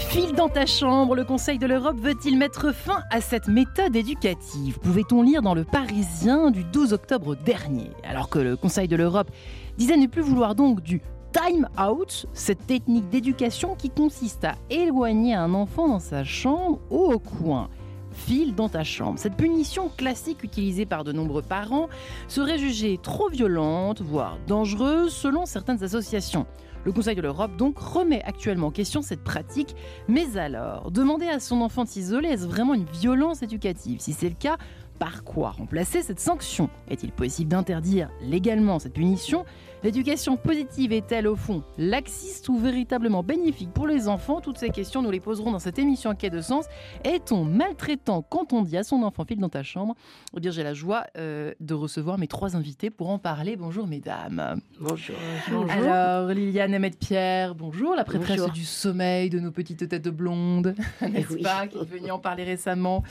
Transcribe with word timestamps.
File 0.00 0.32
dans 0.32 0.48
ta 0.48 0.66
chambre, 0.66 1.14
le 1.14 1.24
Conseil 1.24 1.58
de 1.58 1.66
l'Europe 1.66 1.98
veut-il 2.00 2.36
mettre 2.36 2.74
fin 2.74 3.02
à 3.10 3.20
cette 3.20 3.48
méthode 3.48 3.94
éducative? 3.94 4.78
Pouvait-on 4.80 5.22
lire 5.22 5.42
dans 5.42 5.54
le 5.54 5.62
Parisien 5.62 6.50
du 6.50 6.64
12 6.64 6.94
octobre 6.94 7.36
dernier? 7.36 7.90
Alors 8.02 8.28
que 8.28 8.38
le 8.38 8.56
Conseil 8.56 8.88
de 8.88 8.96
l'Europe 8.96 9.30
disait 9.76 9.98
ne 9.98 10.06
plus 10.06 10.22
vouloir 10.22 10.54
donc 10.54 10.80
du 10.80 11.02
time 11.32 11.68
out, 11.78 12.26
cette 12.32 12.66
technique 12.66 13.08
d'éducation 13.10 13.76
qui 13.76 13.90
consiste 13.90 14.44
à 14.44 14.54
éloigner 14.70 15.34
un 15.34 15.54
enfant 15.54 15.86
dans 15.86 16.00
sa 16.00 16.24
chambre 16.24 16.80
ou 16.90 17.12
au 17.12 17.18
coin 17.18 17.68
file 18.12 18.54
dans 18.54 18.68
ta 18.68 18.82
chambre. 18.82 19.18
Cette 19.18 19.36
punition 19.36 19.88
classique 19.88 20.42
utilisée 20.42 20.86
par 20.86 21.04
de 21.04 21.12
nombreux 21.12 21.42
parents 21.42 21.88
serait 22.26 22.58
jugée 22.58 22.98
trop 23.00 23.28
violente, 23.28 24.00
voire 24.00 24.38
dangereuse 24.46 25.12
selon 25.12 25.46
certaines 25.46 25.84
associations. 25.84 26.46
Le 26.84 26.92
Conseil 26.92 27.14
de 27.14 27.20
l'Europe 27.20 27.56
donc 27.56 27.78
remet 27.78 28.22
actuellement 28.24 28.68
en 28.68 28.70
question 28.70 29.02
cette 29.02 29.22
pratique. 29.22 29.74
Mais 30.08 30.36
alors, 30.38 30.90
demander 30.90 31.28
à 31.28 31.38
son 31.38 31.60
enfant 31.60 31.84
de 31.84 31.88
s'isoler, 31.88 32.28
est-ce 32.28 32.46
vraiment 32.46 32.74
une 32.74 32.86
violence 32.86 33.42
éducative? 33.42 34.00
Si 34.00 34.12
c'est 34.12 34.28
le 34.28 34.34
cas, 34.34 34.56
par 34.98 35.24
quoi 35.24 35.50
remplacer 35.50 36.02
cette 36.02 36.20
sanction? 36.20 36.70
Est-il 36.88 37.12
possible 37.12 37.50
d'interdire 37.50 38.10
légalement 38.22 38.78
cette 38.78 38.94
punition? 38.94 39.44
L'éducation 39.82 40.36
positive 40.36 40.92
est-elle 40.92 41.26
au 41.26 41.36
fond 41.36 41.64
laxiste 41.78 42.50
ou 42.50 42.58
véritablement 42.58 43.22
bénéfique 43.22 43.72
pour 43.72 43.86
les 43.86 44.08
enfants? 44.08 44.42
Toutes 44.42 44.58
ces 44.58 44.68
questions, 44.68 45.00
nous 45.00 45.10
les 45.10 45.20
poserons 45.20 45.52
dans 45.52 45.58
cette 45.58 45.78
émission 45.78 46.14
quai 46.14 46.28
de 46.28 46.42
sens. 46.42 46.66
Est-on 47.02 47.44
maltraitant 47.44 48.20
quand 48.20 48.52
on 48.52 48.60
dit 48.60 48.76
à 48.76 48.82
son 48.82 49.02
enfant 49.02 49.24
file 49.24 49.38
dans 49.38 49.48
ta 49.48 49.62
chambre? 49.62 49.94
Eh 50.36 50.40
bien, 50.40 50.50
j'ai 50.50 50.64
la 50.64 50.74
joie 50.74 51.04
euh, 51.16 51.54
de 51.60 51.72
recevoir 51.72 52.18
mes 52.18 52.26
trois 52.26 52.56
invités 52.56 52.90
pour 52.90 53.08
en 53.08 53.18
parler. 53.18 53.56
Bonjour, 53.56 53.86
mesdames. 53.86 54.60
Bonjour. 54.78 55.16
bonjour. 55.50 55.70
Alors, 55.70 56.28
Liliane 56.28 56.74
Emmett 56.74 56.98
Pierre, 56.98 57.54
bonjour, 57.54 57.94
la 57.94 58.04
prêtresse 58.04 58.52
du 58.52 58.66
sommeil 58.66 59.30
de 59.30 59.40
nos 59.40 59.50
petites 59.50 59.88
têtes 59.88 60.08
blondes, 60.08 60.74
n'est-ce 61.00 61.38
pas, 61.42 61.66
qui 61.66 61.78
est 61.78 61.84
venue 61.84 62.10
en 62.10 62.18
parler 62.18 62.44
récemment. 62.44 63.02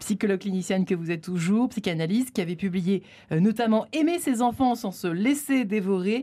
Psychologue 0.00 0.40
clinicienne 0.40 0.86
que 0.86 0.94
vous 0.94 1.10
êtes 1.10 1.22
toujours, 1.22 1.68
psychanalyste, 1.68 2.30
qui 2.30 2.40
avait 2.40 2.56
publié 2.56 3.02
euh, 3.30 3.40
notamment 3.40 3.84
Aimer 3.92 4.20
ses 4.20 4.40
enfants 4.40 4.74
sans 4.74 4.90
se 4.90 5.06
laisser 5.06 5.66
dévorer 5.66 6.13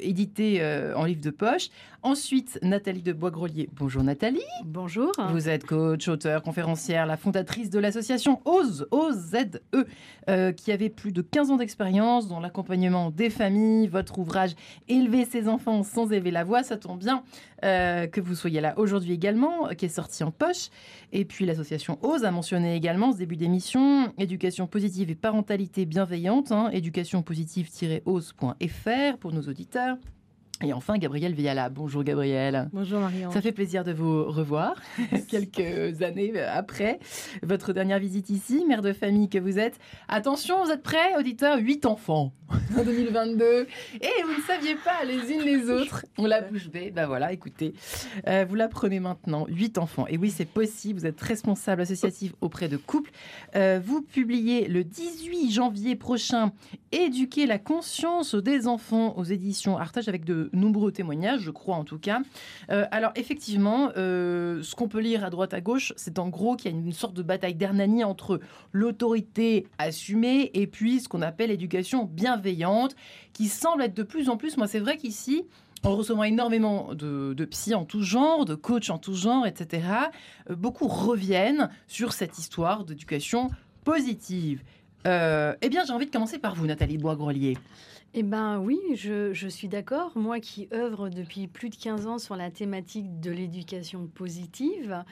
édité 0.00 0.58
euh, 0.60 0.94
en 0.94 1.04
livre 1.04 1.20
de 1.20 1.30
poche. 1.30 1.68
Ensuite, 2.04 2.58
Nathalie 2.62 3.02
de 3.02 3.12
Bois-Grelier. 3.12 3.68
Bonjour 3.76 4.02
Nathalie. 4.02 4.40
Bonjour. 4.64 5.12
Vous 5.30 5.48
êtes 5.48 5.64
coach, 5.64 6.08
auteur, 6.08 6.42
conférencière, 6.42 7.06
la 7.06 7.16
fondatrice 7.16 7.70
de 7.70 7.78
l'association 7.78 8.40
OZE, 8.44 8.88
O-Z-E, 8.90 9.86
euh, 10.28 10.50
qui 10.50 10.72
avait 10.72 10.88
plus 10.88 11.12
de 11.12 11.22
15 11.22 11.52
ans 11.52 11.56
d'expérience 11.56 12.26
dans 12.26 12.40
l'accompagnement 12.40 13.10
des 13.12 13.30
familles. 13.30 13.86
Votre 13.86 14.18
ouvrage 14.18 14.56
Élever 14.88 15.24
ses 15.24 15.46
enfants 15.46 15.84
sans 15.84 16.12
élever 16.12 16.32
la 16.32 16.42
voix, 16.42 16.64
ça 16.64 16.76
tombe 16.76 16.98
bien 16.98 17.22
que 17.62 18.20
vous 18.20 18.34
soyez 18.34 18.60
là 18.60 18.74
aujourd'hui 18.76 19.12
également, 19.12 19.68
qui 19.78 19.84
est 19.84 19.88
sorti 19.88 20.24
en 20.24 20.32
poche. 20.32 20.70
Et 21.12 21.24
puis 21.24 21.46
l'association 21.46 22.00
OZE 22.02 22.24
a 22.24 22.32
mentionné 22.32 22.74
également 22.74 23.12
ce 23.12 23.18
début 23.18 23.36
d'émission, 23.36 24.12
éducation 24.18 24.66
positive 24.66 25.10
et 25.10 25.14
parentalité 25.14 25.86
bienveillante, 25.86 26.50
hein, 26.50 26.70
éducation 26.72 27.22
positive-ose.fr 27.22 29.18
pour 29.20 29.32
nos 29.32 29.42
auditeurs. 29.42 29.96
Et 30.62 30.72
enfin, 30.72 30.96
Gabriel 30.96 31.34
Viala. 31.34 31.68
Bonjour 31.68 32.04
Gabriel. 32.04 32.68
Bonjour 32.72 33.00
Marion. 33.00 33.30
Ça 33.32 33.40
fait 33.40 33.52
plaisir 33.52 33.82
de 33.82 33.92
vous 33.92 34.24
revoir 34.24 34.74
quelques 35.28 36.02
années 36.02 36.40
après 36.40 37.00
votre 37.42 37.72
dernière 37.72 37.98
visite 37.98 38.30
ici, 38.30 38.64
mère 38.66 38.82
de 38.82 38.92
famille 38.92 39.28
que 39.28 39.38
vous 39.38 39.58
êtes. 39.58 39.78
Attention, 40.08 40.64
vous 40.64 40.70
êtes 40.70 40.82
prêts, 40.82 41.16
auditeurs 41.18 41.58
8 41.58 41.86
enfants 41.86 42.32
en 42.78 42.84
2022. 42.84 43.66
Et 44.00 44.08
vous 44.24 44.40
ne 44.40 44.46
saviez 44.46 44.74
pas 44.76 45.04
les 45.04 45.32
unes 45.32 45.42
les 45.42 45.70
autres. 45.70 46.04
On 46.18 46.26
la 46.26 46.40
bouche 46.40 46.68
bée. 46.68 46.90
Ben 46.90 47.06
voilà, 47.06 47.32
écoutez, 47.32 47.74
euh, 48.26 48.44
vous 48.48 48.54
la 48.54 48.68
prenez 48.68 49.00
maintenant. 49.00 49.46
8 49.48 49.78
enfants. 49.78 50.06
Et 50.08 50.16
oui, 50.16 50.30
c'est 50.30 50.44
possible. 50.44 51.00
Vous 51.00 51.06
êtes 51.06 51.20
responsable 51.20 51.82
associatif 51.82 52.32
auprès 52.40 52.68
de 52.68 52.76
couples. 52.76 53.10
Euh, 53.56 53.80
vous 53.82 54.02
publiez 54.02 54.68
le 54.68 54.84
18 54.84 55.50
janvier 55.50 55.96
prochain 55.96 56.52
Éduquer 56.92 57.46
la 57.46 57.58
conscience 57.58 58.34
des 58.34 58.66
enfants 58.66 59.16
aux 59.16 59.24
éditions 59.24 59.78
Artage 59.78 60.08
avec 60.08 60.24
de 60.24 60.50
nombreux 60.52 60.92
témoignages, 60.92 61.40
je 61.40 61.50
crois 61.50 61.76
en 61.76 61.84
tout 61.84 61.98
cas. 61.98 62.20
Euh, 62.70 62.84
alors 62.90 63.12
effectivement, 63.14 63.90
ce 63.94 64.74
qu'on 64.74 64.88
peut 64.88 65.00
lire 65.00 65.24
à 65.24 65.30
droite 65.30 65.54
à 65.54 65.60
gauche, 65.60 65.94
c'est 65.96 66.18
en 66.18 66.28
gros 66.28 66.54
qu'il 66.54 66.70
y 66.70 66.74
a 66.74 66.76
une 66.76 66.92
sorte 66.92 67.14
de 67.14 67.22
bataille 67.22 67.54
d'Hernani 67.54 68.04
entre 68.04 68.40
l'autorité 68.72 69.66
assumée 69.78 70.50
et 70.54 70.66
puis 70.66 71.00
ce 71.00 71.08
qu'on 71.08 71.22
appelle 71.22 71.48
l'éducation 71.48 72.04
bienveillante, 72.04 72.41
qui 73.32 73.48
semble 73.48 73.82
être 73.82 73.94
de 73.94 74.02
plus 74.02 74.28
en 74.28 74.36
plus, 74.36 74.56
moi 74.56 74.66
c'est 74.66 74.80
vrai 74.80 74.96
qu'ici, 74.96 75.44
en 75.82 75.96
recevant 75.96 76.22
énormément 76.22 76.94
de, 76.94 77.34
de 77.34 77.44
psy 77.44 77.74
en 77.74 77.84
tout 77.84 78.02
genre, 78.02 78.44
de 78.44 78.54
coachs 78.54 78.90
en 78.90 78.98
tout 78.98 79.14
genre, 79.14 79.46
etc., 79.46 79.86
euh, 80.50 80.54
beaucoup 80.54 80.88
reviennent 80.88 81.70
sur 81.88 82.12
cette 82.12 82.38
histoire 82.38 82.84
d'éducation 82.84 83.50
positive. 83.84 84.62
eh 85.04 85.68
bien, 85.68 85.84
j'ai 85.84 85.92
envie 85.92 86.06
de 86.06 86.12
commencer 86.12 86.38
par 86.38 86.54
vous, 86.54 86.66
Nathalie 86.66 86.98
Bois-Grelier. 86.98 87.56
Eh 88.14 88.22
bien 88.22 88.58
oui, 88.58 88.78
je, 88.94 89.32
je 89.32 89.48
suis 89.48 89.68
d'accord. 89.68 90.12
Moi 90.16 90.38
qui 90.38 90.68
œuvre 90.74 91.08
depuis 91.08 91.46
plus 91.46 91.70
de 91.70 91.76
15 91.76 92.06
ans 92.06 92.18
sur 92.18 92.36
la 92.36 92.50
thématique 92.50 93.20
de 93.20 93.30
l'éducation 93.30 94.06
positive, 94.06 95.02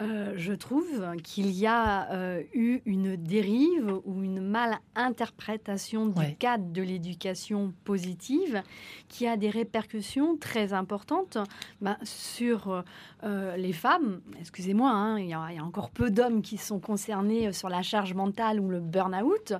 euh, 0.00 0.32
je 0.36 0.52
trouve 0.52 0.86
qu'il 1.24 1.50
y 1.50 1.66
a 1.66 2.10
euh, 2.12 2.42
eu 2.54 2.80
une 2.86 3.16
dérive 3.16 4.00
ou 4.04 4.22
une 4.22 4.40
mal-interprétation 4.40 6.06
du 6.06 6.36
cadre 6.36 6.72
de 6.72 6.82
l'éducation 6.82 7.72
positive 7.84 8.62
qui 9.08 9.26
a 9.26 9.36
des 9.36 9.50
répercussions 9.50 10.36
très 10.36 10.72
importantes 10.72 11.38
bah, 11.80 11.98
sur 12.04 12.84
euh, 13.24 13.56
les 13.56 13.72
femmes. 13.72 14.20
Excusez-moi, 14.38 14.90
hein, 14.90 15.18
il, 15.18 15.28
y 15.28 15.34
a, 15.34 15.64
encore 15.64 15.90
peu 15.90 16.10
d'hommes 16.10 16.42
qui 16.42 16.58
sont 16.58 16.78
concernés 16.78 17.52
sur 17.52 17.68
la 17.68 17.82
charge 17.82 18.14
mentale 18.14 18.60
ou 18.60 18.68
le 18.68 18.80
burn-out. 18.80 19.54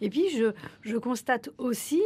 Et 0.00 0.10
puis 0.10 0.28
je, 0.30 0.52
je 0.82 0.96
constate 0.96 1.50
aussi 1.58 2.02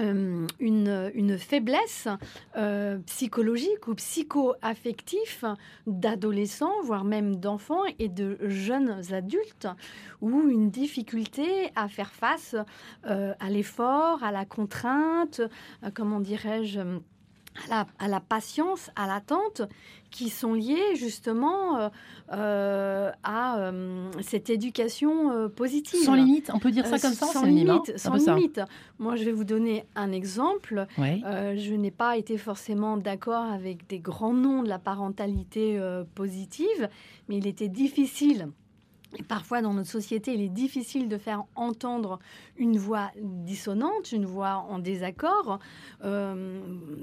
euh, 0.00 0.46
une, 0.58 1.38
faiblesse 1.38 2.08
euh, 2.56 2.98
psychologique 3.06 3.86
ou 3.86 3.94
psycho-affectif 3.94 5.44
d'adolescents, 5.86 6.82
voire 6.82 7.04
même 7.04 7.36
d'enfants 7.36 7.84
et 8.00 8.08
de 8.08 8.38
jeunes 8.42 9.00
adultes, 9.12 9.68
ou 10.20 10.48
une 10.48 10.70
difficulté 10.70 11.70
à 11.76 11.88
faire 11.88 12.12
face 12.12 12.56
euh, 13.06 13.34
à 13.38 13.50
l'effort, 13.50 14.24
à 14.24 14.32
la 14.32 14.44
contrainte, 14.44 15.40
comment 15.94 16.20
dirais-je, 16.20 16.80
à 17.70 18.08
la, 18.08 18.20
patience, 18.20 18.90
à 18.96 19.06
l'attente, 19.06 19.62
qui 20.10 20.28
sont 20.28 20.54
liées 20.54 20.94
justement 20.94 21.78
euh, 21.78 21.88
euh, 22.32 23.10
à 23.22 23.58
euh, 23.58 24.10
cette 24.22 24.50
éducation 24.50 25.50
positive. 25.50 26.00
Sans 26.04 26.14
limite, 26.14 26.50
on 26.52 26.58
peut 26.58 26.70
dire 26.70 26.86
ça 26.86 26.98
comme 26.98 27.14
ça 27.14 27.26
Sans 27.26 27.44
limite, 27.44 27.98
sans 27.98 28.14
limite. 28.14 28.60
Moi, 28.98 29.16
je 29.16 29.24
vais 29.24 29.32
vous 29.32 29.44
donner 29.44 29.84
un 29.94 30.12
exemple. 30.12 30.86
je 30.98 31.74
n'ai 31.74 31.90
pas 31.90 32.16
été 32.16 32.38
forcément 32.38 32.96
d'accord 32.96 33.44
avec 33.44 33.86
des 33.88 33.98
grands 33.98 34.34
noms 34.34 34.62
de 34.62 34.68
la 34.68 34.78
parentalité 34.78 35.80
positive, 36.14 36.88
mais 37.28 37.38
il 37.38 37.46
était 37.46 37.68
difficile 37.68 38.48
parfois, 39.22 39.62
dans 39.62 39.72
notre 39.72 39.90
société, 39.90 40.34
il 40.34 40.40
est 40.40 40.48
difficile 40.48 41.08
de 41.08 41.18
faire 41.18 41.44
entendre 41.54 42.18
une 42.56 42.78
voix 42.78 43.10
dissonante, 43.20 44.12
une 44.12 44.26
voix 44.26 44.64
en 44.68 44.78
désaccord. 44.78 45.58
Euh, 46.04 46.60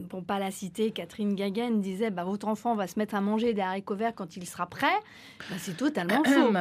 pour 0.09 0.23
pas 0.23 0.39
la 0.39 0.51
citer, 0.51 0.91
Catherine 0.91 1.35
Gagen 1.35 1.81
disait 1.81 2.09
bah, 2.09 2.23
Votre 2.23 2.47
enfant 2.47 2.75
va 2.75 2.87
se 2.87 2.97
mettre 2.97 3.15
à 3.15 3.21
manger 3.21 3.53
des 3.53 3.61
haricots 3.61 3.95
verts 3.95 4.15
quand 4.15 4.37
il 4.37 4.45
sera 4.45 4.65
prêt. 4.65 4.87
Bah, 5.49 5.55
c'est 5.57 5.77
totalement 5.77 6.23
faux. 6.23 6.53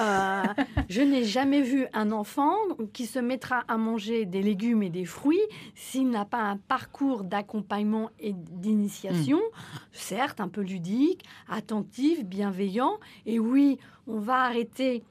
Euh, 0.00 0.42
je 0.88 1.02
n'ai 1.02 1.24
jamais 1.24 1.62
vu 1.62 1.86
un 1.92 2.12
enfant 2.12 2.54
qui 2.92 3.06
se 3.06 3.18
mettra 3.18 3.64
à 3.68 3.76
manger 3.76 4.24
des 4.24 4.42
légumes 4.42 4.82
et 4.82 4.90
des 4.90 5.04
fruits 5.04 5.40
s'il 5.74 6.10
n'a 6.10 6.24
pas 6.24 6.40
un 6.40 6.56
parcours 6.56 7.24
d'accompagnement 7.24 8.10
et 8.18 8.32
d'initiation, 8.32 9.38
hmm. 9.38 9.78
certes 9.92 10.40
un 10.40 10.48
peu 10.48 10.62
ludique, 10.62 11.24
attentif, 11.48 12.24
bienveillant. 12.24 12.98
Et 13.26 13.38
oui, 13.38 13.78
on 14.06 14.18
va 14.18 14.44
arrêter 14.44 15.02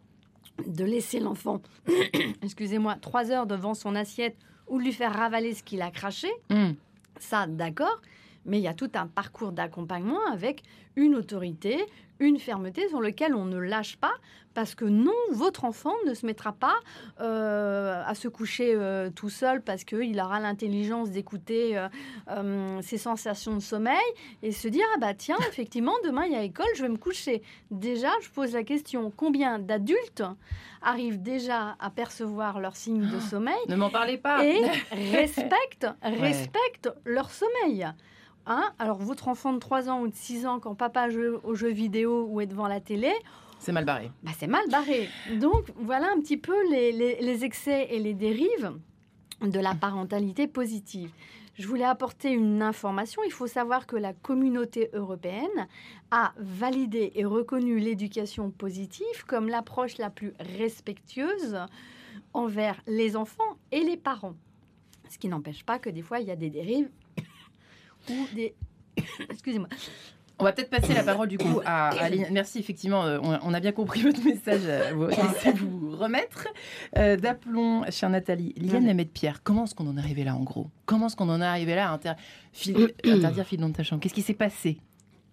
de 0.68 0.84
laisser 0.84 1.20
l'enfant, 1.20 1.62
excusez-moi, 2.42 2.96
trois 3.02 3.32
heures 3.32 3.48
devant 3.48 3.74
son 3.74 3.96
assiette 3.96 4.38
ou 4.68 4.80
lui 4.80 4.94
faire 4.94 5.14
ravaler 5.14 5.54
ce 5.54 5.64
qu'il 5.64 5.82
a 5.82 5.92
craché. 5.92 6.30
Hmm. 6.50 6.72
Ça, 7.20 7.48
d'accord. 7.48 8.02
Mais 8.46 8.58
il 8.58 8.64
y 8.64 8.68
a 8.68 8.74
tout 8.74 8.90
un 8.96 9.08
parcours 9.08 9.52
d'accompagnement 9.52 10.26
avec 10.32 10.64
une 10.96 11.16
autorité, 11.16 11.86
une 12.22 12.40
fermeté 12.40 12.88
sur 12.88 13.02
lequel 13.02 13.36
on 13.36 13.46
ne 13.46 13.58
lâche 13.58 13.98
pas 13.98 14.14
parce 14.54 14.76
que 14.76 14.86
non, 14.86 15.14
votre 15.32 15.66
enfant 15.66 15.94
ne 16.06 16.14
se 16.14 16.26
mettra 16.26 16.52
pas 16.52 16.76
euh, 17.20 18.04
à 18.06 18.16
se 18.16 18.28
coucher 18.28 18.74
euh, 18.76 19.10
tout 19.10 19.30
seul 19.30 19.62
parce 19.62 19.84
qu'il 19.84 20.20
aura 20.20 20.40
l'intelligence 20.40 21.10
d'écouter 21.10 21.82
euh, 22.30 22.82
ses 22.82 22.98
sensations 22.98 23.56
de 23.56 23.62
sommeil 23.62 23.96
et 24.44 24.52
se 24.52 24.68
dire 24.68 24.86
ah 24.96 25.00
bah 25.00 25.14
tiens 25.14 25.38
effectivement 25.50 25.94
demain 26.04 26.26
il 26.26 26.34
y 26.34 26.36
a 26.36 26.44
école 26.44 26.68
je 26.76 26.84
vais 26.84 26.90
me 26.90 26.98
coucher. 26.98 27.42
Déjà 27.72 28.10
je 28.22 28.30
pose 28.30 28.54
la 28.54 28.64
question 28.64 29.12
combien 29.16 29.58
d'adultes 29.58 30.24
arrivent 30.82 31.22
déjà 31.22 31.76
à 31.80 31.90
percevoir 31.90 32.60
leurs 32.60 32.76
signes 32.76 33.10
de 33.10 33.20
sommeil 33.20 33.56
Ne 33.68 33.76
m'en 33.76 33.90
parlez 33.90 34.18
pas. 34.18 34.46
et 34.46 34.62
respectent 35.12 35.88
respectent 36.04 36.90
leur 37.06 37.32
sommeil? 37.32 37.88
Hein? 38.46 38.72
Alors, 38.80 38.98
votre 38.98 39.28
enfant 39.28 39.54
de 39.54 39.60
3 39.60 39.90
ans 39.90 40.02
ou 40.02 40.08
de 40.08 40.16
6 40.16 40.46
ans, 40.46 40.60
quand 40.60 40.76
papa 40.76 41.10
joue 41.10 41.40
aux 41.44 41.56
jeux 41.56 41.72
vidéo 41.72 42.28
ou 42.30 42.42
est 42.42 42.48
devant 42.48 42.68
la 42.68 42.80
télé, 42.80 43.14
c'est 43.62 43.72
mal 43.72 43.86
barré. 43.86 44.12
Bah, 44.24 44.32
c'est 44.40 44.48
mal 44.48 44.68
barré. 44.72 45.08
Donc, 45.40 45.72
voilà 45.76 46.08
un 46.12 46.20
petit 46.20 46.38
peu 46.38 46.56
les, 46.72 46.92
les, 46.92 47.46
excès 47.46 47.90
et 47.92 48.00
les 48.00 48.16
dérives 48.16 48.74
de 49.40 49.60
la 49.60 49.76
parentalité 49.76 50.48
positive. 50.48 51.12
Je 51.60 51.68
voulais 51.68 51.86
apporter 51.86 52.32
une 52.32 52.64
information. 52.64 53.22
Il 53.24 53.32
faut 53.32 53.46
savoir 53.46 53.86
que 53.86 53.96
la 53.96 54.14
communauté 54.14 54.90
européenne 54.94 55.68
a 56.10 56.34
validé 56.38 57.12
et 57.14 57.24
reconnu 57.24 57.78
l'éducation 57.78 58.50
positive 58.50 59.26
comme 59.28 59.48
l'approche 59.48 60.00
la 60.00 60.10
plus 60.10 60.34
respectueuse 60.58 61.60
envers 62.34 62.82
les 62.88 63.16
enfants 63.16 63.58
et 63.72 63.82
les 63.82 63.98
parents. 63.98 64.36
Ce 65.08 65.20
qui 65.20 65.28
n'empêche 65.28 65.64
pas 65.64 65.78
que 65.78 65.92
des 65.92 66.02
fois, 66.02 66.20
il 66.20 66.26
y 66.28 66.32
a 66.32 66.36
des 66.36 66.50
dérives 66.50 66.90
ou 68.10 68.36
des... 68.36 68.56
Excusez-moi. 69.30 69.70
On 70.42 70.44
va 70.44 70.54
peut-être 70.54 70.72
passer 70.72 70.96
la 70.96 71.04
parole 71.04 71.28
du 71.28 71.38
coup 71.38 71.62
à, 71.66 71.90
Aline. 71.90 72.26
Merci, 72.32 72.58
effectivement, 72.58 73.04
euh, 73.04 73.20
on, 73.22 73.54
a 73.54 73.60
bien 73.60 73.72
compris 73.72 74.02
votre 74.04 74.24
message. 74.24 74.62
Euh, 74.66 74.92
vous, 74.96 75.90
vous 75.92 75.96
remettre. 75.96 76.48
Euh, 76.98 77.16
D'aplomb, 77.16 77.84
chère 77.92 78.10
Nathalie, 78.10 78.56
Liane 78.58 78.88
Lamet 78.88 79.06
Pierre, 79.06 79.44
comment 79.44 79.66
est-ce 79.66 79.76
qu'on 79.76 79.86
en 79.86 79.98
est 79.98 80.00
arrivé 80.00 80.24
là 80.24 80.36
en 80.36 80.42
gros? 80.42 80.68
Comment 80.88 81.06
est-ce 81.06 81.16
qu'on 81.16 81.30
en 81.30 81.42
est 81.42 81.46
arrivé 81.46 81.76
là 81.76 81.92
à 81.92 81.94
inter... 81.94 82.14
interdire 83.06 83.46
fil 83.46 83.60
dans 83.60 83.72
ta 83.72 83.84
chambre 83.84 84.02
Qu'est-ce 84.02 84.16
qui 84.16 84.24
s'est 84.24 84.34
passé? 84.34 84.80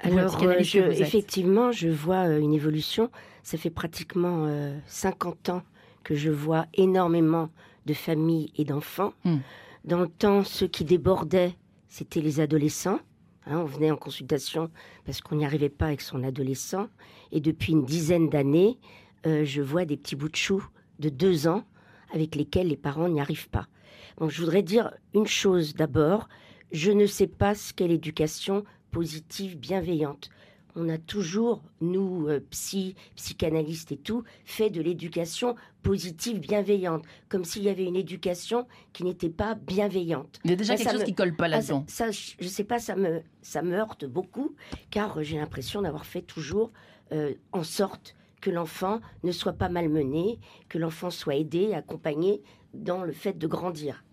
Alors, 0.00 0.42
effectivement, 0.44 1.72
je 1.72 1.88
vois 1.88 2.26
une 2.36 2.52
évolution. 2.52 3.10
Ça 3.42 3.56
fait 3.56 3.70
pratiquement 3.70 4.46
50 4.86 5.48
ans 5.48 5.62
que 6.04 6.14
je 6.14 6.30
vois 6.30 6.66
énormément 6.74 7.48
de 7.86 7.94
familles 7.94 8.52
et 8.56 8.64
d'enfants. 8.64 9.14
Hmm. 9.24 9.38
Dans 9.84 10.00
le 10.00 10.08
temps, 10.08 10.44
ceux 10.44 10.68
qui 10.68 10.84
débordaient, 10.84 11.54
c'était 11.98 12.20
les 12.20 12.38
adolescents. 12.38 13.00
Hein, 13.46 13.58
on 13.58 13.64
venait 13.64 13.90
en 13.90 13.96
consultation 13.96 14.70
parce 15.04 15.20
qu'on 15.20 15.34
n'y 15.34 15.44
arrivait 15.44 15.68
pas 15.68 15.86
avec 15.86 16.00
son 16.00 16.22
adolescent. 16.22 16.88
Et 17.32 17.40
depuis 17.40 17.72
une 17.72 17.84
dizaine 17.84 18.28
d'années, 18.28 18.78
euh, 19.26 19.44
je 19.44 19.62
vois 19.62 19.84
des 19.84 19.96
petits 19.96 20.14
bouts 20.14 20.28
de 20.28 20.36
choux 20.36 20.64
de 21.00 21.08
deux 21.08 21.48
ans 21.48 21.64
avec 22.12 22.36
lesquels 22.36 22.68
les 22.68 22.76
parents 22.76 23.08
n'y 23.08 23.20
arrivent 23.20 23.48
pas. 23.48 23.66
Donc 24.18 24.30
je 24.30 24.40
voudrais 24.40 24.62
dire 24.62 24.92
une 25.12 25.26
chose 25.26 25.74
d'abord. 25.74 26.28
Je 26.70 26.92
ne 26.92 27.06
sais 27.06 27.26
pas 27.26 27.56
ce 27.56 27.72
qu'est 27.72 27.88
l'éducation 27.88 28.64
positive 28.92 29.58
bienveillante 29.58 30.30
on 30.78 30.88
a 30.88 30.98
toujours, 30.98 31.62
nous, 31.80 32.28
euh, 32.28 32.40
psy, 32.50 32.94
psychanalystes 33.16 33.92
et 33.92 33.96
tout, 33.96 34.22
fait 34.44 34.70
de 34.70 34.80
l'éducation 34.80 35.56
positive, 35.88 36.38
bienveillante, 36.38 37.02
comme 37.30 37.44
s'il 37.44 37.62
y 37.62 37.70
avait 37.70 37.86
une 37.86 37.96
éducation 37.96 38.66
qui 38.92 39.04
n'était 39.04 39.30
pas 39.30 39.54
bienveillante. 39.54 40.38
Il 40.44 40.50
y 40.50 40.52
a 40.52 40.56
déjà 40.56 40.76
quelque 40.76 40.92
chose 40.92 41.04
qui 41.04 41.14
colle 41.14 41.34
pas 41.34 41.46
ah, 41.46 41.48
là-dedans. 41.48 41.86
ça, 41.88 42.10
je 42.10 42.46
sais 42.46 42.64
pas, 42.64 42.78
ça 42.78 42.94
me, 42.94 43.22
ça 43.40 43.62
me 43.62 43.74
heurte 43.74 44.04
beaucoup, 44.04 44.54
car 44.90 45.22
j'ai 45.22 45.38
l'impression 45.38 45.80
d'avoir 45.80 46.04
fait 46.04 46.20
toujours 46.20 46.72
euh, 47.12 47.32
en 47.52 47.62
sorte 47.62 48.14
que 48.42 48.50
l'enfant 48.50 49.00
ne 49.24 49.32
soit 49.32 49.54
pas 49.54 49.70
malmené, 49.70 50.38
que 50.68 50.76
l'enfant 50.76 51.08
soit 51.08 51.36
aidé, 51.36 51.72
accompagné 51.72 52.42
dans 52.74 53.02
le 53.02 53.12
fait 53.12 53.38
de 53.38 53.46
grandir. 53.46 54.04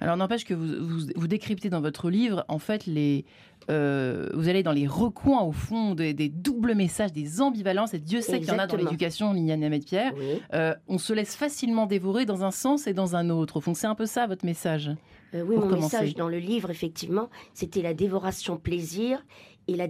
Alors 0.00 0.16
n'empêche 0.16 0.44
que 0.44 0.54
vous, 0.54 1.08
vous, 1.14 1.28
décryptez 1.28 1.70
dans 1.70 1.80
votre 1.80 2.10
livre, 2.10 2.44
en 2.48 2.58
fait, 2.58 2.86
les, 2.86 3.24
euh, 3.70 4.28
vous 4.34 4.48
allez 4.48 4.62
dans 4.62 4.72
les 4.72 4.86
recoins, 4.86 5.42
au 5.42 5.52
fond, 5.52 5.94
des, 5.94 6.28
doubles 6.28 6.74
messages, 6.74 7.12
des 7.12 7.40
ambivalences, 7.40 7.94
et 7.94 7.98
Dieu 7.98 8.20
sait 8.20 8.40
qu'il 8.40 8.48
y 8.48 8.52
en 8.52 8.58
a 8.58 8.66
dans 8.66 8.76
l'éducation, 8.76 9.32
Liliane 9.32 9.62
Hamet 9.64 9.80
Pierre. 9.80 10.12
Euh, 10.52 10.74
on 10.88 10.98
se 10.98 11.12
laisse 11.12 11.36
facilement 11.36 11.86
dévorer 11.86 12.24
dans 12.24 12.44
un 12.44 12.50
sens 12.50 12.86
et 12.86 12.94
dans 12.94 13.16
un 13.16 13.30
autre. 13.30 13.58
Au 13.58 13.60
fond, 13.60 13.74
c'est 13.74 13.86
un 13.86 13.94
peu 13.94 14.06
ça 14.06 14.26
votre 14.26 14.44
message. 14.44 14.90
Euh, 15.34 15.42
oui, 15.42 15.56
mon 15.56 15.66
message 15.66 16.14
dans 16.14 16.28
le 16.28 16.38
livre, 16.38 16.70
effectivement, 16.70 17.30
c'était 17.54 17.82
la 17.82 17.94
dévoration 17.94 18.56
plaisir 18.56 19.24
et 19.68 19.74
la, 19.74 19.86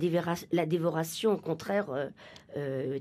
la 0.53 0.67
dévoration, 0.67 1.33
au 1.33 1.39
contraire, 1.39 1.87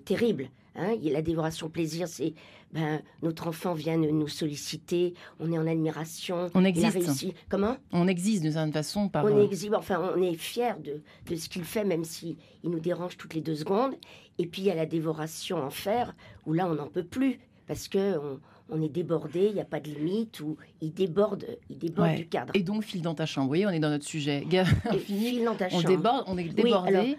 terrible. 0.05 0.49
Hein, 0.75 0.95
la 1.03 1.21
dévoration 1.21 1.69
plaisir, 1.69 2.07
c'est 2.07 2.33
ben, 2.71 3.01
notre 3.21 3.47
enfant 3.47 3.73
vient 3.73 3.97
nous 3.97 4.27
solliciter, 4.29 5.13
on 5.39 5.51
est 5.51 5.57
en 5.57 5.67
admiration. 5.67 6.49
On 6.53 6.63
existe. 6.63 7.25
Comment? 7.49 7.75
On 7.91 8.07
existe 8.07 8.43
d'une 8.43 8.53
certaine 8.53 8.71
façon. 8.71 9.09
Par... 9.09 9.25
On, 9.25 9.41
existe, 9.41 9.73
enfin, 9.73 10.13
on 10.15 10.21
est 10.21 10.35
fier 10.35 10.79
de, 10.79 11.01
de 11.29 11.35
ce 11.35 11.49
qu'il 11.49 11.65
fait, 11.65 11.83
même 11.83 12.05
si 12.05 12.37
il 12.63 12.69
nous 12.69 12.79
dérange 12.79 13.17
toutes 13.17 13.33
les 13.33 13.41
deux 13.41 13.55
secondes. 13.55 13.95
Et 14.37 14.47
puis 14.47 14.61
il 14.61 14.65
y 14.65 14.71
a 14.71 14.75
la 14.75 14.85
dévoration 14.85 15.57
en 15.57 15.69
fer, 15.69 16.15
où 16.45 16.53
là 16.53 16.67
on 16.67 16.75
n'en 16.75 16.87
peut 16.87 17.03
plus, 17.03 17.39
parce 17.67 17.89
que 17.89 18.17
on, 18.17 18.39
est 18.79 18.89
débordé, 18.89 19.47
il 19.47 19.53
n'y 19.53 19.61
a 19.61 19.65
pas 19.65 19.79
de 19.79 19.89
limite, 19.89 20.39
ou 20.41 20.57
il 20.81 20.93
déborde, 20.93 21.45
il 21.69 21.77
déborde 21.77 22.15
du 22.15 22.27
cadre. 22.27 22.51
Et 22.55 22.61
donc, 22.61 22.83
file 22.83 23.01
dans 23.01 23.15
ta 23.15 23.25
chambre, 23.25 23.51
oui, 23.51 23.65
on 23.65 23.69
est 23.69 23.79
dans 23.79 23.89
notre 23.89 24.05
sujet. 24.05 24.45
file 24.99 25.43
dans 25.43 25.55
ta 25.55 25.69
chambre. 25.69 25.83
On 25.85 25.89
déborde, 25.89 26.23
on 26.27 26.37
est 26.37 26.49
débordé. 26.49 27.17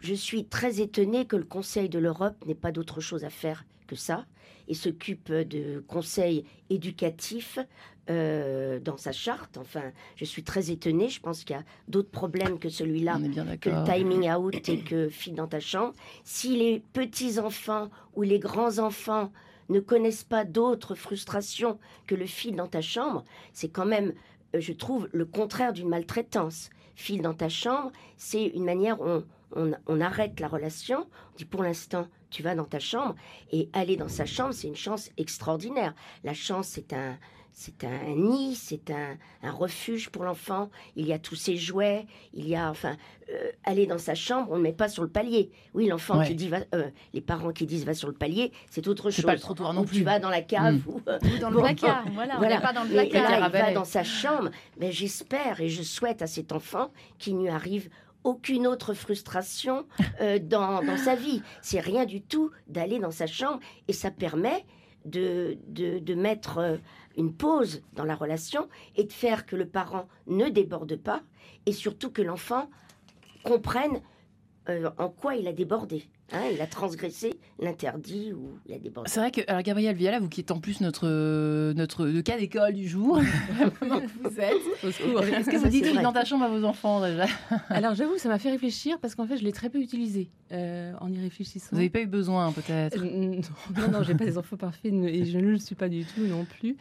je 0.00 0.14
suis 0.14 0.46
très 0.46 0.80
étonnée 0.80 1.26
que 1.26 1.36
le 1.36 1.44
Conseil 1.44 1.88
de 1.88 1.98
l'Europe 1.98 2.36
n'ait 2.46 2.54
pas 2.54 2.72
d'autre 2.72 3.00
chose 3.00 3.24
à 3.24 3.30
faire 3.30 3.64
que 3.86 3.96
ça 3.96 4.26
et 4.68 4.74
s'occupe 4.74 5.32
de 5.32 5.82
conseils 5.86 6.44
éducatifs 6.70 7.58
euh, 8.10 8.78
dans 8.80 8.96
sa 8.96 9.12
charte. 9.12 9.58
Enfin, 9.58 9.82
je 10.16 10.24
suis 10.24 10.42
très 10.42 10.70
étonnée. 10.70 11.08
Je 11.08 11.20
pense 11.20 11.44
qu'il 11.44 11.56
y 11.56 11.58
a 11.58 11.64
d'autres 11.88 12.10
problèmes 12.10 12.58
que 12.58 12.68
celui-là, 12.68 13.18
que 13.60 13.70
le 13.70 13.84
timing 13.84 14.30
out 14.30 14.68
et 14.68 14.80
que 14.80 15.08
fille 15.08 15.32
dans 15.32 15.48
ta 15.48 15.60
chambre. 15.60 15.94
Si 16.24 16.56
les 16.56 16.82
petits-enfants 16.92 17.88
ou 18.14 18.22
les 18.22 18.38
grands-enfants 18.38 19.32
ne 19.68 19.80
connaissent 19.80 20.24
pas 20.24 20.44
d'autres 20.44 20.94
frustrations 20.94 21.78
que 22.06 22.14
le 22.14 22.26
fil 22.26 22.56
dans 22.56 22.66
ta 22.66 22.80
chambre, 22.80 23.24
c'est 23.52 23.68
quand 23.68 23.86
même, 23.86 24.14
euh, 24.54 24.60
je 24.60 24.72
trouve, 24.72 25.08
le 25.12 25.24
contraire 25.24 25.72
d'une 25.72 25.88
maltraitance. 25.88 26.70
Fil 26.94 27.22
dans 27.22 27.34
ta 27.34 27.48
chambre, 27.48 27.92
c'est 28.16 28.46
une 28.46 28.64
manière 28.64 29.00
où 29.00 29.22
on, 29.54 30.00
arrête 30.00 30.40
la 30.40 30.48
relation. 30.48 31.06
On 31.32 31.36
dit 31.36 31.44
pour 31.44 31.62
l'instant, 31.62 32.08
tu 32.30 32.42
vas 32.42 32.54
dans 32.54 32.64
ta 32.64 32.80
chambre. 32.80 33.14
Et 33.52 33.68
aller 33.72 33.96
dans 33.96 34.08
sa 34.08 34.26
chambre, 34.26 34.52
c'est 34.52 34.66
une 34.66 34.76
chance 34.76 35.10
extraordinaire. 35.16 35.94
La 36.24 36.34
chance, 36.34 36.66
c'est 36.68 36.92
un, 36.92 37.16
c'est 37.58 37.82
un 37.82 38.14
nid, 38.14 38.54
c'est 38.54 38.92
un, 38.92 39.18
refuge 39.50 40.10
pour 40.10 40.22
l'enfant. 40.22 40.70
Il 40.94 41.08
y 41.08 41.12
a 41.12 41.18
tous 41.18 41.34
ses 41.34 41.56
jouets, 41.56 42.06
il 42.32 42.48
y 42.48 42.54
a, 42.54 42.70
enfin, 42.70 42.96
euh, 43.32 43.50
aller 43.64 43.88
dans 43.88 43.98
sa 43.98 44.14
chambre, 44.14 44.52
on 44.52 44.58
ne 44.58 44.62
met 44.62 44.72
pas 44.72 44.88
sur 44.88 45.02
le 45.02 45.08
palier. 45.08 45.50
Oui, 45.74 45.88
l'enfant 45.88 46.22
qui 46.22 46.36
dit, 46.36 46.52
euh, 46.72 46.88
les 47.12 47.20
parents 47.20 47.50
qui 47.50 47.66
disent 47.66 47.84
va 47.84 47.94
sur 47.94 48.06
le 48.06 48.14
palier, 48.14 48.52
c'est 48.70 48.86
autre 48.86 49.10
chose. 49.10 49.24
pas 49.24 49.34
le 49.34 49.40
trottoir 49.40 49.74
non 49.74 49.84
plus. 49.84 49.96
Tu 49.96 50.04
vas 50.04 50.20
dans 50.20 50.30
la 50.30 50.40
cave 50.40 50.76
mm. 50.76 50.88
ou, 50.88 51.02
dans 51.40 51.50
le 51.50 51.58
placard. 51.58 52.04
Voilà, 52.14 52.38
on 52.38 52.42
n'est 52.42 52.60
pas 52.60 52.72
dans 52.72 52.84
le 52.84 52.90
placard. 52.90 53.48
il 53.48 53.52
va 53.52 53.72
dans 53.72 53.84
sa 53.84 54.04
chambre. 54.04 54.50
Mais 54.78 54.92
j'espère 54.92 55.60
et 55.60 55.68
je 55.68 55.82
souhaite 55.82 56.22
à 56.22 56.28
cet 56.28 56.52
enfant 56.52 56.92
qu'il 57.18 57.38
n'y 57.38 57.48
arrive 57.48 57.90
aucune 58.22 58.68
autre 58.68 58.94
frustration 58.94 59.84
euh, 60.20 60.38
dans, 60.38 60.80
sa 60.96 61.16
vie. 61.16 61.42
C'est 61.60 61.80
rien 61.80 62.04
du 62.04 62.22
tout 62.22 62.52
d'aller 62.68 63.00
dans 63.00 63.10
sa 63.10 63.26
chambre 63.26 63.58
et 63.88 63.92
ça 63.92 64.12
permet 64.12 64.64
de, 65.04 65.58
de, 65.68 66.14
mettre 66.14 66.58
euh, 66.58 66.76
une 67.18 67.34
pause 67.34 67.82
dans 67.92 68.04
la 68.04 68.14
relation 68.14 68.68
et 68.96 69.04
de 69.04 69.12
faire 69.12 69.44
que 69.44 69.56
le 69.56 69.66
parent 69.66 70.08
ne 70.26 70.48
déborde 70.48 70.96
pas 70.96 71.20
et 71.66 71.72
surtout 71.72 72.10
que 72.10 72.22
l'enfant 72.22 72.70
comprenne 73.42 74.00
euh, 74.68 74.90
en 74.98 75.08
quoi 75.08 75.34
il 75.34 75.48
a 75.48 75.52
débordé. 75.52 76.04
Hein, 76.30 76.42
il 76.52 76.60
a 76.60 76.66
transgressé 76.66 77.38
l'interdit 77.58 78.34
ou 78.34 78.58
il 78.66 78.74
a 78.74 78.78
débordé. 78.78 79.08
C'est 79.10 79.18
vrai 79.18 79.30
que, 79.30 79.40
alors 79.48 79.62
Gabriel 79.62 79.96
Viala, 79.96 80.20
vous 80.20 80.28
qui 80.28 80.40
êtes 80.40 80.50
en 80.50 80.60
plus 80.60 80.82
notre, 80.82 81.72
notre 81.72 82.20
cas 82.20 82.36
d'école 82.36 82.74
du 82.74 82.86
jour, 82.86 83.18
vous 83.80 84.40
êtes. 84.40 84.84
Est-ce 84.84 85.50
que 85.50 85.56
vous 85.56 85.68
dites 85.68 86.02
dans 86.02 86.12
ta 86.12 86.26
chambre 86.26 86.44
à 86.44 86.48
vos 86.48 86.64
enfants 86.64 87.00
déjà 87.00 87.24
Alors 87.70 87.94
j'avoue, 87.94 88.18
ça 88.18 88.28
m'a 88.28 88.38
fait 88.38 88.50
réfléchir 88.50 88.98
parce 89.00 89.14
qu'en 89.14 89.26
fait, 89.26 89.38
je 89.38 89.44
l'ai 89.44 89.52
très 89.52 89.70
peu 89.70 89.78
utilisé 89.78 90.28
euh, 90.52 90.92
en 91.00 91.10
y 91.10 91.18
réfléchissant. 91.18 91.68
Vous 91.70 91.76
n'avez 91.76 91.88
pas 91.88 92.00
eu 92.00 92.06
besoin 92.06 92.52
peut-être? 92.52 92.98
Euh, 92.98 93.40
Non, 93.76 93.88
non, 93.90 94.02
j'ai 94.02 94.14
pas 94.14 94.26
des 94.26 94.36
enfants 94.36 94.58
parfaits 94.58 94.92
et 94.92 95.24
je 95.24 95.38
ne 95.38 95.46
le 95.46 95.58
suis 95.58 95.76
pas 95.76 95.88
du 95.88 96.04
tout 96.04 96.26
non 96.26 96.44
plus. 96.44 96.76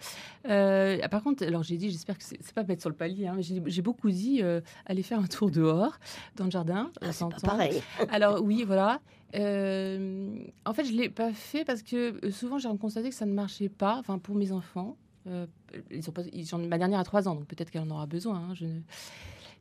Euh, 0.50 0.98
par 1.08 1.24
contre, 1.24 1.46
alors 1.46 1.64
j'ai 1.64 1.78
dit, 1.78 1.90
j'espère 1.90 2.18
que 2.18 2.24
c'est 2.24 2.54
pas 2.54 2.64
mettre 2.64 2.82
sur 2.82 2.90
le 2.90 2.96
palier, 2.96 3.28
hein, 3.28 3.34
mais 3.38 3.44
j'ai 3.44 3.82
beaucoup 3.82 4.10
dit, 4.12 4.42
aller 4.86 5.04
faire 5.04 5.20
un 5.20 5.28
tour 5.28 5.50
dehors, 5.52 6.00
dans 6.36 6.46
le 6.46 6.52
jardin. 6.52 6.92
Ah, 7.02 7.14
c'est 7.14 7.30
pas 7.30 7.48
pareil. 7.48 7.82
Alors 8.10 8.42
oui, 8.44 8.66
voilà. 8.68 9.00
Euh, 9.36 10.40
en 10.66 10.74
fait, 10.74 10.86
je 10.86 10.94
ne 10.94 10.98
l'ai 10.98 11.10
pas 11.10 11.34
fait 11.34 11.66
parce 11.66 11.82
que 11.84 12.26
euh, 12.26 12.32
souvent, 12.32 12.58
j'ai 12.58 12.70
constaté 12.78 13.10
que 13.10 13.16
ça 13.16 13.26
ne 13.26 13.34
marchait 13.34 13.70
pas, 13.70 13.98
enfin, 13.98 14.18
pour 14.20 14.36
mes 14.36 14.52
enfants. 14.52 14.98
Euh, 15.28 15.46
ils 15.92 16.04
sont 16.04 16.12
pas, 16.12 16.24
ils 16.32 16.46
sont, 16.46 16.58
ma 16.58 16.78
dernière 16.78 17.00
a 17.00 17.04
3 17.04 17.28
ans, 17.28 17.36
donc 17.36 17.46
peut-être 17.46 17.70
qu'elle 17.70 17.82
en 17.82 17.90
aura 17.90 18.06
besoin. 18.06 18.38
Hein, 18.38 18.54
je 18.54 18.66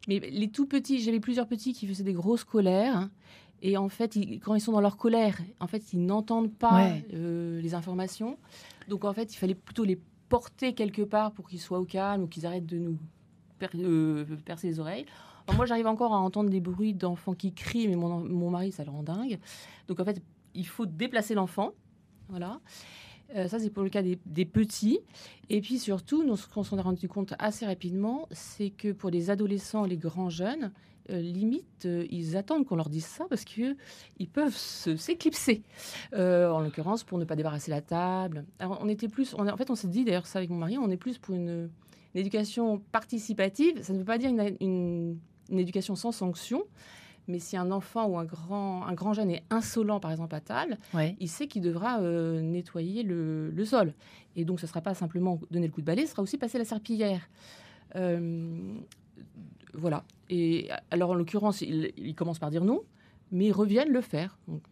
Mais 0.09 0.21
les 0.21 0.49
tout 0.49 0.67
petits, 0.67 1.01
j'avais 1.01 1.21
plusieurs 1.21 1.49
petits 1.49 1.73
qui 1.73 1.87
faisaient 1.87 2.05
des 2.05 2.13
grosses 2.13 2.45
colères. 2.45 2.97
Hein, 2.97 3.11
et 3.63 3.77
en 3.77 3.89
fait, 3.89 4.17
quand 4.45 4.55
ils 4.55 4.61
sont 4.61 4.73
dans 4.73 4.81
leur 4.81 4.97
colère, 4.97 5.41
en 5.61 5.67
fait, 5.67 5.93
ils 5.93 6.05
n'entendent 6.05 6.53
pas 6.53 6.91
les 7.11 7.75
informations. 7.75 8.39
Donc, 8.89 9.05
en 9.05 9.13
fait, 9.15 9.33
il 9.33 9.37
fallait 9.39 9.55
plutôt 9.55 9.85
les 9.85 9.99
porter 10.29 10.75
quelque 10.75 11.03
part 11.03 11.33
pour 11.33 11.49
qu'ils 11.49 11.61
soient 11.61 11.81
au 11.81 11.87
calme 11.87 12.25
ou 12.25 12.27
qu'ils 12.27 12.45
arrêtent 12.45 12.67
de 12.67 12.79
nous 12.79 12.99
percer 14.45 14.67
les 14.67 14.79
oreilles 14.79 15.07
moi, 15.55 15.67
j'arrive 15.67 15.87
encore 15.87 16.12
à 16.12 16.19
entendre 16.19 16.50
des 16.50 16.61
bruits 16.61 16.95
d'enfants 16.95 17.35
qui 17.35 17.53
crient, 17.53 17.88
mais 17.88 17.97
mon, 17.97 18.21
mon, 18.21 18.50
mari, 18.50 18.73
ça 18.73 18.85
le 18.85 18.91
rend 18.91 19.03
dingue. 19.03 19.38
Donc, 19.88 20.00
en 20.00 20.05
fait, 20.05 20.21
il 20.55 20.67
faut 20.67 20.87
déplacer 20.87 21.35
l'enfant. 21.35 21.73
Voilà. 22.29 22.61
Euh, 23.35 23.49
ça, 23.49 23.59
c'est 23.59 23.71
pour 23.71 23.83
le 23.83 23.91
cas 23.91 24.03
des, 24.03 24.45
petits. 24.45 25.00
Et 25.49 25.61
puis 25.61 25.79
surtout, 25.79 26.25
nous, 26.25 26.37
ce 26.37 26.49
qu'on 26.49 26.62
s'en 26.62 26.79
est 26.79 26.83
rendu 26.83 27.09
compte 27.09 27.35
assez 27.38 27.67
rapidement, 27.67 28.29
c'est 28.31 28.71
que 28.71 28.93
pour 28.93 29.11
les 29.11 29.31
adolescents, 29.31 29.85
les 29.85 29.97
grands 29.97 30.31
jeunes, 30.31 30.73
limite, 31.09 31.87
ils 32.11 32.37
attendent 32.37 32.67
qu'on 32.67 32.75
leur 32.75 32.88
dise 32.88 33.07
ça 33.07 33.26
parce 33.31 33.45
qu'ils 33.45 33.76
peuvent 34.33 34.57
s'éclipser. 34.57 35.62
en 36.12 36.61
l'occurrence, 36.61 37.05
pour 37.05 37.19
ne 37.19 37.25
pas 37.25 37.37
débarrasser 37.37 37.71
la 37.71 37.81
table. 37.81 38.45
Alors, 38.59 38.79
on 38.83 38.88
était 38.88 39.09
plus, 39.09 39.35
en 39.35 39.57
fait, 39.57 39.71
on 39.71 39.76
s'est 39.76 39.87
dit 39.87 40.05
d'ailleurs 40.05 40.26
ça 40.26 40.41
avec 40.41 40.50
mon 40.50 40.57
mari, 40.57 40.79
on 40.79 40.91
est 40.91 40.97
plus 40.97 41.19
pour 41.19 41.37
une, 41.37 41.71
éducation 42.17 42.79
participative. 42.93 43.83
Ça 43.83 43.93
ne 43.93 43.99
veut 43.99 44.05
pas 44.05 44.19
dire 44.19 44.31
une 44.61 45.19
éducation 45.50 45.95
sans 45.97 46.12
sanction. 46.12 46.62
Mais 47.29 47.41
si 47.41 47.57
un 47.57 47.73
enfant 47.73 48.07
ou 48.07 48.19
un 48.19 48.25
grand, 48.25 48.87
un 48.87 48.95
grand 48.95 49.12
jeune 49.12 49.31
est 49.31 49.43
insolent, 49.50 49.99
par 49.99 50.12
exemple 50.12 50.35
à 50.35 50.41
table, 50.41 50.79
il 51.19 51.29
sait 51.29 51.49
qu'il 51.49 51.62
devra 51.62 52.00
euh, 52.00 52.41
nettoyer 52.41 53.03
le, 53.03 53.65
sol. 53.65 53.95
Et 54.37 54.45
donc, 54.45 54.61
ce 54.61 54.67
ne 54.67 54.69
sera 54.69 54.81
pas 54.81 54.95
simplement 54.95 55.41
donner 55.50 55.67
le 55.67 55.73
coup 55.73 55.81
de 55.81 55.87
balai, 55.87 56.07
ce 56.07 56.12
sera 56.12 56.23
aussi 56.23 56.38
passer 56.38 56.59
la 56.59 56.65
serpillière. 56.65 57.29
Euh, 57.97 58.75
voilà. 59.75 60.05
Et 60.31 60.69
alors, 60.91 61.11
en 61.11 61.15
l'occurrence, 61.15 61.62
ils 61.62 61.93
il 61.97 62.15
commencent 62.15 62.38
par 62.38 62.50
dire 62.50 62.65
non, 62.65 62.83
mais 63.33 63.47
ils 63.47 63.53
reviennent 63.53 63.93
le 63.93 64.00
faire. 64.00 64.38
Donc, 64.47 64.62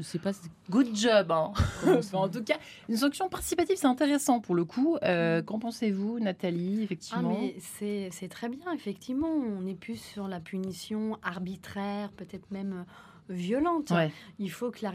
je 0.00 0.04
sais 0.06 0.18
pas. 0.18 0.32
Good 0.70 0.96
job. 0.96 1.30
Hein. 1.30 1.52
en 2.14 2.28
tout 2.28 2.42
cas, 2.42 2.56
une 2.88 2.96
sanction 2.96 3.28
participative, 3.28 3.76
c'est 3.76 3.86
intéressant 3.86 4.40
pour 4.40 4.54
le 4.54 4.64
coup. 4.64 4.96
Euh, 5.02 5.42
qu'en 5.42 5.58
pensez-vous, 5.58 6.18
Nathalie 6.20 6.82
Effectivement? 6.82 7.38
Ah, 7.38 7.60
c'est 7.70 8.28
très 8.30 8.48
bien. 8.48 8.72
Effectivement, 8.72 9.28
on 9.28 9.66
est 9.66 9.74
plus 9.74 10.00
sur 10.00 10.26
la 10.26 10.40
punition 10.40 11.18
arbitraire, 11.22 12.12
peut-être 12.12 12.50
même 12.50 12.72
euh, 12.72 13.34
violente. 13.34 13.92
Il 14.38 14.50
faut 14.50 14.70
que 14.70 14.78
la, 14.82 14.92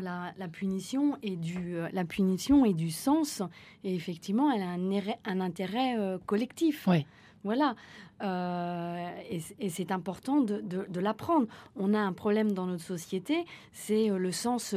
la, 0.00 0.32
la, 0.38 0.48
punition 0.48 1.18
ait 1.22 1.36
du, 1.36 1.76
euh, 1.76 1.88
la 1.92 2.04
punition 2.04 2.64
ait 2.64 2.74
du 2.74 2.92
sens. 2.92 3.42
Et 3.82 3.92
effectivement, 3.94 4.52
elle 4.52 4.62
a 4.62 4.68
un, 4.68 5.14
un 5.24 5.40
intérêt 5.40 5.96
collectif. 6.26 6.86
Ouais. 6.86 7.06
Voilà. 7.42 7.74
Euh, 8.22 9.10
et, 9.58 9.68
c'est 9.68 9.90
important 9.90 10.40
de, 10.40 11.00
l'apprendre. 11.00 11.46
On 11.76 11.94
a 11.94 11.98
un 11.98 12.12
problème 12.12 12.52
dans 12.52 12.66
notre 12.66 12.84
société, 12.84 13.44
c'est 13.72 14.10
euh, 14.10 14.18
le 14.18 14.32
sens, 14.32 14.74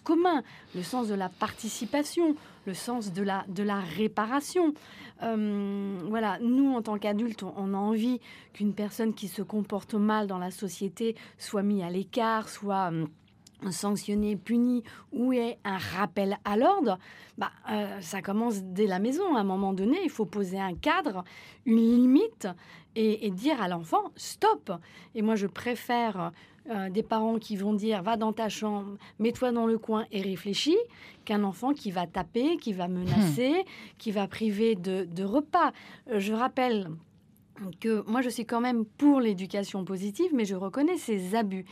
commun, 0.00 0.42
le 0.74 0.82
sens 0.82 1.08
de 1.08 1.14
la 1.14 1.28
participation, 1.28 2.36
le 2.66 2.74
sens 2.74 3.12
de 3.12 3.22
la, 3.22 3.44
de 3.48 3.62
la 3.62 3.80
réparation. 3.80 4.74
Euh, 5.22 5.98
voilà, 6.08 6.38
nous, 6.40 6.74
en 6.74 6.82
tant 6.82 6.98
qu'adultes, 6.98 7.42
on, 7.42 7.74
a 7.74 7.76
envie 7.76 8.20
qu'une 8.52 8.74
personne 8.74 9.12
qui 9.12 9.28
se 9.28 9.42
comporte 9.42 9.94
mal 9.94 10.26
dans 10.26 10.38
la 10.38 10.50
société 10.50 11.16
soit 11.36 11.62
mise 11.62 11.82
à 11.82 11.90
l'écart, 11.90 12.48
soit 12.48 12.92
sanctionné, 13.70 14.36
puni, 14.36 14.82
ou 15.12 15.32
est 15.32 15.58
un 15.64 15.78
rappel 15.78 16.38
à 16.44 16.56
l'ordre, 16.56 16.98
bah, 17.36 17.50
euh, 17.70 18.00
ça 18.00 18.22
commence 18.22 18.62
dès 18.62 18.86
la 18.86 18.98
maison. 18.98 19.36
À 19.36 19.40
un 19.40 19.44
moment 19.44 19.72
donné, 19.72 19.98
il 20.04 20.10
faut 20.10 20.26
poser 20.26 20.58
un 20.58 20.74
cadre, 20.74 21.24
une 21.66 21.76
limite, 21.78 22.48
et, 22.94 23.30
dire 23.30 23.62
à 23.62 23.68
l'enfant 23.68 24.10
stop. 24.16 24.72
Et 25.14 25.22
moi, 25.22 25.36
je 25.36 25.46
préfère 25.46 26.32
euh, 26.70 26.90
des 26.90 27.02
parents 27.02 27.38
qui 27.38 27.56
vont 27.56 27.72
dire 27.72 28.02
va 28.02 28.16
dans 28.16 28.32
ta 28.32 28.48
chambre, 28.48 28.96
mets-toi 29.18 29.52
dans 29.52 29.66
le 29.66 29.78
coin 29.78 30.04
et 30.10 30.20
réfléchis, 30.20 30.78
qu'un 31.24 31.44
enfant 31.44 31.72
qui 31.72 31.90
va 31.90 32.06
taper, 32.06 32.56
qui 32.56 32.72
va 32.72 32.88
menacer, 32.88 33.64
qui 33.98 34.10
va 34.10 34.26
priver 34.26 34.74
de, 34.74 35.04
de 35.04 35.24
repas. 35.24 35.72
Euh, 36.10 36.18
je 36.18 36.32
rappelle 36.32 36.88
que 37.80 38.04
moi 38.08 38.22
je 38.22 38.28
suis 38.28 38.46
quand 38.46 38.60
même 38.60 38.84
pour 38.84 39.20
l'éducation 39.20 39.84
positive, 39.84 40.30
mais 40.34 40.44
je 40.44 40.54
reconnais 40.54 40.96
ces 40.96 41.34
abus. 41.34 41.64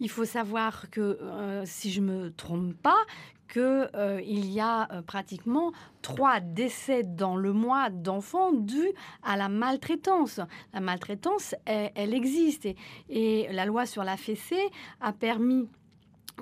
Il 0.00 0.10
faut 0.10 0.24
savoir 0.24 0.90
que, 0.90 1.18
euh, 1.20 1.62
si 1.64 1.90
je 1.90 2.00
me 2.00 2.30
trompe 2.30 2.74
pas, 2.74 2.98
qu'il 3.52 3.62
euh, 3.62 4.20
y 4.22 4.60
a 4.60 4.88
euh, 4.92 5.02
pratiquement 5.02 5.72
trois 6.02 6.40
décès 6.40 7.02
dans 7.02 7.36
le 7.36 7.52
mois 7.52 7.88
d'enfants 7.90 8.52
dus 8.52 8.90
à 9.22 9.36
la 9.36 9.48
maltraitance. 9.48 10.40
La 10.74 10.80
maltraitance, 10.80 11.54
elle, 11.64 12.14
existe. 12.14 12.66
Et, 12.66 12.76
et, 13.08 13.52
la 13.52 13.64
loi 13.64 13.86
sur 13.86 14.04
la 14.04 14.16
fessée 14.16 14.68
a 15.00 15.12
permis 15.12 15.66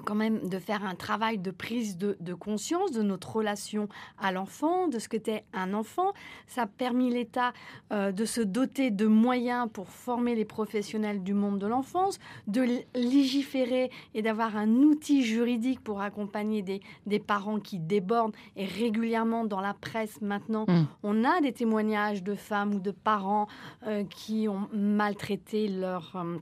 quand 0.04 0.14
même 0.14 0.48
de 0.48 0.58
faire 0.58 0.84
un 0.84 0.94
travail 0.94 1.38
de 1.38 1.50
prise 1.50 1.96
de, 1.98 2.34
conscience 2.34 2.92
de 2.92 3.02
notre 3.02 3.36
relation 3.36 3.88
à 4.18 4.32
l'enfant, 4.32 4.88
de 4.88 4.98
ce 4.98 5.08
qu'était 5.08 5.44
un 5.52 5.74
enfant. 5.74 6.12
Ça 6.46 6.62
a 6.62 6.66
permis 6.66 7.10
l'État 7.10 7.52
euh, 7.92 8.12
de 8.12 8.24
se 8.24 8.40
doter 8.40 8.90
de 8.90 9.06
moyens 9.06 9.68
pour 9.72 9.88
former 9.88 10.34
les 10.34 10.44
professionnels 10.44 11.22
du 11.22 11.34
monde 11.34 11.58
de 11.58 11.66
l'enfance, 11.66 12.18
de 12.46 12.64
légiférer 12.94 13.90
et 14.14 14.22
d'avoir 14.22 14.56
un 14.56 14.68
outil 14.68 15.22
juridique 15.22 15.80
pour 15.80 16.00
accompagner 16.00 16.62
des, 16.62 16.80
des, 17.06 17.18
parents 17.18 17.60
qui 17.60 17.78
débordent. 17.78 18.34
Et 18.56 18.66
régulièrement 18.66 19.44
dans 19.44 19.60
la 19.60 19.74
presse 19.74 20.20
maintenant, 20.20 20.66
mmh. 20.68 20.86
on 21.02 21.24
a 21.24 21.40
des 21.40 21.52
témoignages 21.52 22.22
de 22.22 22.34
femmes 22.34 22.74
ou 22.74 22.80
de 22.80 22.90
parents 22.90 23.46
euh, 23.86 24.04
qui 24.04 24.48
ont 24.48 24.68
maltraité 24.72 25.68
leur... 25.68 26.12
Euh, 26.16 26.38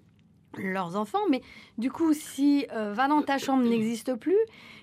leurs 0.59 0.97
enfants. 0.97 1.27
Mais 1.31 1.43
du 1.79 1.91
coup, 1.91 2.13
si 2.13 2.67
euh, 2.73 2.93
Va 2.93 3.09
dans 3.09 3.23
ta 3.23 3.39
chambre 3.39 3.65
n'existe 3.65 4.15
plus, 4.15 4.39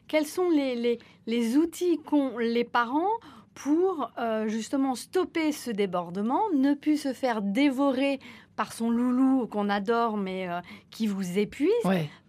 quels 0.07 0.25
sont 0.25 0.49
les, 0.49 0.99
les, 1.27 1.57
outils 1.57 1.99
qu'ont 1.99 2.37
les 2.37 2.63
parents 2.63 3.09
pour 3.53 4.11
euh, 4.17 4.47
justement 4.47 4.95
stopper 4.95 5.51
ce 5.51 5.71
débordement, 5.71 6.41
ne 6.53 6.73
plus 6.73 6.97
se 6.97 7.13
faire 7.13 7.41
dévorer 7.41 8.19
par 8.55 8.73
son 8.73 8.89
loulou 8.89 9.47
qu'on 9.47 9.69
adore 9.69 10.17
mais 10.17 10.49
euh, 10.49 10.59
qui 10.89 11.07
vous 11.07 11.37
épuise? 11.37 11.69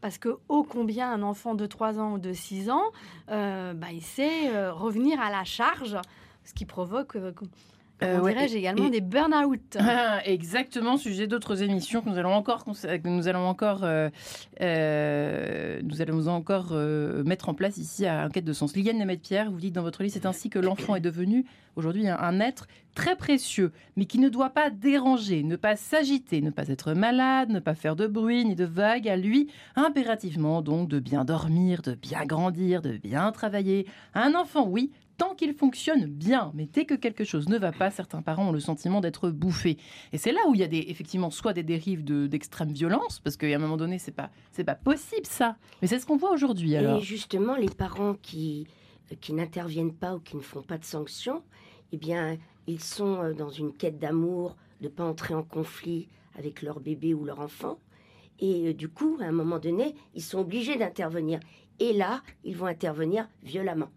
Parce 0.00 0.18
que 0.18 0.36
ô 0.48 0.62
combien 0.62 1.10
un 1.10 1.22
enfant 1.22 1.54
de 1.54 1.66
3 1.66 1.98
ans 1.98 2.14
ou 2.14 2.18
de 2.18 2.32
6 2.32 2.70
ans 2.70 2.84
bah, 3.28 3.92
il 3.92 4.02
sait 4.02 4.70
revenir 4.70 5.20
à 5.20 5.30
la 5.30 5.44
charge 5.44 5.96
ce 6.44 6.52
qui 6.54 6.64
provoque 6.64 7.16
euh, 8.02 8.20
dirais-je 8.20 8.56
également 8.56 8.88
des 8.88 9.00
burn-out. 9.00 9.78
Exactement, 10.24 10.96
sujet 10.96 11.26
d'autres 11.26 11.62
émissions 11.62 12.02
que 12.02 12.08
nous 12.08 12.18
allons 12.18 12.32
encore, 12.34 12.64
que 12.64 13.08
nous 13.08 13.28
allons 13.28 13.46
encore, 13.46 13.84
euh, 13.84 14.08
euh, 14.60 15.80
nous 15.82 16.00
allons 16.00 16.26
encore 16.28 16.70
euh, 16.72 17.22
mettre 17.24 17.48
en 17.48 17.54
place 17.54 17.76
ici 17.76 18.06
à 18.06 18.26
Enquête 18.26 18.44
de 18.44 18.52
Sens. 18.52 18.74
Liliane 18.76 18.98
Nemeth-Pierre, 18.98 19.50
vous 19.50 19.60
dites 19.60 19.74
dans 19.74 19.82
votre 19.82 20.02
livre, 20.02 20.14
c'est 20.14 20.26
ainsi 20.26 20.50
que 20.50 20.58
l'enfant 20.58 20.96
est 20.96 21.00
devenu 21.00 21.44
aujourd'hui 21.76 22.08
un, 22.08 22.18
un, 22.18 22.40
être 22.40 22.66
très 22.94 23.16
précieux, 23.16 23.72
mais 23.96 24.04
qui 24.04 24.18
ne 24.18 24.28
doit 24.28 24.50
pas 24.50 24.68
déranger, 24.70 25.42
ne 25.42 25.56
pas 25.56 25.76
s'agiter, 25.76 26.42
ne 26.42 26.50
pas 26.50 26.68
être 26.68 26.92
malade, 26.92 27.48
ne 27.48 27.60
pas 27.60 27.74
faire 27.74 27.96
de 27.96 28.06
bruit 28.06 28.44
ni 28.44 28.54
de 28.54 28.64
vagues. 28.64 29.08
À 29.08 29.16
lui, 29.16 29.48
impérativement 29.76 30.60
donc 30.62 30.88
de 30.88 31.00
bien 31.00 31.24
dormir, 31.24 31.82
de 31.82 31.94
bien 31.94 32.24
grandir, 32.26 32.82
de 32.82 32.96
bien 32.98 33.32
travailler. 33.32 33.86
Un 34.14 34.34
enfant, 34.34 34.66
oui, 34.68 34.90
tant 35.22 35.36
qu'il 35.36 35.54
fonctionne 35.54 36.06
bien. 36.06 36.50
Mais 36.52 36.66
dès 36.66 36.84
que 36.84 36.94
quelque 36.94 37.22
chose 37.22 37.48
ne 37.48 37.56
va 37.56 37.70
pas, 37.70 37.92
certains 37.92 38.22
parents 38.22 38.48
ont 38.48 38.52
le 38.52 38.58
sentiment 38.58 39.00
d'être 39.00 39.30
bouffés. 39.30 39.78
Et 40.12 40.18
c'est 40.18 40.32
là 40.32 40.40
où 40.48 40.54
il 40.56 40.60
y 40.60 40.64
a 40.64 40.66
des, 40.66 40.84
effectivement 40.88 41.30
soit 41.30 41.52
des 41.52 41.62
dérives 41.62 42.02
d'extrême 42.02 42.72
violence, 42.72 43.20
parce 43.20 43.36
qu'à 43.36 43.46
un 43.46 43.58
moment 43.58 43.76
donné, 43.76 44.00
c'est 44.00 44.10
pas, 44.10 44.30
c'est 44.50 44.64
pas 44.64 44.74
possible 44.74 45.26
ça. 45.26 45.56
Mais 45.80 45.86
c'est 45.86 46.00
ce 46.00 46.06
qu'on 46.06 46.16
voit 46.16 46.32
aujourd'hui. 46.32 46.74
Et 46.74 47.00
justement, 47.02 47.54
les 47.54 47.68
parents 47.68 48.14
qui, 48.14 48.66
qui 49.20 49.32
n'interviennent 49.32 49.94
pas 49.94 50.16
ou 50.16 50.18
qui 50.18 50.36
ne 50.36 50.40
font 50.42 50.62
pas 50.62 50.76
de 50.76 50.84
sanctions, 50.84 51.44
eh 51.92 51.98
bien, 51.98 52.36
ils 52.66 52.82
sont 52.82 53.22
euh, 53.22 53.32
dans 53.32 53.50
une 53.50 53.72
quête 53.72 54.00
d'amour, 54.00 54.56
de 54.80 54.86
ne 54.86 54.92
pas 54.92 55.04
entrer 55.04 55.34
en 55.34 55.44
conflit 55.44 56.08
avec 56.36 56.62
leur 56.62 56.80
bébé 56.80 57.14
ou 57.14 57.24
leur 57.24 57.38
enfant. 57.38 57.78
Et 58.40 58.70
euh, 58.70 58.74
du 58.74 58.88
coup, 58.88 59.18
à 59.20 59.26
un 59.26 59.32
moment 59.32 59.60
donné, 59.60 59.94
ils 60.16 60.22
sont 60.22 60.40
obligés 60.40 60.76
d'intervenir. 60.76 61.38
Et 61.78 61.92
là, 61.92 62.22
ils 62.42 62.56
vont 62.56 62.66
intervenir 62.66 63.28
violemment 63.44 63.90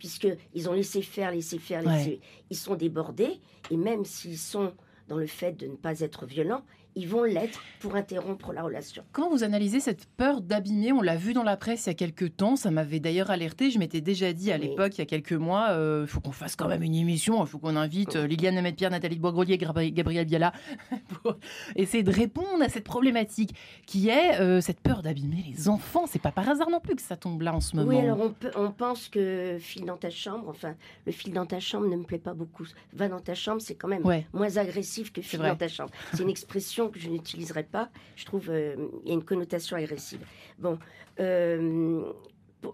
puisqu'ils 0.00 0.68
ont 0.68 0.72
laissé 0.72 1.02
faire, 1.02 1.30
laissé 1.30 1.58
faire, 1.58 1.82
laissé... 1.82 2.20
Ils 2.48 2.56
sont 2.56 2.74
débordés, 2.74 3.38
et 3.70 3.76
même 3.76 4.04
s'ils 4.04 4.38
sont 4.38 4.72
dans 5.06 5.18
le 5.18 5.26
fait 5.26 5.52
de 5.52 5.66
ne 5.66 5.76
pas 5.76 6.00
être 6.00 6.26
violents, 6.26 6.64
ils 7.00 7.08
vont 7.08 7.24
l'être 7.24 7.62
pour 7.80 7.96
interrompre 7.96 8.52
la 8.52 8.62
relation. 8.62 9.02
Quand 9.12 9.30
vous 9.30 9.42
analysez 9.42 9.80
cette 9.80 10.04
peur 10.04 10.42
d'abîmer, 10.42 10.92
on 10.92 11.00
l'a 11.00 11.16
vu 11.16 11.32
dans 11.32 11.42
la 11.42 11.56
presse 11.56 11.86
il 11.86 11.88
y 11.88 11.92
a 11.92 11.94
quelques 11.94 12.36
temps, 12.36 12.56
ça 12.56 12.70
m'avait 12.70 13.00
d'ailleurs 13.00 13.30
alerté, 13.30 13.70
je 13.70 13.78
m'étais 13.78 14.02
déjà 14.02 14.32
dit 14.34 14.52
à 14.52 14.58
l'époque, 14.58 14.96
il 14.96 14.98
y 14.98 15.02
a 15.02 15.06
quelques 15.06 15.32
mois, 15.32 15.68
il 15.70 15.76
euh, 15.76 16.06
faut 16.06 16.20
qu'on 16.20 16.32
fasse 16.32 16.56
quand 16.56 16.68
même 16.68 16.82
une 16.82 16.94
émission, 16.94 17.42
il 17.42 17.48
faut 17.48 17.58
qu'on 17.58 17.76
invite 17.76 18.16
euh, 18.16 18.26
Liliane 18.26 18.56
Nemeth-Pierre, 18.56 18.90
Nathalie 18.90 19.16
de 19.16 19.22
Boisgrelier, 19.22 19.56
Gabriel 19.56 20.26
Biala, 20.26 20.52
pour 21.22 21.36
essayer 21.74 22.02
de 22.02 22.12
répondre 22.12 22.62
à 22.62 22.68
cette 22.68 22.84
problématique 22.84 23.54
qui 23.86 24.10
est 24.10 24.38
euh, 24.40 24.60
cette 24.60 24.80
peur 24.80 25.00
d'abîmer 25.00 25.42
les 25.48 25.68
enfants. 25.68 26.04
C'est 26.06 26.20
pas 26.20 26.32
par 26.32 26.48
hasard 26.48 26.68
non 26.68 26.80
plus 26.80 26.96
que 26.96 27.02
ça 27.02 27.16
tombe 27.16 27.40
là 27.40 27.54
en 27.54 27.60
ce 27.60 27.76
moment. 27.76 27.88
Oui, 27.88 27.98
alors 27.98 28.18
on, 28.20 28.34
on 28.56 28.70
pense 28.72 29.08
que 29.08 29.56
fil 29.58 29.86
dans 29.86 29.96
ta 29.96 30.10
chambre, 30.10 30.48
enfin, 30.48 30.74
le 31.06 31.12
fil 31.12 31.32
dans 31.32 31.46
ta 31.46 31.60
chambre 31.60 31.88
ne 31.88 31.96
me 31.96 32.04
plaît 32.04 32.18
pas 32.18 32.34
beaucoup. 32.34 32.66
Va 32.92 33.08
dans 33.08 33.20
ta 33.20 33.34
chambre, 33.34 33.62
c'est 33.62 33.74
quand 33.74 33.88
même 33.88 34.02
moins 34.34 34.56
agressif 34.58 35.12
que 35.12 35.22
fil 35.22 35.40
dans 35.40 35.56
ta 35.56 35.68
chambre. 35.68 35.90
C'est 36.12 36.22
une 36.22 36.30
expression 36.30 36.89
que 36.90 36.98
je 36.98 37.08
n'utiliserai 37.08 37.64
pas. 37.64 37.90
Je 38.16 38.24
trouve 38.24 38.42
qu'il 38.42 38.52
euh, 38.52 38.88
y 39.04 39.10
a 39.10 39.14
une 39.14 39.24
connotation 39.24 39.76
agressive. 39.76 40.20
Bon, 40.58 40.78
euh, 41.18 42.02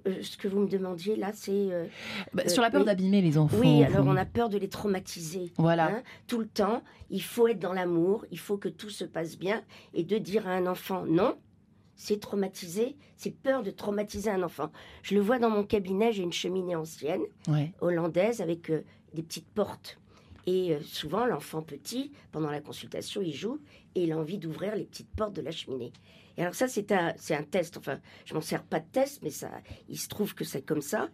euh, 0.06 0.22
ce 0.22 0.36
que 0.36 0.48
vous 0.48 0.60
me 0.60 0.68
demandiez 0.68 1.16
là, 1.16 1.30
c'est 1.32 1.68
bah, 2.32 2.48
sur 2.48 2.62
la 2.62 2.70
peur 2.70 2.84
d'abîmer 2.84 3.22
les 3.22 3.38
enfants. 3.38 3.56
Oui, 3.58 3.84
alors 3.84 4.06
on 4.06 4.16
a 4.16 4.24
peur 4.24 4.48
de 4.48 4.58
les 4.58 4.68
traumatiser. 4.68 5.52
Voilà. 5.58 5.88
Hein, 5.88 6.02
tout 6.26 6.38
le 6.38 6.46
temps, 6.46 6.82
il 7.10 7.22
faut 7.22 7.48
être 7.48 7.60
dans 7.60 7.72
l'amour, 7.72 8.24
il 8.30 8.38
faut 8.38 8.56
que 8.56 8.68
tout 8.68 8.90
se 8.90 9.04
passe 9.04 9.38
bien, 9.38 9.62
et 9.94 10.02
de 10.02 10.18
dire 10.18 10.48
à 10.48 10.52
un 10.52 10.66
enfant 10.66 11.04
non, 11.06 11.36
c'est 11.94 12.20
traumatiser, 12.20 12.96
c'est 13.16 13.30
peur 13.30 13.62
de 13.62 13.70
traumatiser 13.70 14.30
un 14.30 14.42
enfant. 14.42 14.70
Je 15.02 15.14
le 15.14 15.20
vois 15.20 15.38
dans 15.38 15.50
mon 15.50 15.62
cabinet, 15.62 16.12
j'ai 16.12 16.22
une 16.22 16.32
cheminée 16.32 16.76
ancienne, 16.76 17.22
hollandaise, 17.80 18.40
avec 18.40 18.70
des 19.14 19.22
petites 19.22 19.48
portes. 19.48 19.98
Et 20.46 20.74
euh, 20.74 20.80
souvent, 20.82 21.26
l'enfant 21.26 21.62
petit, 21.62 22.12
pendant 22.32 22.50
la 22.50 22.60
consultation, 22.60 23.20
il 23.20 23.34
joue 23.34 23.60
et 23.94 24.04
il 24.04 24.12
a 24.12 24.18
envie 24.18 24.38
d'ouvrir 24.38 24.76
les 24.76 24.84
petites 24.84 25.10
portes 25.10 25.34
de 25.34 25.42
la 25.42 25.50
cheminée. 25.50 25.92
Et 26.36 26.42
alors 26.42 26.54
ça, 26.54 26.68
c'est 26.68 26.92
un, 26.92 27.42
test. 27.50 27.76
Enfin, 27.76 28.00
je 28.24 28.34
m'en 28.34 28.40
sers 28.40 28.62
pas 28.62 28.80
de 28.80 28.88
test, 28.90 29.22
mais 29.22 29.30
ça, 29.30 29.50
il 29.88 29.98
se 29.98 30.08
trouve 30.08 30.34
que 30.34 30.44
c'est 30.44 30.62
comme 30.62 30.82
ça. 30.82 31.08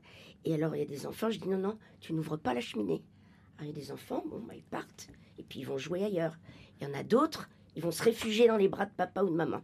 Et 0.44 0.54
alors, 0.54 0.74
il 0.74 0.80
y 0.80 0.82
a 0.82 0.86
des 0.86 1.06
enfants, 1.06 1.30
je 1.30 1.38
dis 1.38 1.48
non, 1.48 1.58
non, 1.58 1.78
tu 2.00 2.12
n'ouvres 2.12 2.36
pas 2.36 2.54
la 2.54 2.60
cheminée. 2.60 3.02
Alors, 3.58 3.70
il 3.70 3.78
y 3.78 3.80
a 3.80 3.84
des 3.84 3.92
enfants, 3.92 4.24
bon, 4.28 4.40
bah, 4.40 4.54
ils 4.54 4.64
partent 4.64 5.08
et 5.38 5.42
puis 5.44 5.60
ils 5.60 5.66
vont 5.66 5.78
jouer 5.78 6.04
ailleurs. 6.04 6.38
Il 6.80 6.86
y 6.86 6.90
en 6.90 6.94
a 6.94 7.02
d'autres, 7.02 7.48
ils 7.76 7.82
vont 7.82 7.90
se 7.90 8.02
réfugier 8.02 8.48
dans 8.48 8.56
les 8.56 8.68
bras 8.68 8.86
de 8.86 8.92
papa 8.92 9.22
ou 9.22 9.30
de 9.30 9.34
maman 9.34 9.62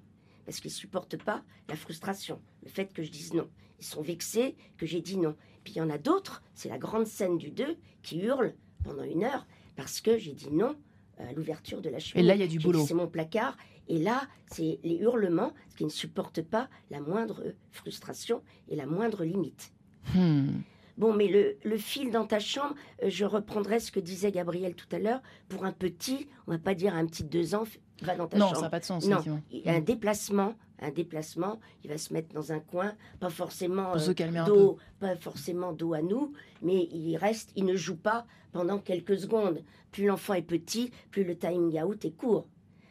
parce 0.49 0.61
qu'ils 0.61 0.71
supportent 0.71 1.23
pas 1.23 1.45
la 1.69 1.77
frustration, 1.77 2.41
le 2.63 2.71
fait 2.71 2.91
que 2.91 3.03
je 3.03 3.11
dise 3.11 3.35
non. 3.35 3.51
Ils 3.81 3.85
sont 3.85 4.01
vexés 4.01 4.57
que 4.79 4.87
j'ai 4.87 5.03
dit 5.03 5.19
non. 5.19 5.37
Puis 5.63 5.75
il 5.75 5.77
y 5.77 5.83
en 5.83 5.91
a 5.91 5.99
d'autres, 5.99 6.43
c'est 6.55 6.71
la 6.71 6.79
grande 6.79 7.07
scène 7.07 7.37
du 7.37 7.51
2, 7.51 7.77
qui 8.03 8.21
hurlent 8.21 8.55
pendant 8.83 9.03
une 9.03 9.25
heure 9.25 9.47
parce 9.79 10.01
que 10.01 10.19
j'ai 10.19 10.33
dit 10.33 10.51
non 10.51 10.75
à 11.19 11.33
l'ouverture 11.33 11.81
de 11.81 11.89
la 11.89 12.01
cheminée. 12.01 12.25
Et 12.25 12.29
là, 12.29 12.35
il 12.35 12.41
y 12.41 12.45
a 12.45 12.49
du 12.49 12.59
boulot. 12.59 12.85
C'est 12.85 12.95
mon 12.95 13.07
placard. 13.07 13.57
Et 13.87 13.99
là, 13.99 14.23
c'est 14.51 14.81
les 14.83 14.97
hurlements 14.97 15.53
qui 15.77 15.85
ne 15.85 15.89
supportent 15.89 16.43
pas 16.43 16.69
la 16.91 17.01
moindre 17.01 17.55
frustration 17.71 18.43
et 18.69 18.75
la 18.75 18.87
moindre 18.87 19.25
limite. 19.25 19.73
Hmm. 20.15 20.63
Bon, 20.97 21.15
mais 21.15 21.57
le, 21.63 21.77
fil 21.77 22.11
dans 22.11 22.27
ta 22.27 22.41
chambre, 22.41 22.75
euh, 23.05 23.09
je 23.09 23.25
reprendrai 23.25 23.79
ce 23.79 23.93
que 23.93 24.01
disait 24.01 24.33
Gabriel 24.33 24.75
tout 24.75 24.89
à 24.91 24.99
l'heure. 24.99 25.23
Pour 25.49 25.65
un 25.65 25.73
petit, 25.73 26.27
on 26.49 26.51
va 26.51 26.59
pas 26.59 26.75
dire 26.75 26.97
un 26.97 27.07
petit 27.07 27.23
deux 27.23 27.55
ans, 27.55 27.63
va 28.03 28.17
dans 28.17 28.27
ta 28.27 28.37
chambre. 28.37 28.51
Non, 28.51 28.57
ça 28.57 28.63
n'a 28.63 28.71
pas 28.71 28.81
de 28.81 28.85
sens. 28.85 29.07
Non, 29.07 29.23
un 29.65 29.81
déplacement, 29.81 30.57
un 30.81 30.91
déplacement, 30.91 31.59
il 31.85 31.91
va 31.91 31.99
se 31.99 32.13
mettre 32.13 32.35
dans 32.35 32.53
un 32.53 32.61
coin, 32.61 32.95
pas 33.21 33.31
forcément 33.31 33.95
euh, 33.95 34.45
dos, 34.47 34.79
pas 35.01 35.17
forcément 35.17 35.73
dos 35.73 35.95
à 35.95 36.03
nous, 36.03 36.33
mais 36.63 36.89
il 36.93 37.17
reste, 37.17 37.53
il 37.57 37.65
ne 37.65 37.77
joue 37.77 37.97
pas 37.97 38.27
pendant 38.53 38.79
quelques 38.79 39.19
secondes. 39.19 39.63
Plus 39.91 40.07
l'enfant 40.07 40.35
est 40.35 40.43
petit, 40.43 40.91
plus 41.11 41.25
le 41.25 41.37
timing 41.37 41.83
out 41.83 42.05
est 42.05 42.17
court. 42.17 42.47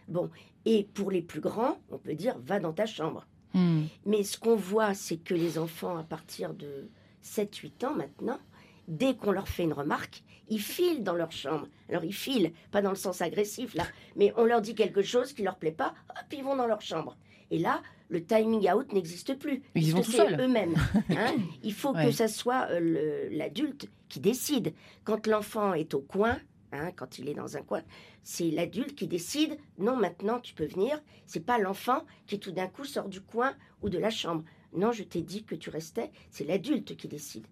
Bon, 0.08 0.30
et 0.66 0.84
pour 0.94 1.12
les 1.12 1.22
plus 1.22 1.42
grands, 1.42 1.78
on 1.92 1.98
peut 1.98 2.16
dire 2.16 2.38
va 2.40 2.60
dans 2.60 2.74
ta 2.74 2.86
chambre. 2.86 3.26
Hmm. 3.54 3.84
Mais 4.06 4.24
ce 4.24 4.38
qu'on 4.38 4.56
voit, 4.56 4.94
c'est 4.94 5.18
que 5.18 5.34
les 5.34 5.58
enfants 5.58 5.98
à 5.98 6.04
partir 6.04 6.54
de 6.54 6.90
7-8 7.24 7.86
ans 7.86 7.94
maintenant, 7.94 8.40
dès 8.88 9.16
qu'on 9.16 9.32
leur 9.32 9.48
fait 9.48 9.64
une 9.64 9.74
remarque, 9.74 10.24
ils 10.50 10.62
filent 10.62 11.04
dans 11.04 11.16
leur 11.16 11.32
chambre. 11.32 11.68
Alors 11.90 12.04
ils 12.04 12.14
filent, 12.14 12.54
pas 12.72 12.82
dans 12.82 12.90
le 12.90 12.96
sens 12.96 13.22
agressif 13.22 13.74
là, 13.76 13.84
mais 14.16 14.34
on 14.38 14.46
leur 14.46 14.62
dit 14.62 14.76
quelque 14.76 15.02
chose 15.02 15.34
qui 15.34 15.44
leur 15.44 15.58
plaît 15.58 15.72
pas, 15.72 15.94
hop, 16.10 16.26
ils 16.32 16.44
vont 16.44 16.56
dans 16.56 16.68
leur 16.68 16.82
chambre. 16.82 17.18
Et 17.52 17.60
là, 17.60 17.82
le 18.10 18.24
timing 18.24 18.70
out 18.72 18.92
n'existe 18.94 19.38
plus. 19.38 19.62
Ils 19.76 19.94
vont 19.94 20.02
eux-mêmes. 20.40 20.76
Hein. 21.10 21.36
Il 21.64 21.74
faut 21.74 21.94
que 21.94 22.12
ça 22.12 22.28
soit 22.28 22.68
euh, 22.72 23.28
l'adulte 23.32 23.88
qui 24.10 24.20
décide. 24.20 24.74
Quand 25.04 25.26
l'enfant 25.28 25.74
est 25.74 25.94
au 25.94 26.02
coin, 26.02 26.38
hein, 26.72 26.92
quand 26.96 27.18
il 27.20 27.30
est 27.30 27.34
dans 27.34 27.58
un 27.58 27.62
coin, 27.62 27.82
c'est 28.24 28.52
l'adulte 28.52 28.96
qui 28.96 29.08
décide. 29.08 29.58
Non, 29.78 29.96
maintenant 29.96 30.40
tu 30.40 30.54
peux 30.54 30.66
venir. 30.66 31.02
C'est 31.26 31.46
pas 31.46 31.58
l'enfant 31.58 32.04
qui 32.28 32.40
tout 32.40 32.52
d'un 32.52 32.68
coup 32.68 32.86
sort 32.86 33.10
du 33.10 33.22
coin 33.22 33.56
ou 33.82 33.90
de 33.90 33.98
la 33.98 34.10
chambre. 34.10 34.44
Non, 34.74 34.92
je 34.92 35.04
t'ai 35.04 35.22
dit 35.22 35.44
que 35.44 35.56
tu 35.56 35.70
restais. 35.70 36.12
C'est 36.30 36.46
l'adulte 36.46 36.96
qui 36.96 37.08
décide. 37.08 37.48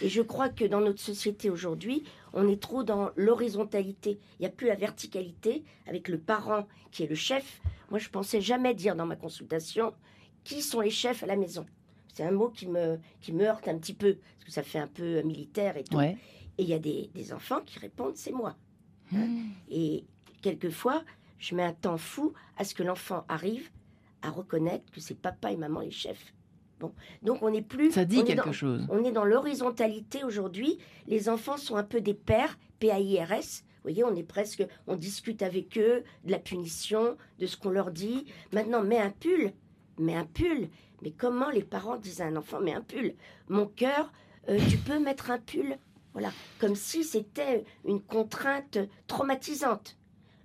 Et 0.00 0.08
je 0.08 0.22
crois 0.22 0.48
que 0.48 0.64
dans 0.64 0.80
notre 0.80 1.00
société 1.00 1.50
aujourd'hui, 1.50 2.04
on 2.32 2.48
est 2.48 2.60
trop 2.60 2.82
dans 2.82 3.10
l'horizontalité. 3.16 4.18
Il 4.38 4.42
n'y 4.42 4.46
a 4.46 4.50
plus 4.50 4.66
la 4.66 4.76
verticalité 4.76 5.62
avec 5.86 6.08
le 6.08 6.18
parent 6.18 6.66
qui 6.90 7.02
est 7.02 7.06
le 7.06 7.14
chef. 7.14 7.60
Moi, 7.90 7.98
je 7.98 8.08
pensais 8.08 8.40
jamais 8.40 8.74
dire 8.74 8.96
dans 8.96 9.06
ma 9.06 9.16
consultation 9.16 9.92
qui 10.44 10.62
sont 10.62 10.80
les 10.80 10.90
chefs 10.90 11.22
à 11.22 11.26
la 11.26 11.36
maison? 11.36 11.66
C'est 12.12 12.24
un 12.24 12.30
mot 12.30 12.48
qui 12.48 12.66
me, 12.66 12.98
qui 13.20 13.32
me 13.32 13.44
heurte 13.44 13.68
un 13.68 13.78
petit 13.78 13.94
peu, 13.94 14.18
parce 14.38 14.44
que 14.46 14.50
ça 14.52 14.62
fait 14.62 14.78
un 14.78 14.86
peu 14.86 15.22
militaire 15.22 15.76
et 15.76 15.84
tout. 15.84 16.00
Et 16.00 16.16
il 16.58 16.68
y 16.68 16.74
a 16.74 16.78
des, 16.78 17.32
enfants 17.32 17.60
qui 17.64 17.78
répondent 17.78 18.16
c'est 18.16 18.32
moi. 18.32 18.56
Hein? 19.14 19.26
Hmm. 19.26 19.50
Et 19.70 20.04
quelquefois, 20.42 21.04
je 21.38 21.54
mets 21.54 21.62
un 21.62 21.72
temps 21.72 21.96
fou 21.96 22.34
à 22.56 22.64
ce 22.64 22.74
que 22.74 22.82
l'enfant 22.82 23.24
arrive 23.28 23.70
à 24.20 24.30
reconnaître 24.30 24.90
que 24.92 25.00
c'est 25.00 25.14
papa 25.14 25.52
et 25.52 25.56
maman 25.56 25.80
les 25.80 25.90
chefs. 25.90 26.34
Donc 27.22 27.42
on 27.42 27.50
n'est 27.50 27.62
plus. 27.62 27.92
Ça 27.92 28.04
dit 28.04 28.24
quelque 28.24 28.52
chose. 28.52 28.86
On 28.90 29.04
est 29.04 29.12
dans 29.12 29.24
l'horizontalité 29.24 30.24
aujourd'hui. 30.24 30.78
Les 31.06 31.28
enfants 31.28 31.56
sont 31.56 31.76
un 31.76 31.84
peu 31.84 32.00
des 32.00 32.14
pères, 32.14 32.58
P-A-I-R-S. 32.78 33.64
Vous 33.76 33.90
voyez, 33.90 34.04
on 34.04 34.14
est 34.14 34.22
presque, 34.22 34.64
on 34.86 34.94
discute 34.94 35.42
avec 35.42 35.76
eux 35.76 36.04
de 36.24 36.30
la 36.30 36.38
punition, 36.38 37.16
de 37.40 37.46
ce 37.46 37.56
qu'on 37.56 37.70
leur 37.70 37.90
dit. 37.90 38.26
Maintenant, 38.52 38.82
mets 38.82 39.00
un 39.00 39.10
pull, 39.10 39.52
mets 39.98 40.14
un 40.14 40.24
pull. 40.24 40.68
Mais 41.02 41.10
comment 41.10 41.50
les 41.50 41.64
parents 41.64 41.96
disent 41.96 42.20
à 42.20 42.26
un 42.26 42.36
enfant, 42.36 42.60
mets 42.60 42.74
un 42.74 42.80
pull? 42.80 43.14
Mon 43.48 43.66
cœur, 43.66 44.12
euh, 44.48 44.58
tu 44.70 44.76
peux 44.76 45.00
mettre 45.00 45.32
un 45.32 45.38
pull 45.38 45.76
Voilà, 46.12 46.30
comme 46.60 46.76
si 46.76 47.02
c'était 47.02 47.64
une 47.84 48.00
contrainte 48.00 48.78
traumatisante. 49.08 49.96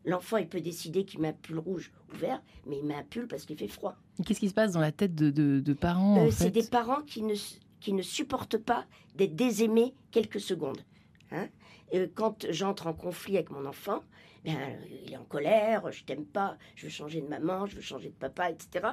L'enfant, 0.04 0.38
il 0.38 0.48
peut 0.48 0.62
décider 0.62 1.06
qu'il 1.06 1.20
met 1.20 1.30
un 1.30 1.34
pull 1.34 1.60
rouge 1.60 1.92
ou 2.14 2.18
vert, 2.18 2.42
mais 2.66 2.78
il 2.78 2.86
met 2.86 2.96
un 2.96 3.04
pull 3.04 3.28
parce 3.28 3.46
qu'il 3.46 3.58
fait 3.58 3.68
froid. 3.68 3.96
Qu'est-ce 4.26 4.40
qui 4.40 4.50
se 4.50 4.54
passe 4.54 4.74
dans 4.74 4.80
la 4.80 4.92
tête 4.92 5.16
de, 5.16 5.74
parents 5.74 6.26
euh, 6.26 6.32
C'est 6.32 6.52
des 6.52 6.64
parents 6.64 7.02
qui 7.02 7.22
ne, 7.22 7.36
qui 7.80 7.94
ne 7.94 8.02
supportent 8.02 8.58
pas 8.58 8.86
d'être 9.16 9.36
désaimés 9.36 9.94
quelques 10.12 10.40
secondes. 10.40 10.82
Hein 11.32 11.48
euh, 11.94 12.08
quand 12.14 12.46
j'entre 12.50 12.88
en 12.88 12.94
conflit 12.94 13.36
avec 13.36 13.52
mon 13.52 13.66
enfant, 13.66 14.04
ben, 14.46 14.58
il 15.06 15.14
est 15.14 15.18
en 15.18 15.26
colère, 15.26 15.92
je 15.92 16.04
t'aime 16.04 16.26
pas, 16.26 16.58
je 16.76 16.86
veux 16.86 16.92
changer 16.92 17.22
de 17.22 17.28
maman, 17.28 17.66
je 17.66 17.76
veux 17.76 17.82
changer 17.82 18.10
de 18.10 18.16
papa, 18.16 18.50
etc. 18.50 18.88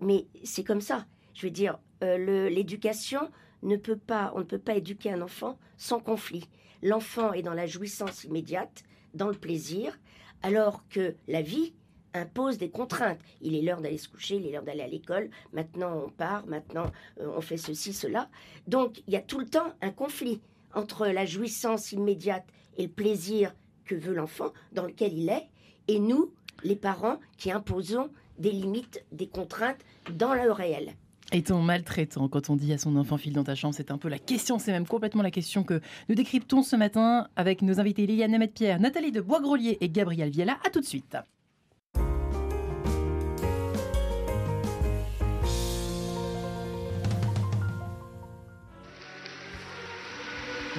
Mais 0.00 0.26
c'est 0.44 0.64
comme 0.64 0.80
ça. 0.80 1.06
Je 1.34 1.46
veux 1.46 1.50
dire, 1.50 1.78
euh, 2.02 2.48
l'éducation 2.48 3.30
ne 3.62 3.76
peut 3.76 3.96
pas, 3.96 4.32
on 4.34 4.40
ne 4.40 4.44
peut 4.44 4.58
pas 4.58 4.76
éduquer 4.76 5.12
un 5.12 5.22
enfant 5.22 5.58
sans 5.76 6.00
conflit. 6.00 6.48
L'enfant 6.82 7.32
est 7.32 7.42
dans 7.42 7.54
la 7.54 7.66
jouissance 7.66 8.24
immédiate, 8.24 8.82
dans 9.14 9.28
le 9.28 9.34
plaisir, 9.34 9.98
alors 10.42 10.86
que 10.88 11.14
la 11.28 11.42
vie 11.42 11.74
impose 12.14 12.58
des 12.58 12.70
contraintes. 12.70 13.20
Il 13.40 13.54
est 13.54 13.62
l'heure 13.62 13.80
d'aller 13.80 13.98
se 13.98 14.08
coucher, 14.08 14.36
il 14.36 14.46
est 14.46 14.52
l'heure 14.52 14.62
d'aller 14.62 14.82
à 14.82 14.88
l'école, 14.88 15.30
maintenant 15.52 16.04
on 16.06 16.10
part, 16.10 16.46
maintenant 16.46 16.90
euh, 17.20 17.32
on 17.36 17.40
fait 17.40 17.56
ceci, 17.56 17.92
cela. 17.92 18.28
Donc 18.66 19.02
il 19.06 19.14
y 19.14 19.16
a 19.16 19.22
tout 19.22 19.38
le 19.38 19.46
temps 19.46 19.72
un 19.80 19.90
conflit 19.90 20.40
entre 20.74 21.06
la 21.06 21.26
jouissance 21.26 21.92
immédiate 21.92 22.46
et 22.76 22.84
le 22.84 22.92
plaisir 22.92 23.54
que 23.84 23.94
veut 23.94 24.14
l'enfant, 24.14 24.52
dans 24.72 24.84
lequel 24.84 25.12
il 25.12 25.28
est, 25.28 25.48
et 25.88 25.98
nous, 25.98 26.32
les 26.64 26.76
parents, 26.76 27.18
qui 27.36 27.50
imposons 27.50 28.10
des 28.38 28.52
limites, 28.52 29.04
des 29.12 29.26
contraintes 29.26 29.80
dans 30.16 30.34
le 30.34 30.50
réel. 30.50 30.94
Est-on 31.32 31.62
maltraitant 31.62 32.28
quand 32.28 32.50
on 32.50 32.56
dit 32.56 32.72
à 32.74 32.78
son 32.78 32.94
enfant 32.96 33.16
file 33.16 33.32
dans 33.32 33.44
ta 33.44 33.54
chambre 33.54 33.74
C'est 33.74 33.90
un 33.90 33.96
peu 33.96 34.08
la 34.08 34.18
question, 34.18 34.58
c'est 34.58 34.72
même 34.72 34.86
complètement 34.86 35.22
la 35.22 35.30
question 35.30 35.64
que 35.64 35.80
nous 36.08 36.14
décryptons 36.14 36.62
ce 36.62 36.76
matin 36.76 37.28
avec 37.36 37.62
nos 37.62 37.80
invités 37.80 38.06
Liliane 38.06 38.32
Nemeth-Pierre, 38.32 38.80
Nathalie 38.80 39.12
de 39.12 39.22
Boisgrelier 39.22 39.78
et 39.80 39.88
Gabriel 39.88 40.28
Viella. 40.28 40.58
A 40.66 40.70
tout 40.70 40.80
de 40.80 40.84
suite. 40.84 41.16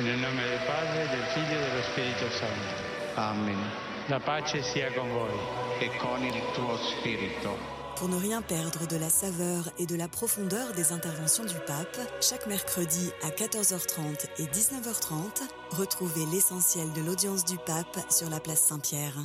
Nel 0.04 0.20
nome 0.20 0.44
del 0.44 0.60
Padre, 0.68 1.08
del 1.08 1.24
Figlio 1.34 1.58
e 1.58 1.62
dello 1.62 1.82
Spirito 1.82 2.30
Santo. 2.30 3.16
Amen. 3.16 3.58
La 4.08 4.20
pace 4.20 4.62
sia 4.62 4.92
con 4.92 5.10
voi. 5.10 5.32
E 5.80 5.96
con 5.96 6.22
il 6.22 6.34
tuo 6.54 6.76
spirito. 6.76 7.56
Pour 7.96 8.10
ne 8.10 8.20
rien 8.20 8.42
perdre 8.42 8.86
de 8.86 8.98
la 8.98 9.10
saveur 9.10 9.72
et 9.80 9.86
de 9.86 9.96
la 9.96 10.10
profondeur 10.10 10.74
des 10.74 10.92
interventions 10.92 11.46
du 11.46 11.58
pape, 11.66 11.98
chaque 12.20 12.48
mercredi 12.48 13.12
à 13.22 13.30
14h30 13.30 14.28
et 14.40 14.46
19h30, 14.48 15.48
retrouvez 15.70 16.26
l'essentiel 16.26 16.92
de 16.92 17.02
l'audience 17.02 17.46
du 17.46 17.58
pape 17.58 17.98
sur 18.10 18.30
la 18.30 18.42
place 18.42 18.62
Saint-Pierre. 18.62 19.20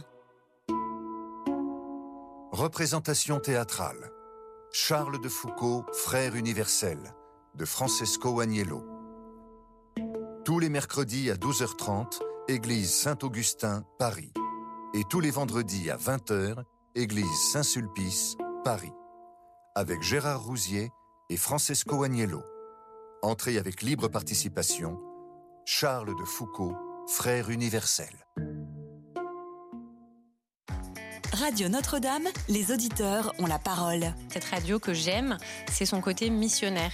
Représentation 2.53 3.41
théâtrale. 3.41 4.13
Charles 4.71 5.21
de 5.21 5.29
Foucault, 5.29 5.85
frère 5.93 6.37
universel, 6.37 6.99
de 7.57 7.65
Francesco 7.65 8.39
Agnello. 8.39 8.98
Tous 10.59 10.63
les 10.63 10.71
mercredis 10.71 11.31
à 11.31 11.37
12h30, 11.37 12.19
église 12.49 12.93
Saint-Augustin, 12.93 13.85
Paris. 13.97 14.33
Et 14.93 15.05
tous 15.09 15.21
les 15.21 15.31
vendredis 15.31 15.89
à 15.89 15.97
20h, 15.97 16.65
église 16.97 17.53
Saint-Sulpice, 17.53 18.37
Paris, 18.65 18.91
avec 19.77 20.03
Gérard 20.03 20.43
Rousier 20.43 20.91
et 21.31 21.37
Francesco 21.37 22.03
Agnello. 22.03 22.43
Entrée 23.23 23.57
avec 23.57 23.83
libre 23.83 24.09
participation, 24.09 24.99
Charles 25.65 26.19
de 26.19 26.25
Foucault, 26.25 26.75
frère 27.07 27.51
universel. 27.51 28.27
Radio 31.39 31.69
Notre-Dame, 31.69 32.27
les 32.49 32.73
auditeurs 32.73 33.33
ont 33.39 33.47
la 33.47 33.61
parole. 33.61 34.13
Cette 34.29 34.45
radio 34.47 34.81
que 34.81 34.93
j'aime, 34.93 35.39
c'est 35.71 35.87
son 35.87 36.01
côté 36.01 36.31
missionnaire. 36.31 36.91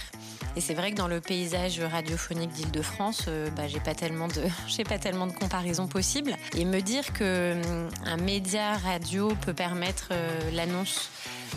Et 0.55 0.61
c'est 0.61 0.75
vrai 0.75 0.91
que 0.91 0.97
dans 0.97 1.07
le 1.07 1.19
paysage 1.19 1.79
radiophonique 1.79 2.51
d'Île-de-France, 2.51 3.25
euh, 3.27 3.49
bah, 3.49 3.67
j'ai 3.67 3.79
pas 3.79 3.95
tellement 3.95 4.27
de, 4.27 4.43
j'ai 4.67 4.83
pas 4.83 4.99
comparaisons 5.39 5.87
possibles. 5.87 6.35
Et 6.55 6.63
me 6.63 6.81
dire 6.81 7.11
que 7.13 7.53
hum, 7.53 7.89
un 8.05 8.17
média 8.17 8.77
radio 8.77 9.29
peut 9.41 9.53
permettre 9.53 10.09
euh, 10.11 10.51
l'annonce 10.51 11.09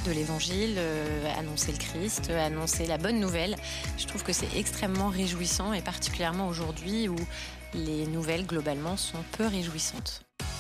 de 0.07 0.12
l'évangile, 0.12 0.77
euh, 0.79 1.38
annoncer 1.38 1.72
le 1.72 1.79
Christ, 1.79 2.31
annoncer 2.31 2.87
la 2.87 2.96
bonne 2.96 3.20
nouvelle. 3.20 3.57
Je 3.98 4.07
trouve 4.07 4.22
que 4.22 4.33
c'est 4.33 4.57
extrêmement 4.57 5.09
réjouissant 5.09 5.74
et 5.74 5.83
particulièrement 5.83 6.48
aujourd'hui 6.48 7.09
où 7.09 7.16
les 7.74 8.07
nouvelles 8.07 8.46
globalement 8.46 8.96
sont 8.96 9.22
peu 9.37 9.46
réjouissantes. 9.46 10.28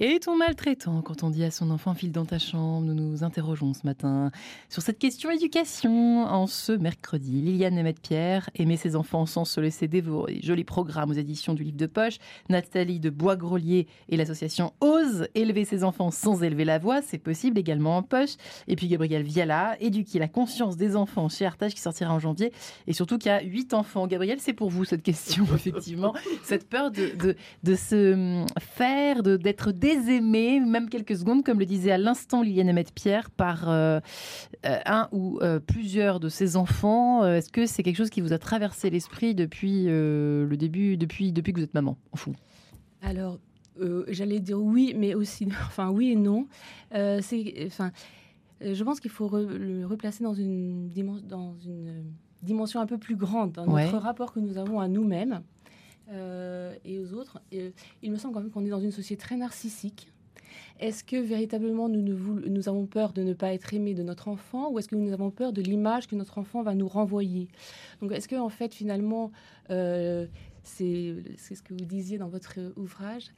Est-on 0.00 0.36
maltraitant 0.36 1.02
quand 1.02 1.24
on 1.24 1.30
dit 1.30 1.42
à 1.42 1.50
son 1.50 1.72
enfant 1.72 1.92
file 1.92 2.12
dans 2.12 2.24
ta 2.24 2.38
chambre 2.38 2.86
Nous 2.86 2.94
nous 2.94 3.24
interrogeons 3.24 3.74
ce 3.74 3.84
matin 3.84 4.30
sur 4.68 4.80
cette 4.80 5.00
question 5.00 5.28
éducation 5.28 6.22
en 6.22 6.46
ce 6.46 6.70
mercredi. 6.70 7.40
Liliane 7.40 7.74
Nemeth-Pierre, 7.74 8.48
aimer 8.54 8.76
ses 8.76 8.94
enfants 8.94 9.26
sans 9.26 9.44
se 9.44 9.60
laisser 9.60 9.88
dévorer. 9.88 10.38
Joli 10.40 10.62
programme 10.62 11.10
aux 11.10 11.14
éditions 11.14 11.52
du 11.52 11.64
livre 11.64 11.76
de 11.76 11.86
poche. 11.86 12.18
Nathalie 12.48 13.00
de 13.00 13.10
Bois-Grolier 13.10 13.88
et 14.08 14.16
l'association 14.16 14.72
Ose, 14.80 15.26
élever 15.34 15.64
ses 15.64 15.82
enfants 15.82 16.12
sans 16.12 16.44
élever 16.44 16.64
la 16.64 16.78
voix, 16.78 17.02
c'est 17.02 17.18
possible 17.18 17.58
également 17.58 17.96
en 17.96 18.04
poche. 18.04 18.36
Et 18.68 18.76
puis 18.76 18.86
Gabriel 18.86 19.24
Viala, 19.24 19.76
éduquer 19.80 20.20
la 20.20 20.28
conscience 20.28 20.76
des 20.76 20.94
enfants 20.94 21.28
chez 21.28 21.44
Artage 21.44 21.74
qui 21.74 21.80
sortira 21.80 22.14
en 22.14 22.20
janvier. 22.20 22.52
Et 22.86 22.92
surtout 22.92 23.18
qu'il 23.18 23.32
y 23.32 23.34
a 23.34 23.42
huit 23.42 23.74
enfants. 23.74 24.06
Gabriel, 24.06 24.38
c'est 24.38 24.52
pour 24.52 24.70
vous 24.70 24.84
cette 24.84 25.02
question, 25.02 25.44
effectivement. 25.56 26.14
cette 26.44 26.68
peur 26.68 26.92
de, 26.92 27.16
de, 27.16 27.34
de 27.64 27.74
se 27.74 28.44
faire, 28.60 29.24
d'être 29.24 29.72
aimer, 29.90 30.60
même 30.60 30.88
quelques 30.88 31.16
secondes, 31.16 31.44
comme 31.44 31.58
le 31.58 31.66
disait 31.66 31.92
à 31.92 31.98
l'instant 31.98 32.42
Liliane 32.42 32.68
Ahmed-Pierre, 32.68 33.30
par 33.30 33.68
euh, 33.68 34.00
euh, 34.66 34.78
un 34.86 35.08
ou 35.12 35.38
euh, 35.42 35.60
plusieurs 35.60 36.20
de 36.20 36.28
ses 36.28 36.56
enfants. 36.56 37.24
Est-ce 37.26 37.50
que 37.50 37.66
c'est 37.66 37.82
quelque 37.82 37.96
chose 37.96 38.10
qui 38.10 38.20
vous 38.20 38.32
a 38.32 38.38
traversé 38.38 38.90
l'esprit 38.90 39.34
depuis 39.34 39.84
le 39.84 40.56
début, 40.56 40.96
depuis, 40.96 41.32
depuis 41.32 41.52
que 41.52 41.58
vous 41.58 41.64
êtes 41.64 41.74
maman, 41.74 41.96
en 42.12 42.16
fou 42.16 42.32
Alors, 43.02 43.38
j'allais 44.08 44.40
dire 44.40 44.60
oui, 44.60 44.94
mais 44.96 45.14
aussi, 45.14 45.48
enfin 45.66 45.90
oui 45.90 46.12
et 46.12 46.16
non. 46.16 46.46
c'est, 46.92 47.66
enfin, 47.66 47.92
je 48.60 48.84
pense 48.84 49.00
qu'il 49.00 49.10
faut 49.10 49.30
le 49.30 49.86
replacer 49.86 50.24
dans 50.24 50.34
une, 50.34 50.90
dans 51.28 51.56
une 51.64 52.04
dimension 52.42 52.80
un 52.80 52.86
peu 52.86 52.98
plus 52.98 53.16
grande, 53.16 53.52
dans 53.52 53.66
notre 53.66 53.98
rapport 53.98 54.32
que 54.32 54.40
nous 54.40 54.58
avons 54.58 54.80
à 54.80 54.88
nous-mêmes. 54.88 55.42
Euh, 56.10 56.74
et 56.84 56.98
aux 56.98 57.12
autres. 57.12 57.40
Euh, 57.52 57.70
il 58.02 58.10
me 58.10 58.16
semble 58.16 58.34
quand 58.34 58.40
même 58.40 58.50
qu'on 58.50 58.64
est 58.64 58.70
dans 58.70 58.80
une 58.80 58.92
société 58.92 59.20
très 59.20 59.36
narcissique. 59.36 60.10
Est-ce 60.80 61.04
que 61.04 61.16
véritablement 61.16 61.88
nous, 61.88 62.68
avons 62.68 62.86
peur 62.86 63.12
de 63.12 63.22
ne 63.22 63.34
pas 63.34 63.52
être 63.52 63.74
aimé 63.74 63.94
de 63.94 64.02
notre 64.02 64.28
enfant 64.28 64.70
ou 64.70 64.78
est-ce 64.78 64.88
que 64.88 64.96
nous 64.96 65.12
avons 65.12 65.30
peur 65.30 65.52
de 65.52 65.60
l'image 65.60 66.06
que 66.06 66.14
notre 66.14 66.38
enfant 66.38 66.62
va 66.62 66.74
nous 66.74 66.88
renvoyer? 66.88 67.48
Donc 68.00 68.12
est-ce 68.12 68.28
que 68.28 68.36
en 68.36 68.48
fait 68.48 68.74
finalement 68.74 69.30
euh, 69.70 70.26
c'est 70.62 71.16
ce 71.36 71.62
que 71.62 71.74
vous 71.74 71.84
disiez 71.84 72.16
dans 72.16 72.28
votre 72.28 72.58
ouvrage 72.76 73.32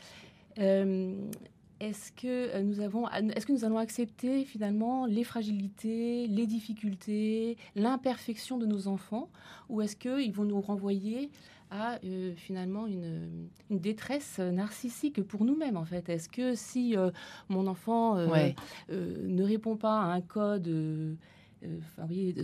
est-ce 1.81 2.13
que 2.13 2.61
nous 2.61 2.81
avons, 2.81 3.09
est-ce 3.09 3.47
que 3.47 3.53
nous 3.53 3.65
allons 3.65 3.79
accepter 3.79 4.45
finalement 4.45 5.07
les 5.07 5.25
fragilités, 5.25 6.27
les 6.27 6.47
difficultés, 6.47 7.57
l'imperfection 7.75 8.59
de 8.59 8.67
nos 8.67 8.87
enfants, 8.87 9.31
ou 9.69 9.81
est-ce 9.81 9.97
qu'ils 9.97 10.33
vont 10.33 10.45
nous 10.45 10.61
renvoyer 10.61 11.31
à 11.71 11.99
euh, 12.05 12.35
finalement 12.37 12.87
une, 12.87 13.49
détresse 13.71 14.41
narcissique 14.41 15.23
pour 15.23 15.45
nous-mêmes 15.45 15.77
en 15.77 15.85
fait? 15.85 16.09
Est-ce 16.09 16.29
que 16.29 16.55
si 16.55 16.97
euh, 16.97 17.11
mon 17.49 17.67
enfant 17.67 18.17
euh, 18.19 18.53
ne 18.89 19.43
répond 19.43 19.77
pas 19.77 20.01
à 20.01 20.05
un 20.05 20.21
code 20.21 20.69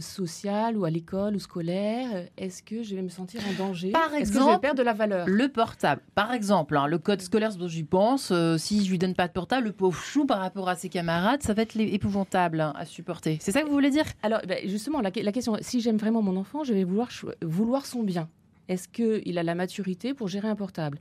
social 0.01 0.77
ou 0.77 0.85
à 0.85 0.91
l'école 0.91 1.37
ou 1.37 1.39
scolaire, 1.39 2.29
est-ce 2.37 2.63
que 2.63 2.83
je 2.83 2.95
vais 2.95 3.03
me 3.03 3.09
sentir 3.09 3.41
en 3.49 3.67
danger? 3.67 3.91
Par 3.91 4.15
exemple, 4.15 4.23
est-ce 4.23 4.33
que 4.33 4.39
je 4.39 4.55
vais 4.55 4.59
perdre 4.59 4.79
de 4.79 4.85
la 4.85 4.93
valeur? 4.93 5.27
Le 5.27 5.49
portable, 5.49 6.03
par 6.15 6.33
exemple, 6.33 6.77
hein, 6.77 6.87
le 6.87 6.99
code 6.99 7.21
scolaire, 7.21 7.53
ce 7.53 7.59
dont 7.59 7.69
j'y 7.69 7.85
pense, 7.85 8.33
si 8.59 8.85
je 8.85 8.91
lui 8.91 8.99
donne 8.99 9.15
pas 9.15 9.29
de 9.29 9.33
portable, 9.33 9.67
le 9.67 9.73
pauvre 9.73 9.99
chou 9.99 10.27
par 10.27 10.39
rapport 10.39 10.69
à 10.69 10.77
ses 10.77 10.89
camarades, 10.89 11.43
ça 11.43 11.55
va 11.55 11.63
être 11.63 11.77
épouvantable 11.79 12.61
hein, 12.61 12.73
à 12.77 12.85
supporter. 12.85 13.39
C'est 13.41 13.53
ça 13.53 13.63
que 13.63 13.67
vous 13.67 13.73
voulez 13.73 13.91
dire? 13.91 14.05
Alors, 14.23 14.41
ben, 14.47 14.59
justement, 14.69 15.01
la, 15.01 15.11
la, 15.15 15.33
question, 15.33 15.57
si 15.61 15.81
j'aime 15.81 15.97
vraiment 15.97 16.23
mon 16.23 16.37
enfant, 16.37 16.65
je 16.65 16.73
vais 16.73 16.85
vouloir, 16.85 17.09
vouloir 17.43 17.87
son 17.87 18.03
bien. 18.03 18.29
Est-ce 18.69 18.89
qu'il 18.89 19.39
a 19.39 19.43
la 19.43 19.55
maturité 19.55 20.15
pour 20.15 20.29
gérer 20.29 20.49
un 20.49 20.57
portable? 20.57 20.99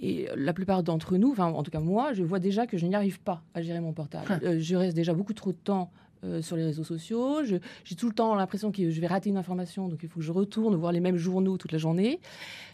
Et 0.00 0.28
la 0.36 0.52
plupart 0.52 0.82
d'entre 0.82 1.16
nous, 1.16 1.32
enfin 1.32 1.46
en 1.46 1.62
tout 1.62 1.72
cas 1.72 1.80
moi, 1.80 2.12
je 2.12 2.22
vois 2.22 2.38
déjà 2.38 2.66
que 2.66 2.78
je 2.78 2.86
n'y 2.86 2.94
arrive 2.94 3.20
pas 3.20 3.42
à 3.54 3.62
gérer 3.62 3.80
mon 3.80 3.92
portable. 3.92 4.26
Hein. 4.30 4.40
Euh, 4.44 4.58
je 4.60 4.76
reste 4.76 4.94
déjà 4.94 5.12
beaucoup 5.12 5.32
trop 5.32 5.50
de 5.50 5.56
temps 5.56 5.90
euh, 6.24 6.42
sur 6.42 6.56
les 6.56 6.64
réseaux 6.64 6.84
sociaux. 6.84 7.44
J'ai 7.44 7.94
tout 7.96 8.08
le 8.08 8.14
temps 8.14 8.34
l'impression 8.34 8.72
que 8.72 8.90
je 8.90 9.00
vais 9.00 9.06
rater 9.06 9.30
une 9.30 9.36
information, 9.36 9.88
donc 9.88 10.00
il 10.02 10.08
faut 10.08 10.18
que 10.18 10.26
je 10.26 10.32
retourne 10.32 10.74
voir 10.74 10.90
les 10.90 11.00
mêmes 11.00 11.16
journaux 11.16 11.56
toute 11.56 11.72
la 11.72 11.78
journée. 11.78 12.20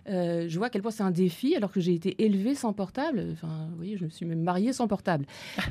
Euh, 0.08 0.46
je 0.48 0.56
vois 0.58 0.68
à 0.68 0.70
quel 0.70 0.82
point 0.82 0.90
c'est 0.90 1.02
un 1.02 1.10
défi, 1.10 1.54
alors 1.54 1.70
que 1.70 1.80
j'ai 1.80 1.94
été 1.94 2.22
élevée 2.24 2.54
sans 2.54 2.72
portable. 2.72 3.26
Enfin, 3.32 3.66
vous 3.70 3.76
voyez, 3.76 3.96
je 3.96 4.04
me 4.04 4.10
suis 4.10 4.24
même 4.24 4.42
mariée 4.42 4.72
sans 4.72 4.88
portable. 4.88 5.26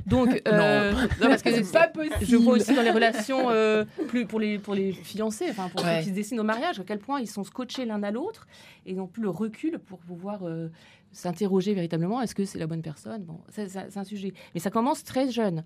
Donc, 0.05 0.41
euh, 0.47 0.91
non. 1.21 1.27
parce 1.27 1.41
que 1.41 1.51
c'est 1.51 1.71
pas 1.71 1.87
possible. 1.87 2.15
Je 2.21 2.35
vois 2.35 2.55
aussi 2.55 2.75
dans 2.75 2.83
les 2.83 2.91
relations 2.91 3.47
plus 4.07 4.25
pour 4.25 4.39
les 4.39 4.59
pour 4.59 4.75
les 4.75 4.91
fiancés, 4.91 5.47
enfin 5.49 5.69
pour 5.69 5.81
ceux 5.81 5.99
qui 5.99 6.09
se 6.09 6.15
dessinent 6.15 6.39
au 6.39 6.43
mariage, 6.43 6.79
à 6.79 6.83
quel 6.83 6.99
point 6.99 7.19
ils 7.19 7.27
sont 7.27 7.43
scotchés 7.43 7.85
l'un 7.85 8.03
à 8.03 8.11
l'autre 8.11 8.47
et 8.85 8.93
n'ont 8.93 9.07
plus 9.07 9.23
le 9.23 9.29
recul 9.29 9.79
pour 9.79 9.99
pouvoir 9.99 10.41
s'interroger 11.13 11.73
véritablement 11.73 12.21
est-ce 12.21 12.35
que 12.35 12.45
c'est 12.45 12.59
la 12.59 12.67
bonne 12.67 12.81
personne? 12.81 13.23
Bon, 13.23 13.39
c'est 13.49 13.97
un 13.97 14.03
sujet. 14.03 14.33
Mais 14.53 14.59
ça 14.59 14.69
commence 14.69 15.03
très 15.03 15.31
jeune. 15.31 15.63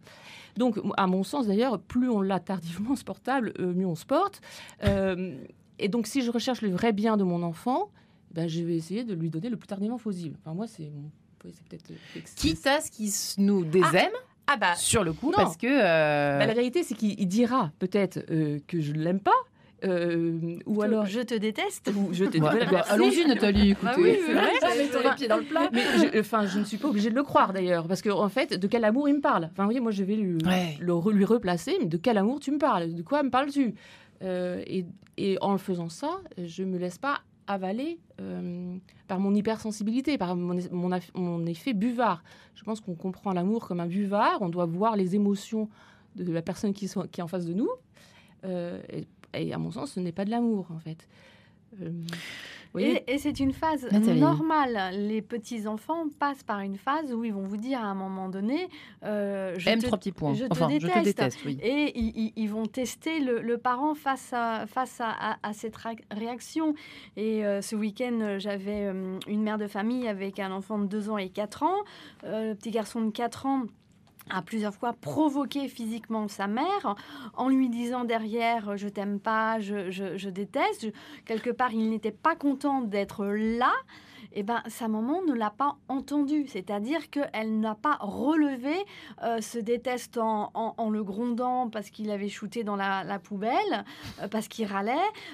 Donc, 0.56 0.80
à 0.98 1.08
mon 1.08 1.24
sens 1.24 1.48
d'ailleurs, 1.48 1.80
plus 1.80 2.10
on 2.10 2.22
l'a 2.22 2.40
tardivement 2.40 2.96
ce 2.96 3.04
portable, 3.04 3.54
euh, 3.60 3.74
mieux 3.74 3.88
on 3.88 3.96
se 3.96 4.06
porte. 4.06 4.42
Euh, 4.84 5.36
et 5.80 5.88
donc, 5.88 6.08
si 6.08 6.22
je 6.22 6.32
recherche 6.32 6.62
le 6.62 6.70
vrai 6.70 6.92
bien 6.92 7.18
de 7.18 7.24
mon 7.24 7.44
enfant, 7.44 7.90
ben, 8.32 8.48
je 8.48 8.62
vais 8.62 8.76
essayer 8.76 9.04
de 9.04 9.14
lui 9.14 9.30
donner 9.30 9.50
le 9.50 9.58
plus 9.58 9.68
tardivement 9.68 9.98
possible. 9.98 10.38
Enfin, 10.42 10.54
moi, 10.54 10.68
c'est 10.68 10.92
peut-être. 11.40 11.92
Euh, 11.92 12.20
Quitte 12.36 12.68
à 12.68 12.82
ce 12.82 12.92
qu'il 12.92 13.12
nous 13.44 13.64
désaime. 13.64 14.12
Ah, 14.48 14.58
bah, 14.58 14.76
sur 14.76 15.04
le 15.04 15.14
coup, 15.14 15.32
parce 15.36 15.58
que. 15.58 15.68
Bah, 15.68 16.46
la 16.46 16.54
vérité, 16.54 16.84
c'est 16.84 16.96
qu'il 16.96 17.28
dira 17.28 17.72
peut-être 17.80 18.20
que 18.68 18.82
je 18.82 18.92
ne 18.94 19.00
l'aime 19.00 19.20
pas, 19.20 19.32
euh, 19.84 20.58
ou 20.66 20.82
alors 20.82 21.06
je 21.06 21.22
te 21.22 21.36
déteste. 21.36 21.92
Ou 21.96 22.14
je 22.14 22.26
te 22.26 22.38
Allons-y 22.92 23.28
Nathalie, 23.28 23.72
écoutez. 23.72 23.92
Ah 23.94 24.00
oui, 24.00 24.18
c'est 24.26 24.34
vrai. 24.34 25.10
les 25.10 25.16
pieds 25.16 25.28
dans 25.28 25.38
le 25.38 25.44
plat. 25.44 25.70
Mais 25.72 25.82
je, 25.82 26.20
enfin, 26.20 26.46
je 26.46 26.60
ne 26.60 26.64
suis 26.64 26.78
pas 26.78 26.88
obligée 26.88 27.10
de 27.10 27.16
le 27.16 27.24
croire 27.24 27.54
d'ailleurs, 27.54 27.88
parce 27.88 28.02
qu'en 28.02 28.24
en 28.24 28.30
fait, 28.30 28.54
de 28.54 28.68
quel 28.68 28.84
amour 28.86 29.08
il 29.08 29.16
me 29.16 29.22
parle? 29.22 29.50
Enfin, 29.52 29.68
oui, 29.68 29.80
moi 29.80 29.92
je 29.92 30.04
vais 30.04 30.16
lui, 30.16 30.40
le, 30.80 31.12
lui 31.12 31.26
replacer, 31.26 31.78
mais 31.80 31.86
de 31.86 31.98
quel 31.98 32.18
amour 32.18 32.40
tu 32.40 32.52
me 32.52 32.58
parles? 32.58 32.94
De 32.94 33.02
quoi 33.02 33.24
me 33.24 33.30
parles-tu 33.30 33.76
euh, 34.24 34.64
et, 34.66 34.86
et, 35.18 35.38
en 35.42 35.52
le 35.52 35.60
faisant 35.60 35.90
ça, 35.90 36.10
je 36.38 36.64
me 36.64 36.80
laisse 36.80 36.98
pas 36.98 37.20
avaler 37.48 38.00
euh, 38.20 38.76
par 39.08 39.20
mon 39.20 39.34
hypersensibilité, 39.34 40.18
par 40.18 40.36
mon, 40.36 40.60
mon, 41.14 41.46
effet 41.46 41.74
buvard. 41.74 42.24
Je 42.56 42.64
pense 42.64 42.82
qu'on 42.82 42.96
comprend 42.96 43.32
l'amour 43.32 43.68
comme 43.68 43.80
un 43.80 43.88
buvard. 43.88 44.38
On 44.42 44.50
doit 44.50 44.66
voir 44.66 44.96
les 44.96 45.16
émotions 45.16 45.70
de 46.16 46.32
la 46.32 46.42
personne 46.42 46.74
qui, 46.74 46.88
sont, 46.88 47.08
qui 47.12 47.22
est 47.22 47.24
en 47.24 47.28
face 47.28 47.46
de 47.46 47.54
nous. 47.54 47.70
Euh, 48.44 48.82
et 48.92 49.08
à 49.54 49.58
mon 49.58 49.72
sens, 49.72 49.94
ce 49.94 50.00
n'est 50.00 50.12
pas 50.12 50.26
de 50.26 50.32
l'amour, 50.32 50.68
en 50.72 50.80
fait. 50.80 51.08
Euh, 51.82 51.92
et, 53.08 53.18
c'est 53.18 53.40
une 53.40 53.54
phase 53.54 53.88
normale. 53.92 54.94
Les 54.94 55.22
petits 55.22 55.68
enfants 55.68 56.06
passent 56.20 56.44
par 56.44 56.60
une 56.60 56.76
phase 56.76 57.14
où 57.14 57.24
ils 57.24 57.34
vont 57.34 57.44
vous 57.44 57.58
dire 57.58 57.80
à 57.80 57.86
un 57.86 57.96
moment 57.96 58.30
donné, 58.30 58.68
euh, 59.04 59.56
je, 59.58 59.70
te, 59.70 59.86
trois 59.86 59.98
petits 59.98 60.12
points. 60.12 60.34
Je, 60.34 60.46
te 60.46 61.04
déteste. 61.04 61.40
Et 61.62 61.98
ils, 62.36 62.48
vont 62.48 62.66
tester 62.66 63.20
le, 63.20 63.58
parent 63.58 63.96
face 63.96 64.32
à 64.34 64.66
face 64.68 65.02
à, 65.02 65.54
cette 65.54 65.76
réaction. 66.12 66.76
Et 67.16 67.46
euh, 67.46 67.62
ce 67.62 67.76
week-end, 67.76 68.38
j'avais 68.38 68.92
une 69.28 69.42
mère 69.42 69.58
de 69.58 69.68
famille 69.68 70.08
avec 70.08 70.40
un 70.40 70.52
enfant 70.52 70.78
de 70.78 70.86
2 70.86 71.10
ans 71.10 71.18
et 71.18 71.30
4 71.30 71.64
ans, 71.64 71.78
le 72.24 72.54
petit 72.54 72.72
garçon 72.72 73.02
de 73.02 73.12
4 73.12 73.46
ans 73.46 73.64
a 74.30 74.42
plusieurs 74.42 74.74
fois 74.74 74.94
provoqué 74.94 75.68
physiquement 75.68 76.28
sa 76.28 76.48
mère 76.48 76.96
en 77.36 77.50
lui 77.50 77.70
disant 77.70 78.04
derrière 78.04 78.78
je 78.78 78.88
t'aime 78.88 79.20
pas, 79.20 79.60
je, 79.60 79.92
je 79.92 80.30
déteste. 80.30 80.88
quelque 81.26 81.50
part, 81.50 81.72
il 81.72 81.90
n'était 81.90 82.12
pas 82.12 82.36
content 82.36 82.82
d'être 82.82 83.26
là 83.26 83.72
eh 84.40 84.44
ben, 84.44 84.62
sa 84.68 84.88
maman 84.88 85.24
ne 85.24 85.34
l'a 85.34 85.50
pas 85.50 85.78
entendu. 85.88 86.46
C'est-à-dire 86.46 87.10
qu'elle 87.10 87.60
n'a 87.60 87.74
pas 87.74 87.98
relevé 88.00 88.76
euh, 89.24 89.42
ce 89.42 89.58
déteste 89.58 90.20
en, 90.20 90.90
le 90.92 91.04
grondant 91.04 91.72
parce 91.72 91.90
qu'il 91.90 92.12
avait 92.12 92.30
shooté 92.30 92.64
dans 92.64 92.76
la, 92.76 93.18
poubelle, 93.18 93.84
euh, 94.22 94.28
parce 94.28 94.48
qu'il 94.48 94.68
râlait, 94.68 94.94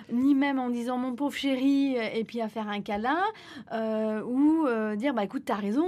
ni 0.10 0.36
même 0.36 0.58
en 0.58 0.70
disant 0.70 0.98
mon 0.98 1.16
pauvre 1.16 1.36
chéri 1.36 1.98
euh, 1.98 2.10
et 2.13 2.24
puis 2.24 2.39
à 2.39 2.48
faire 2.48 2.70
un 2.70 2.80
câlin, 2.80 3.20
ou 4.26 4.66
dire 4.96 5.13
bah 5.13 5.26
écoute, 5.26 5.44
t'as 5.46 5.56
raison, 5.56 5.86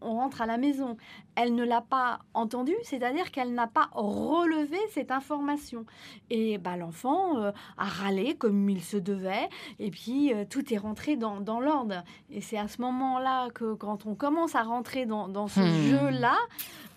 on, 0.00 0.16
rentre 0.16 0.42
à 0.42 0.46
la 0.46 0.58
maison. 0.58 0.96
Elle 1.36 1.54
ne 1.54 1.64
l'a 1.64 1.82
pas 1.82 2.20
entendu, 2.34 2.74
c'est-à-dire 2.82 3.30
qu'elle 3.30 3.54
n'a 3.54 3.68
pas 3.68 3.90
relevé 3.92 4.78
cette 4.90 5.12
information. 5.12 5.84
Et 6.30 6.58
bah, 6.58 6.76
l'enfant 6.76 7.36
a 7.36 7.84
râlé 7.84 8.34
comme 8.34 8.68
il 8.68 8.82
se 8.82 8.96
devait, 8.96 9.48
et 9.78 9.92
puis 9.92 10.32
tout 10.50 10.74
est 10.74 10.78
rentré 10.78 11.16
dans, 11.16 11.40
dans 11.40 11.60
l'ordre. 11.60 12.02
Et 12.30 12.40
c'est 12.40 12.55
à 12.58 12.68
ce 12.68 12.80
moment-là 12.82 13.50
que 13.50 13.74
quand 13.74 14.06
on 14.06 14.14
commence 14.14 14.54
à 14.54 14.62
rentrer 14.62 15.06
dans, 15.06 15.28
dans 15.28 15.48
ce 15.48 15.60
hmm. 15.60 15.90
jeu-là, 15.90 16.36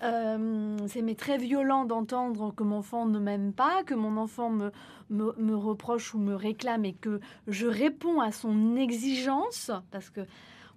euh, 0.04 0.78
c'est 0.88 1.02
mais 1.02 1.16
très 1.16 1.38
violent 1.38 1.86
d'entendre 1.86 2.54
que 2.56 2.64
mon 2.64 2.78
enfant 2.78 3.06
ne 3.06 3.20
m'aime 3.20 3.54
pas, 3.54 3.84
que 3.84 3.94
mon 3.94 4.18
enfant 4.18 4.50
me, 4.50 4.72
me, 5.10 5.34
me, 5.38 5.56
reproche 5.56 6.14
ou 6.14 6.20
me 6.20 6.36
réclame 6.36 6.86
et 6.86 6.94
que 6.94 7.20
je 7.48 7.68
réponds 7.68 8.22
à 8.22 8.32
son 8.32 8.76
exigence, 8.76 9.72
parce 9.92 10.10
que 10.10 10.22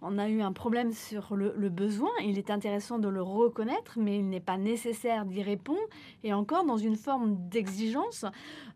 on 0.02 0.18
a 0.18 0.28
eu 0.28 0.42
un 0.42 0.52
problème 0.52 0.92
sur 0.92 1.36
le, 1.36 1.68
besoin. 1.68 2.10
Il 2.24 2.36
est 2.36 2.50
intéressant 2.50 2.98
de 2.98 3.08
le 3.08 3.22
reconnaître, 3.22 3.94
mais 3.96 4.18
il 4.18 4.28
n'est 4.28 4.40
pas 4.40 4.58
nécessaire 4.58 5.24
d'y 5.24 5.42
répondre. 5.42 5.80
Et 6.24 6.32
encore, 6.32 6.64
dans 6.64 6.76
une 6.76 6.96
forme 6.96 7.36
d'exigence, 7.48 8.24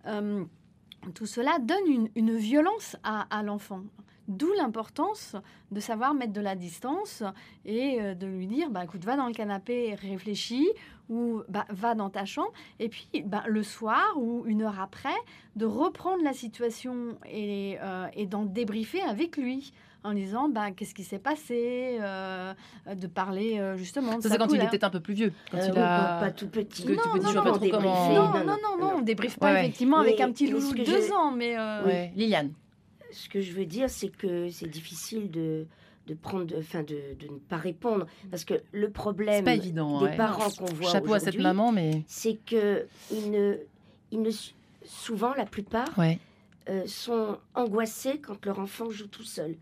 euh, 0.06 0.44
tout 1.14 1.26
cela 1.26 1.58
donne 1.58 2.08
une, 2.14 2.36
violence 2.36 2.96
à, 3.02 3.42
l'enfant. 3.42 3.80
D'où 4.28 4.52
l'importance 4.54 5.36
de 5.70 5.80
savoir 5.80 6.14
mettre 6.14 6.32
de 6.32 6.40
la 6.40 6.54
distance 6.54 7.22
et 7.64 8.00
euh, 8.00 8.14
de 8.14 8.26
lui 8.26 8.46
dire, 8.46 8.70
bah, 8.70 8.84
écoute, 8.84 9.04
va 9.04 9.16
dans 9.16 9.26
le 9.26 9.32
canapé, 9.32 9.94
réfléchis, 9.94 10.68
ou 11.08 11.42
bah, 11.48 11.64
va 11.70 11.94
dans 11.94 12.10
ta 12.10 12.24
chambre. 12.24 12.52
Et 12.80 12.88
puis, 12.88 13.08
bah, 13.24 13.44
le 13.46 13.62
soir 13.62 14.04
ou 14.16 14.44
une 14.46 14.62
heure 14.62 14.80
après, 14.80 15.14
de 15.54 15.64
reprendre 15.64 16.22
la 16.24 16.32
situation 16.32 17.16
et, 17.30 17.78
euh, 17.82 18.06
et 18.14 18.26
d'en 18.26 18.44
débriefer 18.44 19.02
avec 19.02 19.36
lui 19.36 19.72
en 20.06 20.14
disant 20.14 20.48
bah, 20.48 20.70
qu'est-ce 20.70 20.94
qui 20.94 21.04
s'est 21.04 21.18
passé, 21.18 21.98
euh, 22.00 22.54
de 22.94 23.06
parler 23.06 23.58
euh, 23.58 23.76
justement. 23.76 24.20
Ça, 24.20 24.28
c'est 24.28 24.38
quand 24.38 24.52
il 24.52 24.62
était 24.62 24.84
un 24.84 24.90
peu 24.90 25.00
plus 25.00 25.14
vieux. 25.14 25.32
Quand 25.50 25.58
il 25.58 25.76
a... 25.78 26.20
pas, 26.20 26.30
tout 26.30 26.48
petit. 26.48 26.86
Non, 26.86 26.94
non, 26.94 27.32
non, 27.32 27.42
non, 27.42 27.58
non, 27.58 28.44
non, 28.44 28.78
non, 28.78 28.92
on 28.98 29.00
débriefe 29.00 29.38
pas 29.38 29.60
effectivement 29.60 29.98
avec 29.98 30.20
un 30.20 30.30
petit 30.30 30.48
loulou 30.48 30.72
de 30.72 30.84
deux 30.84 31.12
ans. 31.12 31.32
Mais 31.32 31.56
euh... 31.58 32.06
Liliane. 32.14 32.52
Ce 33.12 33.28
que 33.28 33.40
je 33.40 33.52
veux 33.52 33.66
dire, 33.66 33.90
c'est 33.90 34.08
que 34.08 34.48
c'est 34.50 34.68
difficile 34.68 35.30
de 35.30 35.66
de 36.06 36.14
prendre, 36.14 36.54
enfin 36.56 36.82
de, 36.82 37.16
de, 37.18 37.32
ne 37.32 37.38
pas 37.38 37.56
répondre, 37.56 38.06
parce 38.30 38.44
que 38.44 38.54
le 38.72 38.90
problème 38.90 39.44
pas 39.44 39.54
évident, 39.56 40.00
des 40.00 40.16
parents 40.16 40.50
qu'on 40.50 40.66
voit 40.66 40.92
Chapeau 40.92 41.14
à 41.14 41.20
cette 41.20 41.38
maman, 41.38 41.72
mais 41.72 42.04
c'est 42.06 42.36
que 42.44 42.86
ils 43.10 43.30
ne, 43.30 43.56
ils 44.12 44.22
ne, 44.22 44.30
souvent 44.84 45.34
la 45.34 45.46
plupart 45.46 45.88
euh, 46.68 46.86
sont 46.86 47.38
angoissés 47.54 48.20
quand 48.20 48.44
leur 48.46 48.58
enfant 48.58 48.88
joue 48.90 49.08
tout 49.08 49.24
seul. 49.24 49.56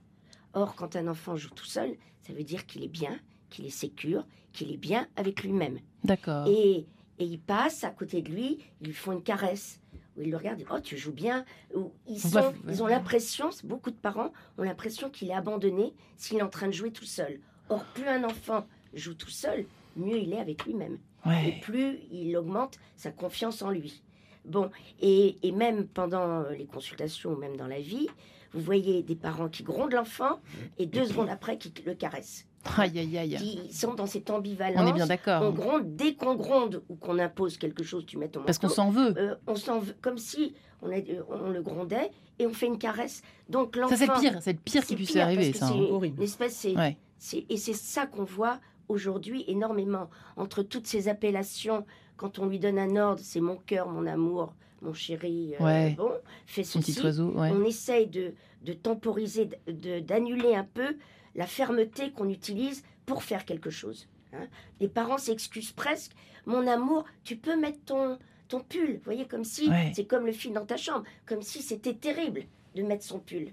Or, 0.53 0.75
quand 0.75 0.97
un 0.97 1.09
enfant 1.09 1.37
joue 1.37 1.51
tout 1.51 1.65
seul, 1.65 1.97
ça 2.21 2.33
veut 2.33 2.45
dire 2.45 2.67
qu'il 2.67 2.85
est 2.85 2.89
bien, 2.89 3.19
qu'il 3.51 3.67
est 3.67 3.71
sécure, 3.71 4.25
qu'il 4.53 4.71
est 4.71 4.77
bien 4.77 5.09
avec 5.17 5.43
lui-même. 5.43 5.79
D'accord. 6.05 6.47
Et, 6.47 6.87
et 7.19 7.25
il 7.25 7.41
passe 7.41 7.85
à 7.85 7.91
côté 7.91 8.23
de 8.23 8.31
lui, 8.31 8.59
ils 8.81 8.87
lui 8.89 8.95
font 8.95 9.13
une 9.13 9.23
caresse, 9.23 9.81
ou 10.17 10.23
ils 10.23 10.31
le 10.31 10.37
regardent, 10.37 10.65
oh 10.71 10.81
tu 10.81 10.97
joues 10.97 11.13
bien. 11.13 11.45
Ou 11.75 11.93
ils, 12.07 12.21
sont, 12.21 12.55
ils 12.69 12.83
ont 12.83 12.87
l'impression, 12.87 13.51
beaucoup 13.65 13.91
de 13.91 13.97
parents 13.97 14.33
ont 14.59 14.63
l'impression 14.63 15.11
qu'il 15.11 15.31
est 15.31 15.35
abandonné 15.35 15.95
s'il 16.17 16.39
est 16.39 16.43
en 16.43 16.49
train 16.49 16.67
de 16.67 16.73
jouer 16.73 16.91
tout 16.91 17.05
seul. 17.05 17.41
Or, 17.69 17.85
plus 17.95 18.07
un 18.07 18.25
enfant 18.25 18.67
joue 18.93 19.15
tout 19.15 19.31
seul, 19.31 19.67
mieux 19.97 20.19
il 20.19 20.33
est 20.33 20.41
avec 20.41 20.65
lui-même. 20.65 20.99
Et 21.27 21.61
plus 21.61 21.99
il 22.11 22.37
augmente 22.37 22.79
sa 22.97 23.11
confiance 23.11 23.63
en 23.63 23.71
lui. 23.71 24.03
Bon, 24.45 24.71
et, 25.01 25.39
et, 25.43 25.53
même 25.53 25.87
pendant 25.87 26.43
les 26.51 26.67
consultations, 26.67 27.35
même 27.35 27.57
dans 27.57 27.67
la 27.67 27.81
vie, 27.81 28.09
vous 28.53 28.61
voyez 28.61 29.03
des 29.03 29.17
parents 29.17 29.49
qui 29.49 29.63
grondent 29.63 29.95
l'enfant 29.95 30.41
et 30.79 30.85
deux 30.85 31.07
secondes 31.07 31.31
après 31.31 31.57
qui 31.57 31.73
le 31.87 31.95
caressent. 31.95 32.47
Aïe, 32.77 32.99
aïe, 32.99 33.19
aïe. 33.19 33.37
Qui 33.37 33.73
sont 33.73 33.95
dans 33.95 34.07
cette 34.07 34.31
ambivalence. 34.31 34.83
On 34.83 34.87
est 34.87 34.93
bien 34.93 35.07
d'accord. 35.07 35.43
On 35.43 35.51
gronde 35.51 35.97
dès 35.97 36.15
qu'on 36.15 36.35
gronde 36.35 36.83
ou 36.89 36.97
qu'on 36.97 37.19
impose 37.19 37.59
quelque 37.59 37.83
chose, 37.83 38.07
tu 38.07 38.19
mets 38.19 38.29
ton 38.29 38.43
Parce 38.43 38.59
qu'on 38.59 38.69
s'en 38.69 38.91
veut. 38.91 39.15
Euh, 39.17 39.35
on 39.47 39.57
s'en 39.57 39.81
veut, 39.81 39.95
comme 40.01 40.19
si 40.19 40.55
on, 40.83 40.91
euh, 40.91 41.01
on, 41.29 41.51
le 41.51 41.63
grondait 41.63 42.11
et 42.39 42.47
on 42.47 42.53
fait 42.53 42.67
une 42.67 42.79
caresse. 42.79 43.23
Donc 43.49 43.77
l'enfant. 43.77 43.97
Ça 43.97 43.97
c'est 43.97 44.07
le 44.07 44.21
pire, 44.21 44.43
c'est 44.43 44.53
le 44.53 44.59
pire 44.59 44.85
qui 44.85 44.97
puisse 44.97 45.17
arriver, 45.17 45.53
ça. 45.53 45.69
C'est 45.69 45.75
horrible. 45.75 46.21
L'espèce, 46.21 46.55
c'est 46.57 47.47
et 47.49 47.57
c'est 47.57 47.75
ça 47.75 48.07
qu'on 48.07 48.25
voit 48.25 48.61
aujourd'hui 48.89 49.45
énormément 49.47 50.11
entre 50.37 50.63
toutes 50.63 50.87
ces 50.87 51.09
appellations. 51.09 51.87
Quand 52.17 52.39
on 52.39 52.47
lui 52.47 52.59
donne 52.59 52.79
un 52.79 52.97
ordre, 52.97 53.21
c'est 53.23 53.41
mon 53.41 53.57
cœur, 53.57 53.89
mon 53.89 54.07
amour, 54.07 54.55
mon 54.83 54.93
chéri, 54.93 55.55
euh, 55.61 55.91
bon, 55.91 56.13
fais 56.47 56.63
ceci. 56.63 57.01
On 57.37 57.65
essaye 57.65 58.07
de, 58.07 58.35
de 58.63 58.73
temporiser, 58.73 59.49
d'annuler 59.67 60.55
un 60.55 60.65
peu 60.65 60.97
la 61.35 61.47
fermeté 61.47 62.11
qu'on 62.13 62.29
utilise 62.29 62.85
pour 63.07 63.23
faire 63.23 63.45
quelque 63.45 63.71
chose. 63.71 64.09
Hein. 64.33 64.47
Les 64.81 64.89
parents 64.89 65.19
s'excusent 65.19 65.73
presque. 65.73 66.13
Mon 66.47 66.67
amour, 66.67 67.05
tu 67.25 67.37
peux 67.37 67.59
mettre 67.59 67.79
ton, 67.85 68.19
ton 68.49 68.61
pull. 68.61 68.95
Vous 68.95 69.05
voyez, 69.05 69.27
comme 69.27 69.45
si 69.45 69.71
c'est 69.95 70.05
comme 70.05 70.27
le 70.27 70.33
fil 70.33 70.53
dans 70.53 70.67
ta 70.67 70.77
chambre, 70.77 71.05
comme 71.27 71.43
si 71.43 71.63
c'était 71.63 71.95
terrible 71.95 72.45
de 72.75 72.83
mettre 72.83 73.05
son 73.05 73.19
pull. 73.19 73.53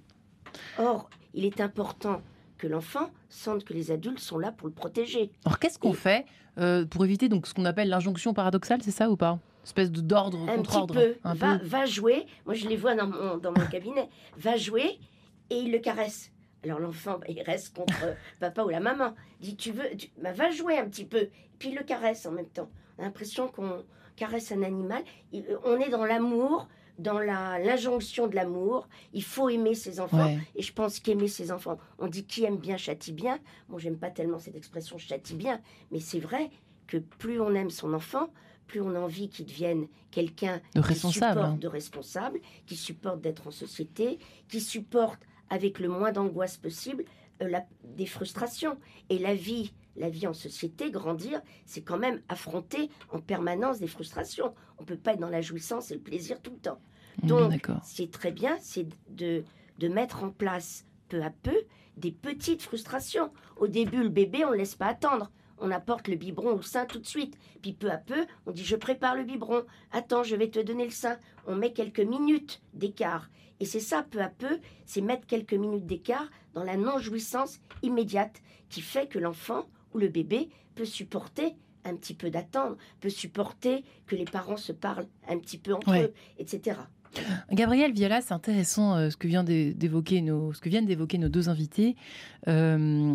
Or, 0.77 1.09
il 1.33 1.45
est 1.45 1.61
important 1.61 2.21
que 2.57 2.67
l'enfant 2.67 3.09
sente 3.29 3.63
que 3.63 3.73
les 3.73 3.91
adultes 3.91 4.19
sont 4.19 4.37
là 4.37 4.51
pour 4.51 4.67
le 4.67 4.73
protéger. 4.73 5.31
Alors, 5.45 5.59
qu'est-ce 5.59 5.79
qu'on 5.79 5.93
fait 5.93 6.25
euh, 6.57 6.85
pour 6.85 7.05
éviter 7.05 7.29
donc 7.29 7.47
ce 7.47 7.53
qu'on 7.53 7.65
appelle 7.65 7.89
l'injonction 7.89 8.33
paradoxale, 8.33 8.81
c'est 8.83 8.91
ça 8.91 9.09
ou 9.09 9.15
pas? 9.17 9.39
Espèce 9.63 9.91
de 9.91 10.01
d'ordre 10.01 10.45
contre 10.55 10.75
ordre. 10.75 10.93
Peu. 10.95 11.15
Un 11.23 11.33
va, 11.33 11.57
peu. 11.57 11.65
va 11.65 11.85
jouer. 11.85 12.25
Moi, 12.45 12.55
je 12.55 12.67
les 12.67 12.75
vois 12.75 12.95
dans 12.95 13.07
mon, 13.07 13.37
dans 13.37 13.51
mon 13.51 13.65
cabinet. 13.67 14.09
Va 14.37 14.57
jouer 14.57 14.99
et 15.49 15.59
il 15.59 15.71
le 15.71 15.79
caresse. 15.79 16.31
Alors 16.63 16.79
l'enfant, 16.79 17.17
bah, 17.17 17.27
il 17.29 17.41
reste 17.41 17.75
contre 17.75 18.15
papa 18.39 18.63
ou 18.63 18.69
la 18.69 18.79
maman. 18.79 19.15
Dit 19.39 19.55
tu 19.55 19.71
veux, 19.71 19.95
tu, 19.97 20.09
bah, 20.21 20.31
va 20.33 20.51
jouer 20.51 20.77
un 20.77 20.87
petit 20.87 21.05
peu. 21.05 21.29
Puis 21.59 21.69
il 21.69 21.75
le 21.75 21.83
caresse 21.83 22.25
en 22.25 22.31
même 22.31 22.49
temps. 22.49 22.69
On 22.97 23.03
a 23.03 23.05
l'impression 23.05 23.47
qu'on 23.47 23.83
caresse 24.15 24.51
un 24.51 24.63
animal. 24.63 25.03
Euh, 25.33 25.57
on 25.63 25.79
est 25.79 25.89
dans 25.89 26.05
l'amour, 26.05 26.67
dans 26.99 27.19
l'injonction 27.19 28.27
de 28.27 28.35
l'amour. 28.35 28.87
Il 29.13 29.23
faut 29.23 29.49
aimer 29.49 29.73
ses 29.73 29.99
enfants. 29.99 30.37
Et 30.55 30.61
je 30.61 30.73
pense 30.73 30.99
qu'aimer 30.99 31.27
ses 31.27 31.51
enfants, 31.51 31.77
on 31.97 32.07
dit 32.07 32.25
qui 32.25 32.43
aime 32.43 32.57
bien 32.57 32.77
châtie 32.77 33.13
bien? 33.13 33.39
Moi, 33.69 33.79
j'aime 33.79 33.97
pas 33.97 34.11
tellement 34.11 34.39
cette 34.39 34.55
expression 34.55 34.97
châtie 34.97 35.35
bien, 35.35 35.61
mais 35.91 35.99
c'est 35.99 36.19
vrai 36.19 36.51
que 36.87 36.97
plus 36.97 37.39
on 37.39 37.55
aime 37.55 37.69
son 37.69 37.93
enfant, 37.93 38.29
plus 38.67 38.81
on 38.81 38.95
a 38.95 38.99
envie 38.99 39.29
qu'il 39.29 39.45
devienne 39.45 39.87
quelqu'un 40.11 40.61
de 40.75 40.81
responsable, 40.81 41.41
supporte, 41.41 41.59
de 41.59 41.67
responsable, 41.67 42.39
qui 42.65 42.75
supporte 42.75 43.21
d'être 43.21 43.47
en 43.47 43.51
société, 43.51 44.19
qui 44.47 44.61
supporte 44.61 45.19
avec 45.51 45.77
le 45.77 45.89
moins 45.89 46.11
d'angoisse 46.11 46.57
possible 46.57 47.03
euh, 47.43 47.47
la, 47.47 47.63
des 47.83 48.07
frustrations. 48.07 48.79
Et 49.09 49.19
la 49.19 49.35
vie, 49.35 49.73
la 49.95 50.09
vie 50.09 50.25
en 50.25 50.33
société, 50.33 50.89
grandir, 50.89 51.41
c'est 51.67 51.83
quand 51.83 51.99
même 51.99 52.21
affronter 52.29 52.89
en 53.11 53.19
permanence 53.19 53.77
des 53.79 53.87
frustrations. 53.87 54.55
On 54.79 54.85
peut 54.85 54.97
pas 54.97 55.13
être 55.13 55.19
dans 55.19 55.29
la 55.29 55.41
jouissance 55.41 55.91
et 55.91 55.95
le 55.95 56.01
plaisir 56.01 56.41
tout 56.41 56.51
le 56.51 56.57
temps. 56.57 56.81
Donc, 57.21 57.69
c'est 57.83 58.09
très 58.09 58.31
bien, 58.31 58.57
c'est 58.61 58.87
de, 59.09 59.43
de 59.77 59.87
mettre 59.89 60.23
en 60.23 60.29
place 60.31 60.85
peu 61.09 61.21
à 61.21 61.29
peu 61.29 61.57
des 61.97 62.11
petites 62.11 62.61
frustrations. 62.61 63.31
Au 63.57 63.67
début, 63.67 64.01
le 64.01 64.09
bébé, 64.09 64.45
on 64.45 64.51
ne 64.51 64.55
laisse 64.55 64.75
pas 64.75 64.87
attendre 64.87 65.29
on 65.61 65.71
apporte 65.71 66.07
le 66.07 66.15
biberon 66.15 66.55
au 66.55 66.61
sein 66.61 66.85
tout 66.85 66.99
de 66.99 67.05
suite. 67.05 67.37
Puis 67.61 67.73
peu 67.73 67.89
à 67.89 67.97
peu, 67.97 68.25
on 68.45 68.51
dit 68.51 68.65
je 68.65 68.75
prépare 68.75 69.15
le 69.15 69.23
biberon. 69.23 69.63
Attends, 69.91 70.23
je 70.23 70.35
vais 70.35 70.49
te 70.49 70.59
donner 70.59 70.85
le 70.85 70.91
sein. 70.91 71.17
On 71.47 71.55
met 71.55 71.71
quelques 71.71 72.01
minutes 72.01 72.61
d'écart. 72.73 73.29
Et 73.59 73.65
c'est 73.65 73.79
ça, 73.79 74.03
peu 74.09 74.19
à 74.19 74.29
peu, 74.29 74.59
c'est 74.85 75.01
mettre 75.01 75.27
quelques 75.27 75.53
minutes 75.53 75.85
d'écart 75.85 76.29
dans 76.53 76.63
la 76.63 76.77
non-jouissance 76.77 77.59
immédiate 77.83 78.41
qui 78.69 78.81
fait 78.81 79.07
que 79.07 79.19
l'enfant 79.19 79.67
ou 79.93 79.99
le 79.99 80.07
bébé 80.07 80.49
peut 80.75 80.85
supporter 80.85 81.55
un 81.83 81.95
petit 81.95 82.13
peu 82.13 82.29
d'attendre, 82.29 82.77
peut 82.99 83.09
supporter 83.09 83.83
que 84.07 84.15
les 84.15 84.25
parents 84.25 84.57
se 84.57 84.71
parlent 84.71 85.07
un 85.27 85.37
petit 85.37 85.57
peu 85.57 85.73
entre 85.73 85.95
eux, 85.95 86.13
etc. 86.37 86.77
Gabriel 87.51 87.91
Viala, 87.91 88.21
c'est 88.21 88.33
intéressant 88.33 88.95
euh, 88.95 89.09
ce 89.09 89.17
que 89.17 89.27
vient 89.27 89.43
d'évoquer 89.43 90.21
nos, 90.21 90.53
ce 90.53 90.61
que 90.61 90.69
viennent 90.69 90.85
d'évoquer 90.85 91.17
nos 91.17 91.29
deux 91.29 91.49
invités. 91.49 91.95
Euh, 92.47 93.13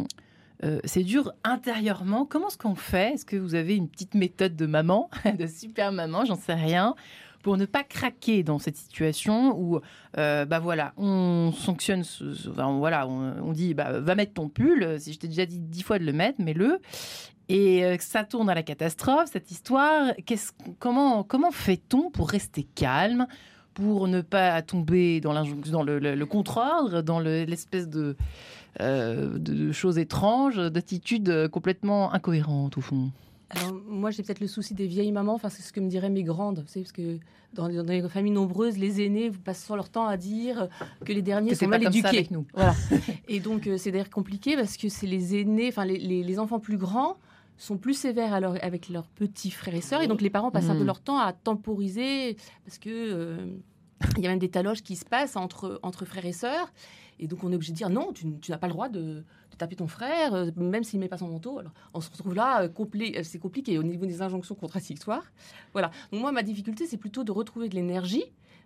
euh, 0.64 0.80
c'est 0.84 1.02
dur 1.02 1.32
intérieurement. 1.44 2.24
Comment 2.24 2.48
est-ce 2.48 2.58
qu'on 2.58 2.74
fait? 2.74 3.14
Est-ce 3.14 3.24
que 3.24 3.36
vous 3.36 3.54
avez 3.54 3.76
une 3.76 3.88
petite 3.88 4.14
méthode 4.14 4.56
de 4.56 4.66
maman, 4.66 5.10
de 5.38 5.46
super 5.46 5.92
maman, 5.92 6.24
j'en 6.24 6.36
sais 6.36 6.54
rien, 6.54 6.94
pour 7.42 7.56
ne 7.56 7.66
pas 7.66 7.84
craquer 7.84 8.42
dans 8.42 8.58
cette 8.58 8.76
situation 8.76 9.56
où, 9.58 9.80
euh, 10.18 10.44
bah 10.44 10.58
voilà, 10.58 10.94
on 10.96 11.52
sanctionne, 11.52 12.02
voilà, 12.78 13.06
on, 13.06 13.52
dit, 13.52 13.74
bah, 13.74 14.00
va 14.00 14.14
mettre 14.14 14.34
ton 14.34 14.48
pull. 14.48 14.98
Si 14.98 15.12
je 15.12 15.18
t'ai 15.18 15.28
déjà 15.28 15.46
dit 15.46 15.60
dix 15.60 15.82
fois 15.82 15.98
de 15.98 16.04
le 16.04 16.12
mettre, 16.12 16.40
mets-le. 16.40 16.80
Et 17.48 17.84
euh, 17.84 17.96
ça 18.00 18.24
tourne 18.24 18.50
à 18.50 18.54
la 18.54 18.62
catastrophe, 18.62 19.30
cette 19.32 19.50
histoire. 19.50 20.12
comment 20.80 21.22
comment 21.22 21.52
fait-on 21.52 22.10
pour 22.10 22.28
rester 22.30 22.64
calme 22.64 23.26
pour 23.74 24.08
ne 24.08 24.22
pas 24.22 24.62
tomber 24.62 25.20
dans, 25.20 25.34
dans 25.70 25.82
le, 25.82 25.98
le 25.98 26.26
contre-ordre, 26.26 27.02
dans 27.02 27.20
l'espèce 27.20 27.88
de 27.88 28.16
euh, 28.80 29.38
de 29.38 29.72
choses 29.72 29.98
étranges, 29.98 30.56
d'attitudes 30.56 31.48
complètement 31.48 32.12
incohérentes 32.12 32.78
au 32.78 32.80
fond 32.80 33.10
alors, 33.50 33.74
moi, 33.86 34.10
j'ai 34.10 34.22
peut-être 34.24 34.40
le 34.40 34.48
souci 34.48 34.74
des 34.74 34.86
vieilles 34.86 35.12
mamans, 35.12 35.34
enfin, 35.34 35.48
c'est 35.48 35.62
ce 35.62 35.72
que 35.72 35.78
me 35.78 35.88
diraient 35.88 36.10
mes 36.10 36.24
grandes. 36.24 36.64
Vous 36.66 36.80
parce 36.80 36.92
que 36.92 37.18
dans, 37.52 37.68
dans, 37.68 37.92
les 37.92 38.02
familles 38.08 38.32
nombreuses, 38.32 38.76
les 38.76 39.04
aînés 39.04 39.30
passent 39.30 39.68
leur 39.70 39.88
temps 39.88 40.06
à 40.06 40.16
dire 40.16 40.68
que 41.04 41.12
les 41.12 41.22
derniers 41.22 41.54
sont 41.54 41.68
mal 41.68 41.84
éduqués. 41.84 42.26
nous. 42.30 42.44
Voilà. 42.54 42.74
Et 43.28 43.38
donc, 43.38 43.66
euh, 43.66 43.78
c'est 43.78 43.92
d'ailleurs 43.92 44.10
compliqué 44.10 44.56
parce 44.56 44.76
que 44.76 44.88
c'est 44.88 45.06
les 45.06 45.40
aînés, 45.40 45.68
enfin, 45.68 45.84
les, 45.84 45.98
les, 45.98 46.38
enfants 46.40 46.58
plus 46.58 46.76
grands 46.76 47.18
sont 47.56 47.78
plus 47.78 47.94
sévères 47.94 48.34
avec 48.34 48.88
leurs 48.88 49.06
petits 49.06 49.50
frères 49.50 49.76
et 49.76 49.80
sœurs. 49.80 50.02
Et 50.02 50.08
donc, 50.08 50.20
les 50.20 50.28
parents 50.28 50.50
passent 50.50 50.68
un 50.68 50.74
peu 50.74 50.82
hmm. 50.82 50.86
leur 50.86 51.00
temps 51.00 51.18
à 51.18 51.32
temporiser 51.32 52.36
parce 52.64 52.78
que. 52.78 52.90
Euh, 52.90 53.46
il 54.18 54.22
y 54.22 54.26
a 54.26 54.30
même 54.30 54.38
des 54.38 54.50
taloges 54.50 54.82
qui 54.82 54.94
se 54.94 55.06
passent 55.06 55.36
entre, 55.36 55.80
entre 55.82 56.04
frères 56.04 56.26
et 56.26 56.32
sœurs. 56.32 56.70
Et 57.18 57.26
donc, 57.26 57.44
on 57.44 57.52
est 57.52 57.54
obligé 57.54 57.72
de 57.72 57.76
dire 57.76 57.90
non, 57.90 58.12
tu, 58.12 58.26
n'as 58.48 58.58
pas 58.58 58.66
le 58.66 58.72
droit 58.72 58.88
de, 58.88 59.24
taper 59.58 59.76
ton 59.76 59.86
frère, 59.86 60.52
même 60.56 60.84
s'il 60.84 61.00
met 61.00 61.08
pas 61.08 61.16
son 61.16 61.28
manteau. 61.28 61.58
Alors, 61.58 61.72
on 61.94 62.00
se 62.00 62.10
retrouve 62.10 62.34
là, 62.34 62.68
c'est 63.22 63.38
compliqué 63.38 63.78
au 63.78 63.82
niveau 63.82 64.04
des 64.04 64.20
injonctions 64.20 64.54
contradictoires. 64.54 65.24
Voilà. 65.72 65.90
Donc 66.12 66.20
moi, 66.20 66.30
ma 66.30 66.42
difficulté, 66.42 66.86
c'est 66.86 66.98
plutôt 66.98 67.24
de 67.24 67.32
retrouver 67.32 67.70
de 67.70 67.74
l'énergie. 67.74 68.24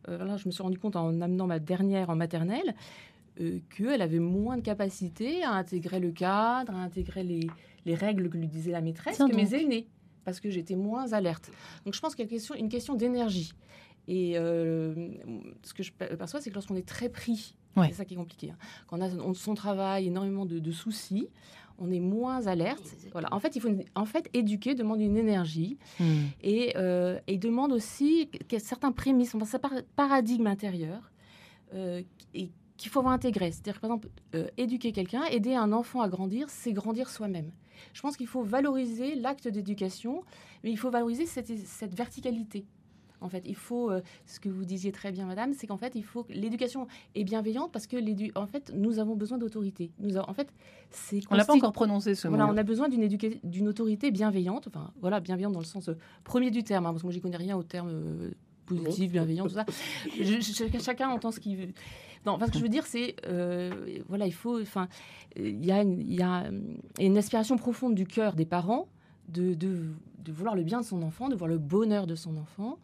là, 0.08 0.36
je 0.36 0.46
me 0.46 0.50
suis 0.50 0.62
rendu 0.62 0.78
compte 0.78 0.96
en 0.96 1.20
amenant 1.20 1.46
ma 1.46 1.60
dernière 1.60 2.10
en 2.10 2.16
maternelle 2.16 2.74
qu'elle 3.70 4.02
avait 4.02 4.18
moins 4.18 4.56
de 4.56 4.62
capacité 4.62 5.44
à 5.44 5.52
intégrer 5.52 6.00
le 6.00 6.10
cadre, 6.10 6.74
à 6.74 6.78
intégrer 6.78 7.22
les, 7.22 7.46
les 7.84 7.94
règles 7.94 8.28
que 8.28 8.36
lui 8.36 8.48
disait 8.48 8.72
la 8.72 8.80
maîtresse 8.80 9.18
que 9.18 9.34
mes 9.34 9.54
aînés, 9.54 9.88
parce 10.24 10.40
que 10.40 10.50
j'étais 10.50 10.76
moins 10.76 11.12
alerte. 11.12 11.50
Donc 11.84 11.94
je 11.94 12.00
pense 12.00 12.14
qu'il 12.14 12.24
y 12.24 12.28
a 12.28 12.56
une 12.56 12.68
question, 12.68 12.94
d'énergie. 12.94 13.52
Et 14.08 14.36
euh, 14.36 14.94
ce 15.62 15.74
que 15.74 15.82
je 15.82 15.92
perçois, 15.92 16.40
c'est 16.40 16.50
que 16.50 16.54
lorsqu'on 16.54 16.76
est 16.76 16.86
très 16.86 17.08
pris, 17.08 17.54
c'est 17.76 17.92
ça 17.92 18.04
qui 18.04 18.14
est 18.14 18.16
compliqué, 18.16 18.50
hein. 18.50 18.56
quand 18.86 18.98
on 18.98 19.30
a 19.30 19.34
son 19.34 19.54
travail, 19.54 20.06
énormément 20.06 20.46
de, 20.46 20.72
soucis, 20.72 21.28
on 21.78 21.90
est 21.90 22.00
moins 22.00 22.46
alerte. 22.46 22.94
Voilà. 23.12 23.28
En 23.32 23.40
fait, 23.40 23.56
il 23.56 23.62
faut 23.62 23.70
en 23.94 24.04
fait 24.04 24.28
éduquer 24.34 24.74
demande 24.74 25.00
une 25.00 25.16
énergie 25.16 25.78
hmm. 25.98 26.24
et, 26.42 26.74
euh, 26.76 27.18
et, 27.26 27.38
demande 27.38 27.72
aussi 27.72 28.28
certains 28.58 28.92
prémices, 28.92 29.34
enfin, 29.34 29.58
un 29.62 29.82
paradigme 29.96 30.46
intérieur 30.46 31.10
euh, 31.74 32.02
et 32.34 32.50
qu'il 32.76 32.90
faut 32.90 32.98
avoir 32.98 33.14
intégré. 33.14 33.50
C'est-à-dire, 33.50 33.80
par 33.80 33.90
exemple, 33.90 34.08
éduquer 34.58 34.92
quelqu'un, 34.92 35.24
aider 35.24 35.54
un 35.54 35.72
enfant 35.72 36.02
à 36.02 36.08
grandir, 36.08 36.50
c'est 36.50 36.72
grandir 36.72 37.08
soi-même. 37.08 37.50
Je 37.92 38.00
pense 38.00 38.16
qu'il 38.16 38.26
faut 38.26 38.42
valoriser 38.42 39.14
l'acte 39.14 39.48
d'éducation, 39.48 40.22
mais 40.62 40.70
il 40.70 40.76
faut 40.76 40.90
valoriser 40.90 41.26
cette, 41.26 41.94
verticalité. 41.94 42.66
En 43.20 43.28
fait, 43.28 43.42
il 43.46 43.56
faut, 43.56 43.90
euh, 43.90 44.00
ce 44.26 44.40
que 44.40 44.48
vous 44.48 44.64
disiez 44.64 44.92
très 44.92 45.12
bien, 45.12 45.26
madame, 45.26 45.52
c'est 45.52 45.66
qu'en 45.66 45.76
fait, 45.76 45.94
il 45.94 46.04
faut 46.04 46.26
l'éducation 46.30 46.86
est 47.14 47.24
bienveillante 47.24 47.72
parce 47.72 47.86
que 47.86 47.96
en 48.38 48.46
fait, 48.46 48.72
nous 48.74 48.98
avons 48.98 49.16
besoin 49.16 49.38
d'autorité. 49.38 49.90
Nous 49.98 50.16
en 50.16 50.32
fait, 50.34 50.52
c'est 50.90 51.20
on 51.30 51.34
l'a 51.34 51.44
pas 51.44 51.54
encore 51.54 51.72
prononcé 51.72 52.14
ce 52.14 52.28
voilà, 52.28 52.46
mot. 52.46 52.52
on 52.52 52.56
a 52.56 52.62
besoin 52.62 52.88
d'une 52.88 53.08
d'une 53.44 53.68
autorité 53.68 54.10
bienveillante. 54.10 54.68
Enfin, 54.68 54.92
voilà, 55.00 55.20
bienveillante 55.20 55.52
dans 55.52 55.60
le 55.60 55.64
sens 55.64 55.88
euh, 55.88 55.96
premier 56.24 56.50
du 56.50 56.62
terme, 56.64 56.86
hein, 56.86 56.90
parce 56.90 57.02
que 57.02 57.06
moi, 57.06 57.12
j'y 57.12 57.20
connais 57.20 57.36
rien 57.36 57.56
au 57.56 57.62
terme 57.62 57.88
euh, 57.90 58.30
positif, 58.66 59.12
bienveillant, 59.12 59.46
tout 59.46 59.54
ça. 59.54 59.66
chacun 60.80 61.08
entend 61.08 61.30
ce 61.30 61.40
qu'il 61.40 61.56
veut. 61.56 61.72
Non, 62.26 62.38
ce 62.38 62.50
que 62.50 62.58
je 62.58 62.62
veux 62.62 62.68
dire, 62.68 62.86
c'est 62.86 63.16
euh, 63.26 63.70
voilà, 64.08 64.26
il 64.26 64.34
faut, 64.34 64.60
enfin, 64.60 64.88
il 65.36 65.64
y 65.64 65.72
a, 65.72 65.82
il 65.82 66.14
y 66.14 66.22
a 66.22 66.50
une 66.98 67.16
aspiration 67.16 67.56
profonde 67.56 67.94
du 67.94 68.06
cœur 68.06 68.34
des 68.34 68.44
parents 68.44 68.88
de, 69.28 69.54
de, 69.54 69.94
de, 70.24 70.32
vouloir 70.32 70.54
le 70.54 70.62
bien 70.62 70.80
de 70.80 70.84
son 70.84 71.02
enfant, 71.02 71.28
de 71.28 71.34
voir 71.34 71.48
le 71.48 71.58
bonheur 71.58 72.06
de 72.06 72.14
son 72.14 72.36
enfant. 72.36 72.78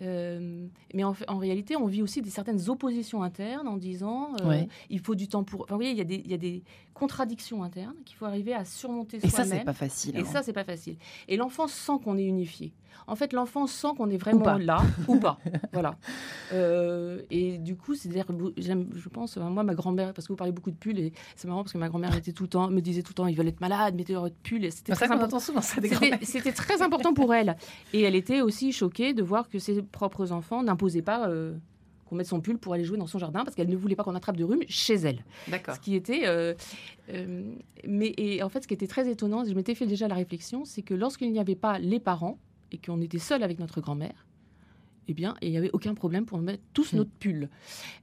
Euh, 0.00 0.66
mais 0.94 1.04
en, 1.04 1.14
en, 1.28 1.38
réalité, 1.38 1.76
on 1.76 1.86
vit 1.86 2.02
aussi 2.02 2.22
des 2.22 2.30
certaines 2.30 2.68
oppositions 2.68 3.22
internes 3.22 3.68
en 3.68 3.76
disant 3.76 4.32
euh, 4.42 4.62
il 4.90 5.00
faut 5.00 5.14
du 5.14 5.28
temps 5.28 5.44
pour. 5.44 5.62
Enfin, 5.62 5.74
vous 5.74 5.78
voyez, 5.78 5.92
il 5.92 5.98
y, 5.98 6.00
a 6.00 6.04
des, 6.04 6.16
il 6.24 6.30
y 6.30 6.34
a 6.34 6.38
des 6.38 6.64
contradictions 6.94 7.62
internes 7.62 7.96
qu'il 8.04 8.16
faut 8.16 8.24
arriver 8.24 8.54
à 8.54 8.64
surmonter 8.64 9.20
soi-même. 9.20 9.32
Et 9.32 9.50
ça, 9.50 9.56
c'est 9.56 9.64
pas 9.64 9.72
facile. 9.72 10.16
Et 10.16 10.20
hein. 10.20 10.24
ça, 10.24 10.42
c'est 10.42 10.52
pas 10.52 10.64
facile. 10.64 10.96
Et 11.28 11.36
l'enfant 11.36 11.68
sent 11.68 11.92
qu'on 12.02 12.18
est 12.18 12.24
unifié. 12.24 12.72
En 13.06 13.16
fait, 13.16 13.32
l'enfant 13.32 13.66
sent 13.66 13.88
qu'on 13.96 14.10
est 14.10 14.16
vraiment 14.16 14.56
là 14.58 14.82
ou 15.08 15.18
pas. 15.18 15.38
voilà. 15.72 15.96
Euh, 16.52 17.22
et 17.30 17.58
du 17.58 17.76
coup, 17.76 17.94
c'est-à-dire, 17.94 18.26
je 18.56 19.08
pense, 19.08 19.36
moi, 19.36 19.62
ma 19.62 19.74
grand-mère, 19.74 20.12
parce 20.12 20.26
que 20.26 20.32
vous 20.32 20.36
parlez 20.36 20.52
beaucoup 20.52 20.70
de 20.70 20.76
pull, 20.76 20.98
et 20.98 21.12
c'est 21.34 21.48
marrant 21.48 21.62
parce 21.62 21.72
que 21.72 21.78
ma 21.78 21.88
grand-mère 21.88 22.14
était 22.14 22.32
tout 22.32 22.44
le 22.44 22.48
temps, 22.48 22.68
me 22.68 22.80
disait 22.80 23.02
tout 23.02 23.10
le 23.10 23.14
temps, 23.14 23.26
ils 23.26 23.36
veulent 23.36 23.48
être 23.48 23.60
malades, 23.60 23.94
mettez 23.94 24.12
leur 24.12 24.30
pull. 24.42 24.70
C'était 24.70 24.92
très 24.92 25.10
important. 25.10 25.38
C'était 25.40 26.52
très 26.52 26.81
important 26.82 27.14
pour 27.14 27.34
elle. 27.34 27.56
Et 27.92 28.02
elle 28.02 28.14
était 28.14 28.40
aussi 28.40 28.72
choquée 28.72 29.14
de 29.14 29.22
voir 29.22 29.48
que 29.48 29.58
ses 29.58 29.82
propres 29.82 30.32
enfants 30.32 30.62
n'imposaient 30.62 31.02
pas. 31.02 31.28
Euh, 31.28 31.54
qu'on 32.06 32.16
mette 32.16 32.26
son 32.26 32.42
pull 32.42 32.58
pour 32.58 32.74
aller 32.74 32.84
jouer 32.84 32.98
dans 32.98 33.06
son 33.06 33.18
jardin 33.18 33.42
parce 33.42 33.56
qu'elle 33.56 33.70
ne 33.70 33.76
voulait 33.76 33.96
pas 33.96 34.04
qu'on 34.04 34.14
attrape 34.14 34.36
de 34.36 34.44
rhume 34.44 34.64
chez 34.68 34.96
elle. 34.96 35.24
D'accord. 35.48 35.76
Ce 35.76 35.80
qui 35.80 35.94
était. 35.94 36.24
Euh, 36.26 36.52
mais 37.88 38.12
et 38.18 38.42
en 38.42 38.50
fait, 38.50 38.64
ce 38.64 38.68
qui 38.68 38.74
était 38.74 38.86
très 38.86 39.08
étonnant, 39.08 39.44
je 39.46 39.54
m'étais 39.54 39.74
fait 39.74 39.86
déjà 39.86 40.08
la 40.08 40.14
réflexion, 40.14 40.66
c'est 40.66 40.82
que 40.82 40.92
lorsqu'il 40.92 41.32
n'y 41.32 41.38
avait 41.38 41.54
pas 41.54 41.78
les 41.78 42.00
parents, 42.00 42.38
et 42.72 42.78
qu'on 42.78 43.00
était 43.00 43.18
seul 43.18 43.42
avec 43.42 43.58
notre 43.58 43.80
grand-mère, 43.80 44.26
eh 45.08 45.14
bien, 45.14 45.34
il 45.42 45.50
n'y 45.50 45.56
avait 45.56 45.70
aucun 45.72 45.94
problème 45.94 46.26
pour 46.26 46.38
mettre 46.38 46.62
tous 46.72 46.92
hmm. 46.92 46.96
notre 46.96 47.10
pull. 47.10 47.48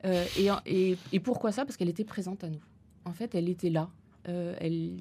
Euh, 0.06 0.26
et, 0.66 0.98
et, 1.12 1.20
pourquoi 1.20 1.52
ça? 1.52 1.66
Parce 1.66 1.78
qu'elle 1.78 1.90
était 1.90 2.04
présente 2.04 2.44
à 2.44 2.50
nous. 2.50 2.62
En 3.06 3.14
fait, 3.14 3.36
elle 3.36 3.50
était 3.50 3.70
là. 3.70 3.90
Euh, 4.28 4.56
elle, 4.60 4.98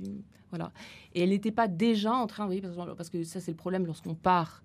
voilà. 0.51 0.73
Et 1.15 1.23
elle 1.23 1.31
n'était 1.31 1.53
pas 1.53 1.69
déjà 1.69 2.13
en 2.13 2.27
train, 2.27 2.49
oui, 2.49 2.63
parce 2.97 3.11
que 3.11 3.25
ça 3.25 3.41
c'est 3.41 3.51
le 3.51 3.57
problème 3.57 3.87
lorsqu'on 3.87 4.15
part 4.15 4.63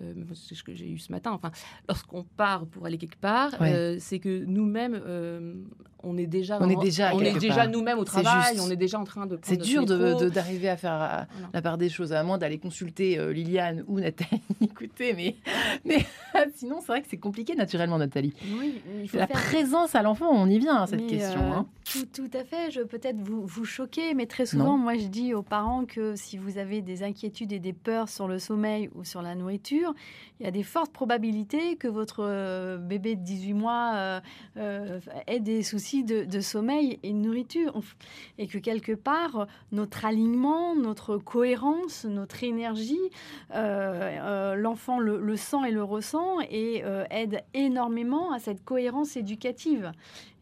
euh, 0.00 0.14
c'est 0.34 0.54
ce 0.54 0.62
que 0.62 0.74
j'ai 0.74 0.88
eu 0.88 0.98
ce 0.98 1.10
matin, 1.10 1.32
enfin, 1.32 1.50
lorsqu'on 1.88 2.22
part 2.22 2.66
pour 2.66 2.86
aller 2.86 2.98
quelque 2.98 3.18
part, 3.18 3.50
euh, 3.60 3.96
c'est 3.98 4.20
que 4.20 4.44
nous-mêmes, 4.44 5.00
on 6.02 6.16
est 6.16 6.26
déjà, 6.26 6.58
on 6.60 6.68
est 6.68 6.76
déjà, 6.76 7.14
on 7.14 7.20
est 7.20 7.38
déjà 7.38 7.66
nous-mêmes 7.66 7.98
au 7.98 8.04
travail, 8.04 8.58
on 8.60 8.70
est 8.70 8.76
déjà 8.76 8.98
en 8.98 9.04
train 9.04 9.26
de. 9.26 9.38
C'est 9.42 9.56
dur 9.56 9.84
d'arriver 9.84 10.68
à 10.68 10.76
faire 10.76 11.26
la 11.52 11.62
part 11.62 11.78
des 11.78 11.88
choses, 11.88 12.12
à 12.12 12.22
moins 12.22 12.38
d'aller 12.38 12.58
consulter 12.58 13.18
Liliane 13.32 13.84
ou 13.86 14.00
Nathalie. 14.00 14.42
Écoutez, 14.60 15.12
mais, 15.12 15.36
mais 15.84 16.04
sinon, 16.54 16.80
c'est 16.80 16.86
vrai 16.86 17.02
que 17.02 17.08
c'est 17.10 17.18
compliqué 17.18 17.54
naturellement, 17.54 17.98
Nathalie. 17.98 18.34
Oui, 18.58 18.80
il 19.02 19.08
faut 19.08 19.18
la 19.18 19.26
présence 19.26 19.94
à 19.94 20.02
l'enfant, 20.02 20.28
on 20.30 20.48
y 20.48 20.58
vient 20.58 20.82
à 20.82 20.86
cette 20.86 21.06
question. 21.06 21.52
Hein. 21.52 21.66
Tout, 21.90 22.06
tout, 22.06 22.30
à 22.38 22.44
fait. 22.44 22.70
Je 22.70 22.82
peut-être 22.82 23.18
vous, 23.18 23.46
vous 23.46 23.64
choquer, 23.64 24.14
mais 24.14 24.26
très 24.26 24.46
souvent, 24.46 24.76
moi, 24.76 24.94
je 24.94 25.06
dis 25.06 25.34
aux 25.34 25.42
parents 25.42 25.84
que 25.84 26.14
si 26.16 26.36
vous 26.36 26.58
avez 26.58 26.82
des 26.82 27.02
inquiétudes 27.02 27.52
et 27.52 27.58
des 27.58 27.72
peurs 27.72 28.08
sur 28.08 28.28
le 28.28 28.38
sommeil 28.38 28.90
ou 28.94 29.04
sur 29.04 29.22
la 29.22 29.34
nourriture 29.34 29.94
il 30.40 30.44
y 30.44 30.46
a 30.46 30.52
des 30.52 30.62
fortes 30.62 30.92
probabilités 30.92 31.76
que 31.76 31.88
votre 31.88 32.20
euh, 32.20 32.78
bébé 32.78 33.16
de 33.16 33.22
18 33.22 33.54
mois 33.54 33.92
euh, 33.96 34.20
euh, 34.56 35.00
ait 35.26 35.40
des 35.40 35.62
soucis 35.62 35.87
de, 36.02 36.40
sommeil 36.40 36.98
et 37.02 37.12
de 37.12 37.18
nourriture. 37.18 37.80
Et 38.38 38.46
que 38.46 38.58
quelque 38.58 38.92
part, 38.92 39.46
notre 39.72 40.04
alignement, 40.04 40.76
notre 40.76 41.18
cohérence, 41.18 42.04
notre 42.04 42.44
énergie, 42.44 42.98
l'enfant 43.52 44.98
le, 44.98 45.36
sent 45.36 45.68
et 45.68 45.70
le 45.70 45.82
ressent 45.82 46.40
et 46.50 46.82
aide 47.10 47.42
énormément 47.54 48.32
à 48.32 48.38
cette 48.38 48.64
cohérence 48.64 49.16
éducative. 49.16 49.92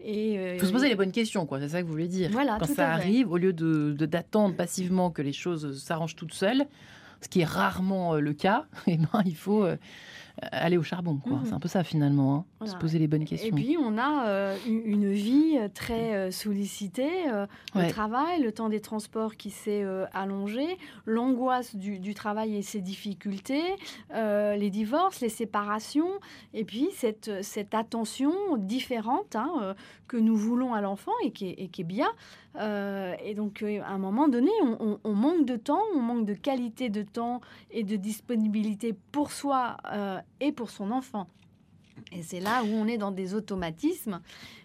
Il 0.05 0.59
faut 0.61 0.67
se 0.67 0.73
poser 0.73 0.89
les 0.89 0.95
bonnes 0.95 1.13
questions, 1.13 1.47
quoi. 1.47 1.61
C'est 1.61 1.71
ça 1.71 1.81
que 1.81 1.87
vous 1.87 1.93
voulez 1.93 2.09
dire. 2.09 2.31
Voilà, 2.31 2.59
Quand 2.61 2.67
ça 2.67 2.93
arrive, 2.93 3.31
au 3.31 3.37
lieu 3.37 3.53
de 3.53 3.93
d'attendre 3.93 4.55
passivement 4.55 5.11
que 5.11 5.23
les 5.23 5.33
choses 5.33 5.83
s'arrangent 5.83 6.17
toutes 6.17 6.35
seules, 6.35 6.67
ce 7.21 7.29
qui 7.29 7.41
est 7.41 7.45
rarement 7.45 8.15
euh, 8.15 8.21
le 8.21 8.33
cas, 8.33 8.67
et 8.87 8.93
eh 8.95 8.97
ben, 8.97 9.23
il 9.25 9.37
faut 9.37 9.65
euh, 9.65 9.77
aller 10.43 10.77
au 10.77 10.83
charbon. 10.83 11.21
Mmh. 11.25 11.41
C'est 11.45 11.53
un 11.53 11.61
peu 11.61 11.69
ça 11.69 11.83
finalement, 11.85 12.47
hein, 12.61 12.67
se 12.67 12.77
poser 12.77 12.99
les 12.99 13.07
bonnes 13.07 13.25
questions. 13.25 13.57
Et 13.57 13.61
puis 13.61 13.77
on 13.81 13.97
a 13.97 14.27
euh, 14.27 14.57
une 14.67 15.11
vie 15.13 15.59
très 15.75 16.31
sollicitée, 16.31 17.11
le 17.75 17.91
travail, 17.91 18.43
le 18.43 18.53
temps 18.53 18.69
des 18.69 18.81
transports 18.81 19.37
qui 19.37 19.51
s'est 19.51 19.85
allongé, 20.13 20.79
l'angoisse 21.07 21.75
du, 21.75 22.15
travail 22.15 22.57
et 22.57 22.63
ses 22.63 22.81
difficultés, 22.81 23.63
les 24.15 24.71
divorces, 24.71 25.21
les 25.21 25.29
séparations, 25.29 26.11
et 26.55 26.65
puis 26.65 26.89
cette, 26.93 27.43
cette 27.43 27.75
attention 27.75 28.33
différente 28.59 29.37
hein, 29.37 29.75
que 30.09 30.17
nous 30.17 30.37
voulons 30.37 30.75
à 30.75 30.81
l'enfant 30.81 31.13
et, 31.23 31.29
et, 31.29 31.69
qui 31.69 31.81
est 31.81 31.85
bien. 31.85 32.09
Euh, 32.59 33.15
et 33.23 33.35
donc, 33.35 33.63
euh, 33.63 33.81
à 33.83 33.91
un 33.91 33.99
moment 33.99 34.29
donné, 34.29 34.51
on, 34.61 35.15
manque 35.15 35.45
de 35.45 35.57
temps, 35.57 35.83
on 35.95 36.01
manque 36.01 36.27
de 36.27 36.35
qualité 36.35 36.89
de 36.89 37.03
temps 37.03 37.41
et 37.71 37.85
de 37.85 37.97
disponibilité 37.97 38.95
pour 39.13 39.33
soi 39.33 39.77
euh, 39.93 40.19
et 40.41 40.53
pour 40.53 40.71
son 40.71 40.91
enfant. 40.91 41.29
Et 42.13 42.23
c'est 42.23 42.41
là 42.41 42.63
où 42.63 42.69
on 42.69 42.87
est 42.87 42.99
dans 42.99 43.11
des 43.11 43.35
automatismes. 43.35 44.21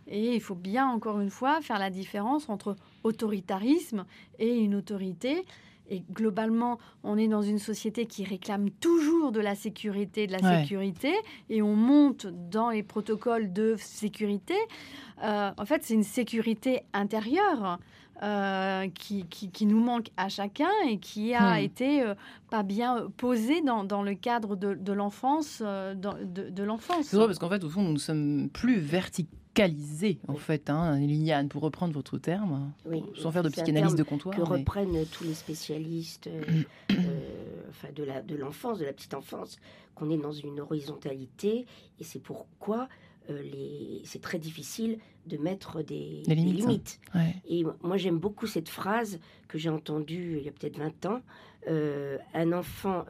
Et 0.07 0.35
il 0.35 0.41
faut 0.41 0.55
bien, 0.55 0.87
encore 0.87 1.19
une 1.19 1.29
fois, 1.29 1.61
faire 1.61 1.79
la 1.79 1.89
différence 1.89 2.49
entre 2.49 2.75
autoritarisme 3.03 4.05
et 4.39 4.57
une 4.57 4.75
autorité. 4.75 5.45
Et 5.91 6.03
globalement, 6.13 6.79
on 7.03 7.17
est 7.17 7.27
dans 7.27 7.41
une 7.41 7.59
société 7.59 8.05
qui 8.05 8.23
réclame 8.23 8.71
toujours 8.71 9.33
de 9.33 9.41
la 9.41 9.55
sécurité, 9.55 10.25
de 10.25 10.31
la 10.31 10.61
sécurité, 10.61 11.13
et 11.49 11.61
on 11.61 11.75
monte 11.75 12.27
dans 12.27 12.69
les 12.69 12.81
protocoles 12.81 13.51
de 13.51 13.75
sécurité. 13.77 14.55
Euh, 15.21 15.51
en 15.57 15.65
fait, 15.65 15.83
c'est 15.83 15.93
une 15.93 16.03
sécurité 16.03 16.81
intérieure. 16.93 17.77
Euh, 18.23 18.87
qui, 18.93 19.25
qui, 19.25 19.65
nous 19.65 19.79
manque 19.79 20.09
à 20.15 20.29
chacun 20.29 20.69
et 20.87 20.99
qui 20.99 21.33
a 21.33 21.55
hmm. 21.55 21.63
été 21.63 22.03
euh, 22.03 22.13
pas 22.51 22.61
bien 22.61 23.07
posée 23.17 23.61
dans, 23.61 23.83
dans, 23.83 24.03
le 24.03 24.13
cadre 24.13 24.55
de, 24.55 24.75
de 24.75 24.93
l'enfance. 24.93 25.59
de, 25.59 26.49
de 26.51 26.63
l'enfance. 26.63 27.07
C'est 27.07 27.17
vrai 27.17 27.25
parce 27.25 27.39
qu'en 27.39 27.49
fait, 27.49 27.63
au 27.63 27.69
fond, 27.69 27.81
nous 27.81 27.93
ne 27.93 27.97
sommes 27.97 28.47
plus 28.53 28.77
verticaux 28.79 29.40
qualisé, 29.53 30.19
en 30.27 30.35
fait, 30.35 30.69
hein, 30.69 30.97
Liliane, 30.97 31.49
pour 31.49 31.61
reprendre 31.61 31.93
votre 31.93 32.17
terme, 32.17 32.71
sans 33.15 33.31
faire 33.31 33.43
de 33.43 33.49
psychanalyse 33.49 33.95
de 33.95 34.03
comptoir. 34.03 34.35
Que 34.35 34.41
reprennent 34.41 35.05
tous 35.11 35.23
les 35.23 35.33
spécialistes 35.33 36.27
euh, 36.27 36.63
euh, 36.91 36.95
enfin 37.69 37.89
de, 37.93 38.03
la, 38.03 38.21
de 38.21 38.35
l'enfance, 38.35 38.79
de 38.79 38.85
la 38.85 38.93
petite 38.93 39.13
enfance, 39.13 39.59
qu'on 39.95 40.09
est 40.09 40.17
dans 40.17 40.31
une 40.31 40.59
horizontalité, 40.59 41.65
et 41.99 42.03
c'est 42.03 42.21
pourquoi 42.21 42.87
euh, 43.29 43.41
les, 43.41 44.01
c'est 44.05 44.21
très 44.21 44.39
difficile 44.39 44.99
de 45.27 45.37
mettre 45.37 45.83
des, 45.83 46.23
limites. 46.27 46.99
Et 47.47 47.63
moi, 47.83 47.97
j'aime 47.97 48.17
beaucoup 48.17 48.47
cette 48.47 48.69
phrase 48.69 49.19
que 49.47 49.57
j'ai 49.57 49.69
entendue 49.69 50.37
il 50.39 50.43
y 50.43 50.49
a 50.49 50.51
peut-être 50.51 50.79
20 50.79 51.05
ans. 51.05 51.21
un 51.67 52.53
enfant, 52.53 53.05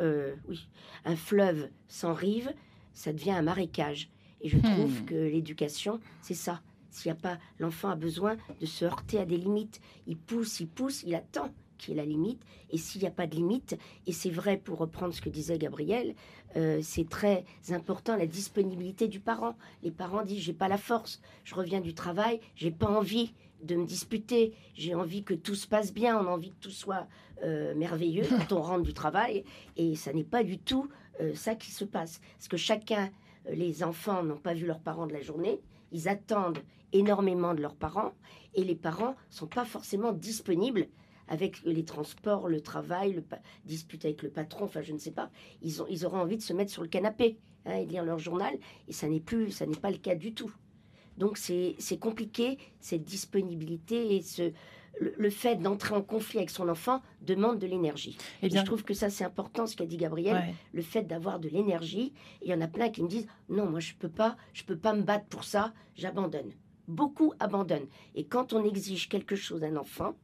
oui, 0.50 0.68
un 1.06 1.16
fleuve 1.16 1.70
sans 1.88 2.14
rive, 2.14 2.54
ça 2.94 3.14
devient 3.14 3.32
un 3.32 3.44
marécage. 3.44 4.10
Et 4.42 4.50
je 4.50 4.58
trouve 4.58 5.02
hmm. 5.02 5.06
que 5.06 5.16
l'éducation, 5.16 6.00
c'est 6.22 6.34
ça. 6.34 6.62
s'il 6.90 7.12
n'y 7.12 7.18
a 7.18 7.22
pas, 7.22 7.38
l'enfant 7.60 7.90
a 7.90 7.96
besoin 7.96 8.38
de 8.60 8.66
se 8.66 8.86
heurter 8.86 9.20
à 9.20 9.26
des 9.26 9.38
limites. 9.38 9.82
Il 10.08 10.18
pousse, 10.18 10.60
il 10.60 10.68
pousse, 10.68 11.04
il 11.04 11.16
attend 11.16 11.52
qu'il 11.78 11.96
y 11.96 11.98
ait 11.98 12.02
la 12.02 12.06
limite. 12.06 12.42
Et 12.70 12.78
s'il 12.78 13.02
n'y 13.02 13.08
a 13.08 13.12
pas 13.12 13.28
de 13.28 13.36
limite, 13.36 13.78
et 14.08 14.12
c'est 14.12 14.30
vrai 14.30 14.58
pour 14.58 14.78
reprendre 14.78 15.14
ce 15.14 15.22
que 15.22 15.30
disait 15.30 15.58
Gabriel, 15.58 16.16
euh, 16.56 16.80
c'est 16.82 17.08
très 17.08 17.44
important 17.70 18.16
la 18.16 18.28
disponibilité 18.28 19.08
du 19.08 19.20
parent. 19.20 19.56
Les 19.84 19.92
parents 19.92 20.24
disent 20.24 20.44
j'ai 20.44 20.54
pas 20.54 20.68
la 20.68 20.78
force, 20.78 21.22
je 21.44 21.56
reviens 21.56 21.82
du 21.82 21.94
travail, 21.94 22.40
j'ai 22.56 22.72
pas 22.72 22.88
envie 22.88 23.34
de 23.64 23.76
me 23.76 23.86
disputer, 23.86 24.54
j'ai 24.74 24.96
envie 24.96 25.24
que 25.24 25.34
tout 25.34 25.56
se 25.56 25.68
passe 25.68 25.94
bien, 25.94 26.18
on 26.18 26.28
a 26.28 26.32
envie 26.32 26.50
que 26.50 26.62
tout 26.62 26.72
soit 26.72 27.08
euh, 27.44 27.76
merveilleux 27.76 28.26
quand 28.30 28.56
on 28.56 28.62
rentre 28.62 28.84
du 28.84 28.94
travail, 28.94 29.44
et 29.78 29.96
ça 29.96 30.14
n'est 30.14 30.24
pas 30.24 30.44
du 30.44 30.58
tout 30.58 30.90
euh, 31.20 31.34
ça 31.36 31.56
qui 31.56 31.72
se 31.72 31.86
passe. 31.86 32.22
Parce 32.38 32.48
que 32.48 32.58
chacun, 32.58 33.12
les 33.50 33.84
enfants 33.84 34.24
n'ont 34.24 34.38
pas 34.38 34.54
vu 34.54 34.66
leurs 34.66 34.80
parents 34.80 35.08
de 35.08 35.14
la 35.14 35.22
journée, 35.22 35.60
ils 35.92 36.08
attendent 36.08 36.60
énormément 36.94 37.54
de 37.54 37.62
leurs 37.62 37.76
parents, 37.76 38.14
et 38.54 38.64
les 38.64 38.76
parents 38.76 39.16
sont 39.30 39.48
pas 39.48 39.66
forcément 39.66 40.12
disponibles 40.12 40.88
avec 41.28 41.64
les 41.64 41.86
transports, 41.86 42.50
le 42.50 42.62
travail, 42.62 43.14
le 43.14 43.24
dispute 43.66 44.04
avec 44.04 44.22
le 44.22 44.30
patron, 44.30 44.66
enfin 44.66 44.82
je 44.82 44.92
ne 44.92 44.98
sais 44.98 45.12
pas, 45.12 45.32
ils, 45.62 45.82
ont, 45.82 45.86
ils 45.90 46.06
auront 46.06 46.20
envie 46.20 46.38
de 46.38 46.42
se 46.42 46.54
mettre 46.54 46.72
sur 46.72 46.82
le 46.82 46.90
canapé 46.90 47.38
hein, 47.66 47.76
et 47.76 47.86
lire 47.86 48.04
leur 48.04 48.20
journal, 48.20 48.54
et 48.88 48.94
ça 48.94 49.08
n'est 49.08 49.22
plus, 49.22 49.52
ça 49.52 49.66
n'est 49.66 49.78
pas 49.78 49.92
le 49.92 49.98
cas 49.98 50.16
du 50.16 50.34
tout. 50.34 50.52
Donc 51.18 51.38
c'est 51.38 51.76
compliqué, 52.00 52.58
cette 52.80 53.04
disponibilité 53.04 54.16
et 54.16 54.22
ce, 54.22 54.52
le, 55.00 55.30
fait 55.30 55.56
d'entrer 55.56 55.96
en 55.96 56.02
conflit 56.02 56.40
avec 56.40 56.50
son 56.50 56.70
enfant 56.70 57.02
demande 57.22 57.60
de 57.60 57.68
l'énergie. 57.68 58.18
Eh 58.42 58.48
et 58.48 58.50
je 58.50 58.64
trouve 58.64 58.84
que 58.84 58.94
ça 58.94 59.10
c'est 59.10 59.24
important 59.24 59.66
ce 59.66 59.76
qu'a 59.76 59.86
dit 59.86 59.98
Gabriel, 59.98 60.54
le 60.74 60.82
fait 60.82 61.04
d'avoir 61.04 61.40
de 61.40 61.50
l'énergie. 61.50 62.14
Il 62.42 62.50
y 62.50 62.54
en 62.54 62.62
a 62.62 62.68
plein 62.68 62.90
qui 62.90 63.04
me 63.04 63.08
disent 63.08 63.28
non 63.50 63.66
moi 63.66 63.80
je 63.80 63.94
peux 63.94 64.10
pas, 64.10 64.38
je 64.54 64.64
peux 64.64 64.78
pas 64.78 64.94
me 64.94 65.04
battre 65.04 65.26
pour 65.26 65.44
ça, 65.44 65.74
j'abandonne. 65.96 66.52
Beaucoup 66.88 67.34
abandonnent. 67.40 67.88
Et 68.16 68.26
quand 68.26 68.54
on 68.54 68.64
exige 68.64 69.08
quelque 69.08 69.36
chose 69.36 69.62
d'un 69.62 69.78
enfant, 69.78 70.16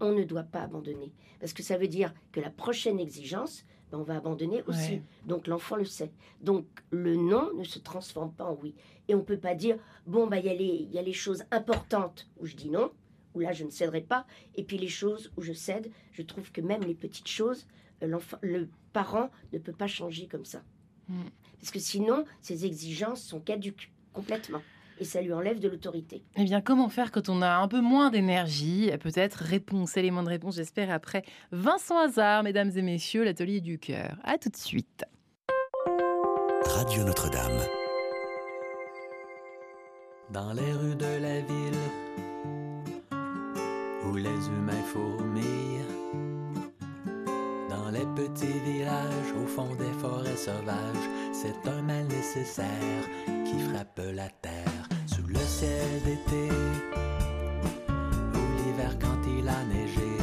on 0.00 0.12
ne 0.12 0.24
doit 0.24 0.42
pas 0.42 0.62
abandonner. 0.62 1.12
Parce 1.40 1.52
que 1.52 1.62
ça 1.62 1.76
veut 1.76 1.88
dire 1.88 2.14
que 2.30 2.40
la 2.40 2.50
prochaine 2.50 3.00
exigence, 3.00 3.64
ben, 3.90 3.98
on 3.98 4.02
va 4.04 4.16
abandonner 4.16 4.62
aussi. 4.66 5.02
Donc 5.26 5.46
l'enfant 5.46 5.76
le 5.76 5.84
sait. 5.84 6.12
Donc 6.40 6.66
le 6.90 7.16
non 7.16 7.50
ne 7.54 7.64
se 7.64 7.78
transforme 7.78 8.32
pas 8.32 8.44
en 8.44 8.58
oui. 8.62 8.74
Et 9.08 9.14
on 9.14 9.18
ne 9.18 9.24
peut 9.24 9.38
pas 9.38 9.54
dire, 9.54 9.78
bon, 10.06 10.26
bah, 10.28 10.38
il 10.38 10.60
y, 10.60 10.94
y, 10.94 10.98
a 10.98 11.02
les 11.02 11.12
choses 11.12 11.44
importantes 11.50 12.28
où 12.38 12.46
je 12.46 12.54
dis 12.54 12.70
non, 12.70 12.92
où 13.34 13.40
là 13.40 13.52
je 13.52 13.64
ne 13.64 13.70
céderai 13.70 14.00
pas, 14.00 14.26
et 14.54 14.64
puis 14.64 14.78
les 14.78 14.88
choses 14.88 15.32
où 15.36 15.42
je 15.42 15.52
cède, 15.52 15.90
je 16.12 16.22
trouve 16.22 16.50
que 16.52 16.60
même 16.60 16.82
les 16.82 16.94
petites 16.94 17.28
choses, 17.28 17.66
euh, 18.02 18.18
le 18.42 18.68
parent 18.92 19.30
ne 19.52 19.58
peut 19.58 19.72
pas 19.72 19.86
changer 19.86 20.26
comme 20.26 20.44
ça. 20.44 20.62
Mm. 21.08 21.22
Parce 21.58 21.70
que 21.70 21.78
sinon, 21.78 22.24
ces 22.40 22.66
exigences 22.66 23.22
sont 23.22 23.40
caduques 23.40 23.92
complètement 24.12 24.62
et 24.98 25.04
ça 25.04 25.20
lui 25.20 25.32
enlève 25.32 25.58
de 25.58 25.68
l'autorité. 25.68 26.22
Eh 26.36 26.44
bien, 26.44 26.60
comment 26.60 26.88
faire 26.88 27.10
quand 27.10 27.28
on 27.28 27.42
a 27.42 27.56
un 27.56 27.68
peu 27.68 27.80
moins 27.80 28.10
d'énergie? 28.10 28.90
Peut-être 29.00 29.36
réponse, 29.36 29.96
élément 29.96 30.22
de 30.22 30.28
réponse, 30.28 30.56
j'espère, 30.56 30.90
après 30.90 31.24
Vincent 31.50 31.98
Hazard, 31.98 32.42
mesdames 32.42 32.70
et 32.76 32.82
messieurs, 32.82 33.24
l'atelier 33.24 33.60
du 33.60 33.78
cœur. 33.78 34.16
À 34.22 34.38
tout 34.38 34.48
de 34.48 34.56
suite. 34.56 35.04
Radio 36.64 37.04
Notre-Dame. 37.04 37.60
Dans 40.30 40.52
les 40.52 40.72
rues 40.72 40.96
de 40.96 41.20
la 41.20 41.40
ville, 41.40 41.61
petits 48.14 48.58
villages, 48.64 49.32
au 49.42 49.46
fond 49.46 49.74
des 49.76 49.92
forêts 50.00 50.36
sauvages, 50.36 51.08
c'est 51.32 51.68
un 51.68 51.82
mal 51.82 52.06
nécessaire 52.06 53.04
qui 53.46 53.58
frappe 53.70 54.00
la 54.14 54.28
terre 54.28 54.88
sous 55.06 55.26
le 55.26 55.38
ciel 55.38 56.02
d'été 56.04 56.48
ou 58.34 58.42
l'hiver 58.58 58.96
quand 59.00 59.20
il 59.26 59.48
a 59.48 59.64
neigé. 59.64 60.16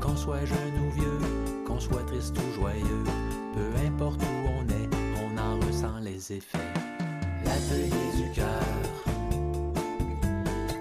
Qu'on 0.00 0.16
soit 0.16 0.44
jeune 0.44 0.78
ou 0.86 0.90
vieux, 0.92 1.64
qu'on 1.66 1.80
soit 1.80 2.04
triste 2.06 2.36
ou 2.38 2.54
joyeux, 2.54 3.04
peu 3.54 3.86
importe 3.86 4.20
où 4.22 4.48
on 4.58 4.68
est, 4.68 4.88
on 5.24 5.38
en 5.38 5.66
ressent 5.66 5.98
les 6.02 6.32
effets. 6.32 6.58
L'atelier 7.44 8.10
du 8.16 8.30
cœur 8.32 8.46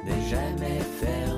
n'est 0.05 0.29
jamais 0.29 0.79
fermé. 0.99 1.34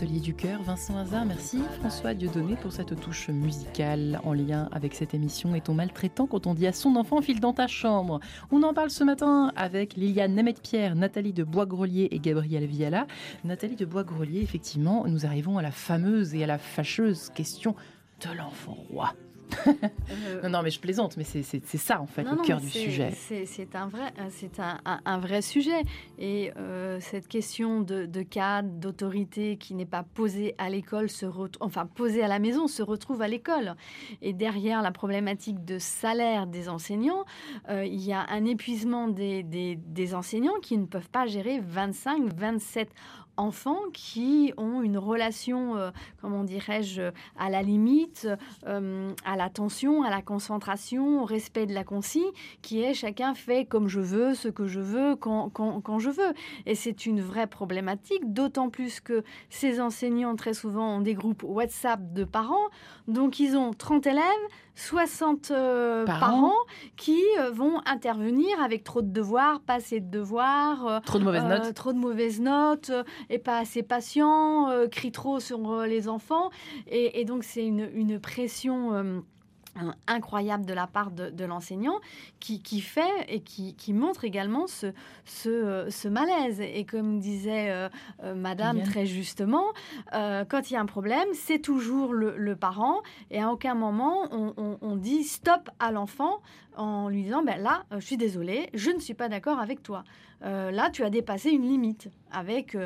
L'atelier 0.00 0.20
du 0.20 0.34
cœur. 0.34 0.62
Vincent 0.62 0.96
Hazard, 0.96 1.24
merci 1.26 1.58
François 1.80 2.14
Dieudonné 2.14 2.54
pour 2.54 2.70
cette 2.70 3.00
touche 3.00 3.30
musicale 3.30 4.20
en 4.22 4.32
lien 4.32 4.68
avec 4.70 4.94
cette 4.94 5.12
émission. 5.12 5.56
Est-on 5.56 5.74
maltraitant 5.74 6.28
quand 6.28 6.46
on 6.46 6.54
dit 6.54 6.68
à 6.68 6.72
son 6.72 6.94
enfant 6.94 7.20
file 7.20 7.40
dans 7.40 7.52
ta 7.52 7.66
chambre 7.66 8.20
On 8.52 8.62
en 8.62 8.74
parle 8.74 8.90
ce 8.90 9.02
matin 9.02 9.52
avec 9.56 9.96
Liliane 9.96 10.36
Nemeth-Pierre, 10.36 10.94
Nathalie 10.94 11.32
de 11.32 11.42
Boisgrelier 11.42 12.06
et 12.12 12.20
Gabrielle 12.20 12.66
Viala. 12.66 13.08
Nathalie 13.42 13.74
de 13.74 13.86
Boisgrelier, 13.86 14.40
effectivement, 14.40 15.04
nous 15.08 15.26
arrivons 15.26 15.58
à 15.58 15.62
la 15.62 15.72
fameuse 15.72 16.32
et 16.32 16.44
à 16.44 16.46
la 16.46 16.58
fâcheuse 16.58 17.30
question 17.30 17.74
de 18.20 18.36
l'enfant 18.36 18.78
roi. 18.92 19.14
Euh, 19.66 20.42
non, 20.42 20.50
non, 20.50 20.62
mais 20.62 20.70
je 20.70 20.80
plaisante, 20.80 21.16
mais 21.16 21.24
c'est 21.24 21.60
ça 21.62 22.00
en 22.00 22.06
fait 22.06 22.22
le 22.22 22.36
cœur 22.42 22.60
du 22.60 22.70
sujet. 22.70 23.12
C'est 23.12 23.74
un 23.74 23.88
vrai, 23.88 24.12
c'est 24.30 24.60
un, 24.60 24.78
un, 24.84 25.18
vrai 25.18 25.42
sujet. 25.42 25.82
Et 26.18 26.52
euh, 26.56 26.98
cette 27.00 27.28
question 27.28 27.80
de, 27.80 28.06
de 28.06 28.22
cadre, 28.22 28.68
d'autorité 28.68 29.56
qui 29.56 29.74
n'est 29.74 29.86
pas 29.86 30.02
posée 30.02 30.54
à 30.58 30.70
l'école, 30.70 31.08
se 31.08 31.26
enfin 31.60 31.86
posée 31.86 32.22
à 32.22 32.28
la 32.28 32.38
maison, 32.38 32.66
se 32.66 32.82
retrouve 32.82 33.22
à 33.22 33.28
l'école. 33.28 33.74
Et 34.22 34.32
derrière 34.32 34.82
la 34.82 34.90
problématique 34.90 35.64
de 35.64 35.78
salaire 35.78 36.46
des 36.46 36.68
enseignants, 36.68 37.24
euh, 37.68 37.84
il 37.84 38.00
y 38.00 38.12
a 38.12 38.26
un 38.28 38.44
épuisement 38.44 39.08
des, 39.08 39.42
des, 39.42 39.76
des 39.76 40.14
enseignants 40.14 40.58
qui 40.62 40.78
ne 40.78 40.86
peuvent 40.86 41.10
pas 41.10 41.26
gérer 41.26 41.60
25, 41.60 42.32
27 42.34 42.90
enfants 43.38 43.80
qui 43.92 44.52
ont 44.56 44.82
une 44.82 44.98
relation, 44.98 45.76
euh, 45.76 45.90
comment 46.20 46.44
dirais-je, 46.44 47.12
à 47.38 47.48
la 47.50 47.62
limite, 47.62 48.28
euh, 48.66 49.10
à 49.24 49.36
l'attention, 49.36 50.02
à 50.02 50.10
la 50.10 50.22
concentration, 50.22 51.22
au 51.22 51.24
respect 51.24 51.66
de 51.66 51.74
la 51.74 51.84
consigne, 51.84 52.30
qui 52.62 52.82
est 52.82 52.94
chacun 52.94 53.34
fait 53.34 53.64
comme 53.64 53.88
je 53.88 54.00
veux, 54.00 54.34
ce 54.34 54.48
que 54.48 54.66
je 54.66 54.80
veux, 54.80 55.16
quand, 55.16 55.48
quand, 55.50 55.80
quand 55.80 55.98
je 55.98 56.10
veux. 56.10 56.34
Et 56.66 56.74
c'est 56.74 57.06
une 57.06 57.20
vraie 57.20 57.46
problématique, 57.46 58.32
d'autant 58.32 58.68
plus 58.68 59.00
que 59.00 59.24
ces 59.50 59.80
enseignants, 59.80 60.36
très 60.36 60.54
souvent, 60.54 60.96
ont 60.96 61.00
des 61.00 61.14
groupes 61.14 61.44
WhatsApp 61.44 62.12
de 62.12 62.24
parents, 62.24 62.68
donc 63.06 63.40
ils 63.40 63.56
ont 63.56 63.72
30 63.72 64.06
élèves, 64.06 64.22
60 64.78 65.50
euh, 65.50 66.04
parents. 66.06 66.52
qui 66.96 67.20
euh, 67.40 67.50
vont 67.50 67.80
intervenir 67.84 68.60
avec 68.62 68.84
trop 68.84 69.02
de 69.02 69.10
devoirs, 69.10 69.60
pas 69.60 69.74
assez 69.74 69.98
de 69.98 70.08
devoirs, 70.08 70.86
euh, 70.86 71.00
trop 71.00 71.18
de 71.18 71.24
mauvaises 71.24 71.44
notes, 71.44 71.74
trop 71.74 71.92
de 71.92 71.98
mauvaises 71.98 72.40
notes 72.40 72.92
et 73.28 73.38
pas 73.38 73.58
assez 73.58 73.82
patients, 73.82 74.68
crient 74.90 75.12
trop 75.12 75.40
sur 75.40 75.82
les 75.82 76.08
enfants 76.08 76.50
et, 76.86 77.24
donc 77.24 77.42
c'est 77.42 77.66
une, 77.66 77.88
une, 77.92 78.20
pression 78.20 79.22
incroyable 80.06 80.66
de 80.66 80.74
la 80.74 80.86
part 80.86 81.10
de, 81.10 81.44
l'enseignant 81.44 82.00
qui, 82.40 82.80
fait 82.80 83.26
et 83.28 83.40
qui, 83.40 83.92
montre 83.92 84.24
également 84.24 84.66
ce, 84.66 84.92
ce, 85.24 86.08
malaise. 86.08 86.60
Et 86.60 86.84
comme 86.84 87.18
disait 87.18 87.70
euh, 87.70 87.88
euh, 88.22 88.34
Madame 88.34 88.82
très 88.82 89.06
justement, 89.06 89.64
euh, 90.14 90.44
quand 90.48 90.70
il 90.70 90.74
y 90.74 90.76
a 90.76 90.80
un 90.80 90.86
problème, 90.86 91.28
c'est 91.34 91.58
toujours 91.58 92.12
le, 92.12 92.56
parent 92.58 93.02
et 93.30 93.40
à 93.40 93.52
aucun 93.52 93.74
moment 93.74 94.26
on, 94.32 94.78
on 94.80 94.96
dit 94.96 95.22
stop 95.22 95.70
à 95.78 95.92
l'enfant 95.92 96.40
en 96.76 97.08
lui 97.08 97.22
disant 97.22 97.42
ben 97.42 97.60
là, 97.60 97.84
je 97.92 98.00
suis 98.00 98.16
désolée, 98.16 98.70
je 98.74 98.90
ne 98.90 98.98
suis 98.98 99.14
pas 99.14 99.28
d'accord 99.28 99.60
avec 99.60 99.82
toi. 99.82 100.04
Là, 100.42 100.90
tu 100.90 101.04
as 101.04 101.10
dépassé 101.10 101.50
une 101.50 101.62
limite 101.68 102.10
avec 102.32 102.76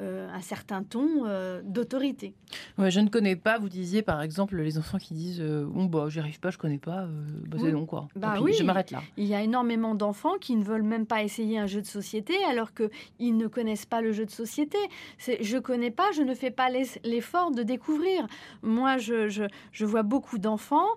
euh, 0.00 0.26
un 0.32 0.40
certain 0.40 0.82
ton 0.82 1.26
euh, 1.26 1.60
d'autorité. 1.62 2.34
Ouais, 2.78 2.90
je 2.90 3.00
ne 3.00 3.10
connais 3.10 3.36
pas, 3.36 3.58
vous 3.58 3.68
disiez 3.68 4.00
par 4.00 4.22
exemple 4.22 4.56
les 4.56 4.78
enfants 4.78 4.96
qui 4.96 5.12
disent 5.12 5.42
euh, 5.42 5.66
bon 5.66 5.84
bah 5.84 6.06
j'y 6.08 6.18
arrive 6.18 6.40
pas, 6.40 6.48
je 6.48 6.56
connais 6.56 6.78
pas, 6.78 7.06
bah, 7.46 7.58
c'est 7.60 7.72
non 7.72 7.84
quoi. 7.84 8.08
Bah 8.16 8.36
oui, 8.40 8.54
je 8.54 8.62
m'arrête 8.64 8.90
là. 8.90 9.02
Il 9.18 9.26
y 9.26 9.34
a 9.34 9.42
énormément 9.42 9.94
d'enfants 9.94 10.38
qui 10.40 10.56
ne 10.56 10.64
veulent 10.64 10.82
même 10.82 11.04
pas 11.04 11.22
essayer 11.22 11.58
un 11.58 11.66
jeu 11.66 11.82
de 11.82 11.86
société 11.86 12.32
alors 12.48 12.72
que 12.72 12.90
ils 13.18 13.36
ne 13.36 13.48
connaissent 13.48 13.84
pas 13.84 14.00
le 14.00 14.12
jeu 14.12 14.24
de 14.24 14.30
société. 14.30 14.78
C'est 15.18 15.42
je 15.42 15.58
connais 15.58 15.90
pas, 15.90 16.10
je 16.12 16.22
ne 16.22 16.34
fais 16.34 16.50
pas 16.50 16.70
l'effort 17.04 17.50
de 17.50 17.62
découvrir. 17.62 18.26
Moi 18.62 18.96
je, 18.96 19.28
je, 19.28 19.44
je 19.72 19.84
vois 19.84 20.04
beaucoup 20.04 20.38
d'enfants, 20.38 20.88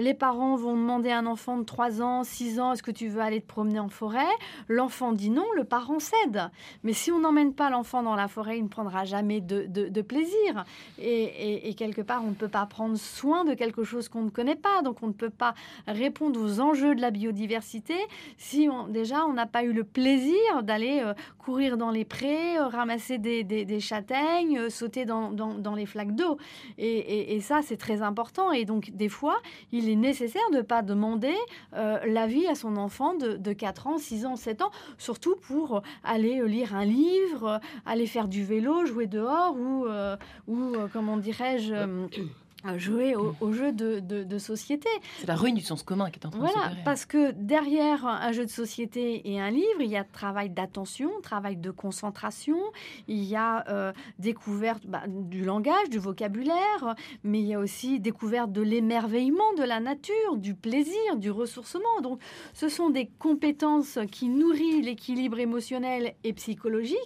les 0.00 0.14
parents 0.14 0.56
vont 0.56 0.74
demander 0.74 1.10
à 1.10 1.18
un 1.18 1.26
enfant 1.26 1.58
de 1.58 1.64
3 1.64 2.00
ans, 2.00 2.24
6 2.24 2.60
ans, 2.60 2.72
est-ce 2.72 2.82
que 2.82 2.90
tu 2.90 3.08
veux 3.08 3.20
aller 3.20 3.42
te 3.42 3.46
promener 3.46 3.78
en 3.78 3.90
forêt? 3.90 4.24
L'enfant 4.68 5.12
dit 5.12 5.28
non, 5.28 5.44
le 5.58 5.64
parent 5.64 5.98
cède. 5.98 6.50
Mais 6.84 6.92
si 6.92 7.12
on 7.12 7.20
n'emmène 7.20 7.52
pas 7.52 7.68
l'enfant 7.68 8.02
dans 8.02 8.14
la 8.14 8.28
forêt 8.28 8.48
il 8.56 8.64
ne 8.64 8.68
prendra 8.68 9.04
jamais 9.04 9.40
de, 9.40 10.02
plaisir. 10.02 10.64
Et, 10.98 11.74
quelque 11.76 12.00
part, 12.00 12.22
on 12.24 12.28
ne 12.28 12.34
peut 12.34 12.48
pas 12.48 12.64
prendre 12.66 12.96
soin 12.96 13.44
de 13.44 13.54
quelque 13.54 13.84
chose 13.84 14.08
qu'on 14.08 14.22
ne 14.22 14.30
connaît 14.30 14.56
pas. 14.56 14.82
Donc, 14.82 15.02
on 15.02 15.08
ne 15.08 15.12
peut 15.12 15.30
pas 15.30 15.54
répondre 15.86 16.40
aux 16.40 16.60
enjeux 16.60 16.94
de 16.94 17.00
la 17.00 17.10
biodiversité 17.10 17.94
si 18.36 18.68
on, 18.70 18.86
déjà 18.86 19.26
on 19.26 19.32
n'a 19.32 19.46
pas 19.46 19.64
eu 19.64 19.72
le 19.72 19.84
plaisir 19.84 20.62
d'aller 20.62 21.00
euh, 21.04 21.14
courir 21.38 21.76
dans 21.76 21.90
les 21.90 22.04
prés, 22.04 22.58
euh, 22.58 22.68
ramasser 22.68 23.18
des, 23.18 23.80
châtaignes, 23.80 24.58
euh, 24.58 24.70
sauter 24.70 25.04
dans, 25.04 25.74
les 25.76 25.86
flaques 25.86 26.14
d'eau. 26.14 26.38
Et, 26.78 27.40
ça, 27.40 27.60
c'est 27.62 27.76
très 27.76 28.02
important. 28.02 28.52
Et 28.52 28.64
donc, 28.64 28.90
des 28.90 29.08
fois, 29.08 29.38
il 29.72 29.88
est 29.88 29.96
nécessaire 29.96 30.42
de 30.52 30.58
ne 30.58 30.62
pas 30.62 30.82
demander 30.82 31.34
l'avis 31.72 32.46
à 32.46 32.54
son 32.54 32.76
enfant 32.76 33.14
de, 33.14 33.36
de 33.36 33.52
4 33.52 33.86
ans, 33.86 33.98
6 33.98 34.26
ans, 34.26 34.36
7 34.36 34.62
ans, 34.62 34.70
surtout 34.96 35.36
pour 35.48 35.82
aller 36.04 36.46
lire 36.46 36.74
un 36.74 36.84
livre, 36.84 37.60
aller 37.86 38.06
faire 38.06 38.28
du 38.28 38.44
vélo, 38.44 38.84
jouer 38.84 39.06
dehors 39.06 39.56
ou, 39.56 39.86
euh, 39.86 40.16
euh, 40.48 40.88
comment 40.92 41.16
dirais-je 41.16 41.72
euh, 41.72 42.06
jouer 42.76 43.14
au, 43.16 43.52
jeu 43.52 43.72
de, 43.72 44.38
société. 44.38 44.88
C'est 45.18 45.26
la 45.26 45.36
ruine 45.36 45.54
du 45.54 45.62
sens 45.62 45.82
commun 45.82 46.10
qui 46.10 46.20
est 46.20 46.26
en 46.26 46.30
train 46.30 46.42
de 46.42 46.46
se 46.48 46.52
Voilà, 46.52 46.72
parce 46.84 47.06
que 47.06 47.32
derrière 47.32 48.06
un 48.06 48.32
jeu 48.32 48.44
de 48.44 48.50
société 48.50 49.30
et 49.30 49.40
un 49.40 49.50
livre, 49.50 49.80
il 49.80 49.90
y 49.90 49.96
a 49.96 50.04
travail 50.04 50.50
d'attention, 50.50 51.10
travail 51.22 51.56
de 51.56 51.70
concentration, 51.70 52.58
il 53.06 53.24
y 53.24 53.36
a 53.36 53.64
euh, 53.68 53.92
découverte 54.18 54.86
bah, 54.86 55.02
du 55.06 55.44
langage, 55.44 55.88
du 55.90 55.98
vocabulaire, 55.98 56.94
mais 57.24 57.40
il 57.40 57.46
y 57.46 57.54
a 57.54 57.58
aussi 57.58 58.00
découverte 58.00 58.52
de 58.52 58.62
l'émerveillement 58.62 59.52
de 59.56 59.62
la 59.62 59.80
nature, 59.80 60.36
du 60.36 60.54
plaisir, 60.54 61.16
du 61.16 61.30
ressourcement. 61.30 62.00
Donc, 62.02 62.20
ce 62.54 62.68
sont 62.68 62.90
des 62.90 63.06
compétences 63.18 63.98
qui 64.10 64.28
nourrissent 64.28 64.84
l'équilibre 64.84 65.38
émotionnel 65.38 66.14
et 66.24 66.32
psychologique, 66.32 66.96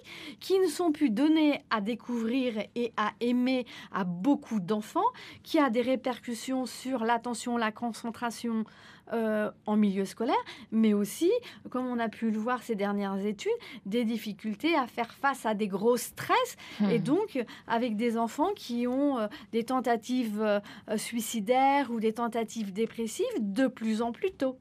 qui 0.41 0.59
ne 0.59 0.67
sont 0.67 0.93
plus 0.93 1.11
données 1.11 1.61
à 1.71 1.81
découvrir 1.81 2.55
et 2.75 2.93
à 2.97 3.13
aimer 3.21 3.67
à 3.93 4.05
beaucoup 4.05 4.61
d'enfants 4.61 5.01
qui 5.43 5.59
a 5.59 5.71
des 5.71 5.83
répercussions 5.83 6.67
sur 6.67 7.05
l'attention, 7.05 7.57
la 7.57 7.73
concentration 7.73 8.65
euh, 9.13 9.51
en 9.67 9.77
milieu 9.77 10.05
scolaire, 10.05 10.35
mais 10.71 10.95
aussi, 10.95 11.31
comme 11.71 11.87
on 11.87 11.99
a 11.99 12.09
pu 12.09 12.31
le 12.31 12.39
voir 12.39 12.63
ces 12.63 12.77
dernières 12.77 13.19
études, 13.27 13.53
des 13.85 14.05
difficultés 14.05 14.75
à 14.75 14.87
faire 14.87 15.13
face 15.13 15.45
à 15.45 15.55
des 15.55 15.69
gros 15.69 15.97
stress, 15.97 16.57
et 16.81 16.99
hmm. 16.99 17.03
donc 17.03 17.45
avec 17.67 17.97
des 17.97 18.17
enfants 18.17 18.53
qui 18.55 18.87
ont 18.87 19.19
euh, 19.19 19.27
des 19.53 19.65
tentatives 19.65 20.41
euh, 20.41 20.61
suicidaires 20.97 21.91
ou 21.91 22.01
des 22.01 22.15
tentatives 22.15 22.73
dépressives 22.73 23.27
de 23.41 23.67
plus 23.67 24.03
en 24.03 24.13
plus 24.13 24.31
tôt. 24.31 24.57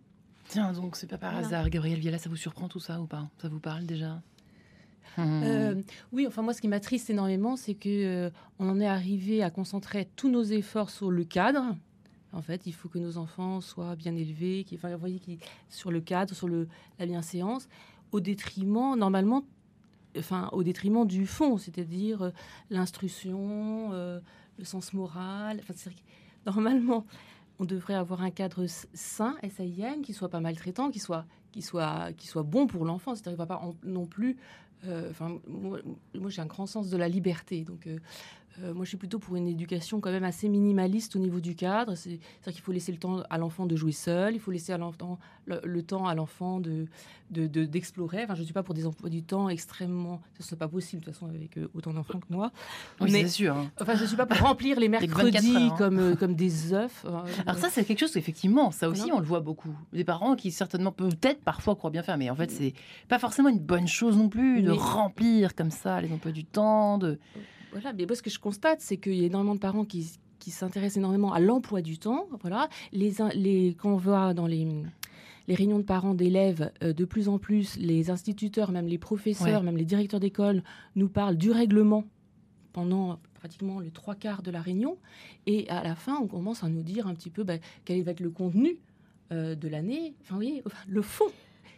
Tiens, 0.47 0.73
donc 0.73 0.97
c'est 0.97 1.07
pas 1.07 1.17
par 1.17 1.37
hasard, 1.37 1.69
Gabriel 1.69 1.99
Viala, 1.99 2.17
ça 2.17 2.29
vous 2.29 2.35
surprend 2.35 2.67
tout 2.67 2.81
ça 2.81 2.99
ou 2.99 3.05
pas? 3.05 3.29
Ça 3.41 3.47
vous 3.47 3.59
parle 3.59 3.85
déjà? 3.85 4.21
Euh, 5.19 5.75
mmh. 5.75 5.83
oui, 6.13 6.27
enfin 6.27 6.41
moi, 6.41 6.53
ce 6.53 6.61
qui 6.61 6.67
m'attriste 6.67 7.09
énormément, 7.09 7.55
c'est 7.55 7.73
que 7.73 7.89
euh, 7.89 8.29
on 8.59 8.69
en 8.69 8.79
est 8.79 8.87
arrivé 8.87 9.43
à 9.43 9.49
concentrer 9.49 10.07
tous 10.15 10.29
nos 10.29 10.43
efforts 10.43 10.89
sur 10.89 11.11
le 11.11 11.23
cadre. 11.23 11.75
En 12.33 12.41
fait, 12.41 12.65
il 12.65 12.73
faut 12.73 12.87
que 12.87 12.99
nos 12.99 13.17
enfants 13.17 13.59
soient 13.59 13.95
bien 13.95 14.15
élevés, 14.15 14.63
qui, 14.63 14.75
enfin, 14.75 14.95
voyez, 14.95 15.19
qui, 15.19 15.39
sur 15.69 15.91
le 15.91 15.99
cadre, 15.99 16.33
sur 16.33 16.47
le, 16.47 16.67
la 16.97 17.05
bienséance, 17.05 17.67
au 18.13 18.21
détriment, 18.21 18.95
normalement, 18.97 19.43
enfin, 20.17 20.49
au 20.53 20.63
détriment 20.63 21.05
du 21.05 21.25
fond, 21.25 21.57
c'est-à-dire 21.57 22.21
euh, 22.21 22.31
l'instruction, 22.69 23.91
le 23.91 24.63
sens 24.63 24.93
moral. 24.93 25.59
Enfin, 25.61 25.91
normalement, 26.45 27.05
on 27.59 27.65
devrait 27.65 27.93
avoir 27.93 28.23
un 28.23 28.31
cadre 28.31 28.65
sain, 28.93 29.35
SAIN, 29.43 30.01
qui 30.01 30.13
soit 30.13 30.29
pas 30.29 30.39
maltraitant, 30.39 30.89
qui 30.89 30.99
soit, 30.99 31.25
qui 31.51 31.61
soit, 31.61 32.11
qui 32.13 32.27
soit 32.27 32.43
bon 32.43 32.65
pour 32.65 32.85
l'enfant. 32.85 33.13
C'est-à-dire, 33.13 33.37
va 33.37 33.45
pas 33.45 33.61
non 33.83 34.07
plus 34.07 34.31
euh, 34.31 34.35
enfin, 35.09 35.39
moi, 35.47 35.79
j'ai 36.29 36.41
un 36.41 36.45
grand 36.45 36.65
sens 36.65 36.89
de 36.89 36.97
la 36.97 37.07
liberté, 37.07 37.63
donc 37.63 37.87
euh, 38.59 38.73
moi, 38.73 38.83
je 38.83 38.89
suis 38.89 38.97
plutôt 38.97 39.19
pour 39.19 39.35
une 39.35 39.47
éducation 39.47 39.99
quand 40.01 40.11
même 40.11 40.23
assez 40.23 40.49
minimaliste 40.49 41.15
au 41.15 41.19
niveau 41.19 41.39
du 41.39 41.55
cadre. 41.55 41.95
C'est-à-dire 41.95 42.53
qu'il 42.53 42.61
faut 42.61 42.71
laisser 42.71 42.91
le 42.91 42.97
temps 42.97 43.23
à 43.29 43.37
l'enfant 43.37 43.65
de 43.65 43.75
jouer 43.75 43.91
seul, 43.91 44.35
il 44.35 44.39
faut 44.39 44.51
laisser 44.51 44.73
à 44.73 44.77
l'enfant 44.77 45.19
le, 45.45 45.81
temps 45.81 46.05
à 46.05 46.15
l'enfant 46.15 46.59
de 46.59 46.87
d'explorer. 47.29 48.17
De, 48.17 48.23
enfin, 48.23 48.35
je 48.35 48.41
ne 48.41 48.45
suis 48.45 48.53
pas 48.53 48.63
pour 48.63 48.73
des 48.73 48.85
emplois 48.85 49.09
du 49.09 49.23
temps 49.23 49.47
extrêmement. 49.47 50.21
Ce 50.39 50.53
n'est 50.53 50.59
pas 50.59 50.67
possible 50.67 51.01
de 51.01 51.05
toute 51.05 51.13
façon 51.13 51.27
avec 51.27 51.57
euh, 51.57 51.69
autant 51.73 51.93
d'enfants 51.93 52.19
que 52.19 52.25
moi. 52.29 52.51
Oui, 52.99 53.09
c'est 53.11 53.27
sûr. 53.27 53.55
Hein. 53.55 53.71
Enfin, 53.79 53.95
je 53.95 54.01
ne 54.01 54.07
suis 54.07 54.17
pas 54.17 54.25
pour 54.25 54.37
remplir 54.45 54.79
les 54.79 54.89
mercredis 54.89 55.55
hein. 55.55 55.75
comme 55.77 55.99
euh, 55.99 56.15
comme 56.15 56.35
des 56.35 56.73
œufs. 56.73 57.05
Alors 57.45 57.57
ça, 57.57 57.69
c'est 57.69 57.85
quelque 57.85 57.99
chose 57.99 58.17
effectivement. 58.17 58.71
Ça 58.71 58.89
aussi, 58.89 59.11
on 59.13 59.19
le 59.19 59.25
voit 59.25 59.39
beaucoup. 59.39 59.75
Des 59.93 60.03
parents 60.03 60.35
qui 60.35 60.51
certainement 60.51 60.91
peut-être 60.91 61.41
parfois 61.41 61.75
croient 61.75 61.89
bien 61.89 62.03
faire, 62.03 62.17
mais 62.17 62.29
en 62.29 62.35
fait, 62.35 62.51
c'est 62.51 62.73
pas 63.07 63.19
forcément 63.19 63.49
une 63.49 63.59
bonne 63.59 63.87
chose 63.87 64.17
non 64.17 64.29
plus 64.29 64.61
de 64.61 64.71
remplir 64.71 65.55
comme 65.55 65.71
ça 65.71 66.01
les 66.01 66.11
emplois 66.11 66.31
du 66.31 66.43
temps. 66.43 66.97
De 66.97 67.17
voilà, 67.71 67.93
mais 67.93 68.05
ce 68.13 68.21
que 68.21 68.29
je 68.29 68.39
constate, 68.39 68.81
c'est 68.81 68.97
qu'il 68.97 69.15
y 69.15 69.23
a 69.23 69.25
énormément 69.25 69.55
de 69.55 69.59
parents 69.59 69.85
qui, 69.85 70.11
qui 70.39 70.51
s'intéressent 70.51 70.97
énormément 70.97 71.33
à 71.33 71.39
l'emploi 71.39 71.81
du 71.81 71.97
temps. 71.97 72.27
Voilà, 72.41 72.69
les, 72.91 73.13
les, 73.35 73.75
quand 73.79 73.93
on 73.93 73.97
voit 73.97 74.33
dans 74.33 74.47
les, 74.47 74.67
les 75.47 75.55
réunions 75.55 75.79
de 75.79 75.83
parents 75.83 76.13
d'élèves, 76.13 76.71
euh, 76.83 76.93
de 76.93 77.05
plus 77.05 77.29
en 77.29 77.37
plus, 77.37 77.77
les 77.77 78.09
instituteurs, 78.09 78.71
même 78.71 78.87
les 78.87 78.97
professeurs, 78.97 79.63
même 79.63 79.77
les 79.77 79.85
directeurs 79.85 80.19
d'école 80.19 80.63
nous 80.95 81.09
parlent 81.09 81.37
du 81.37 81.51
règlement 81.51 82.03
pendant 82.73 83.19
pratiquement 83.33 83.79
les 83.79 83.91
trois 83.91 84.15
quarts 84.15 84.43
de 84.43 84.51
la 84.51 84.61
réunion. 84.61 84.97
Et 85.47 85.69
à 85.69 85.83
la 85.83 85.95
fin, 85.95 86.17
on 86.17 86.27
commence 86.27 86.63
à 86.63 86.69
nous 86.69 86.83
dire 86.83 87.07
un 87.07 87.15
petit 87.15 87.29
peu 87.29 87.43
bah, 87.43 87.55
quel 87.85 88.01
va 88.03 88.11
être 88.11 88.19
le 88.19 88.29
contenu 88.29 88.77
euh, 89.31 89.55
de 89.55 89.67
l'année, 89.67 90.13
enfin, 90.21 90.37
oui, 90.37 90.61
le 90.87 91.01
fond 91.01 91.31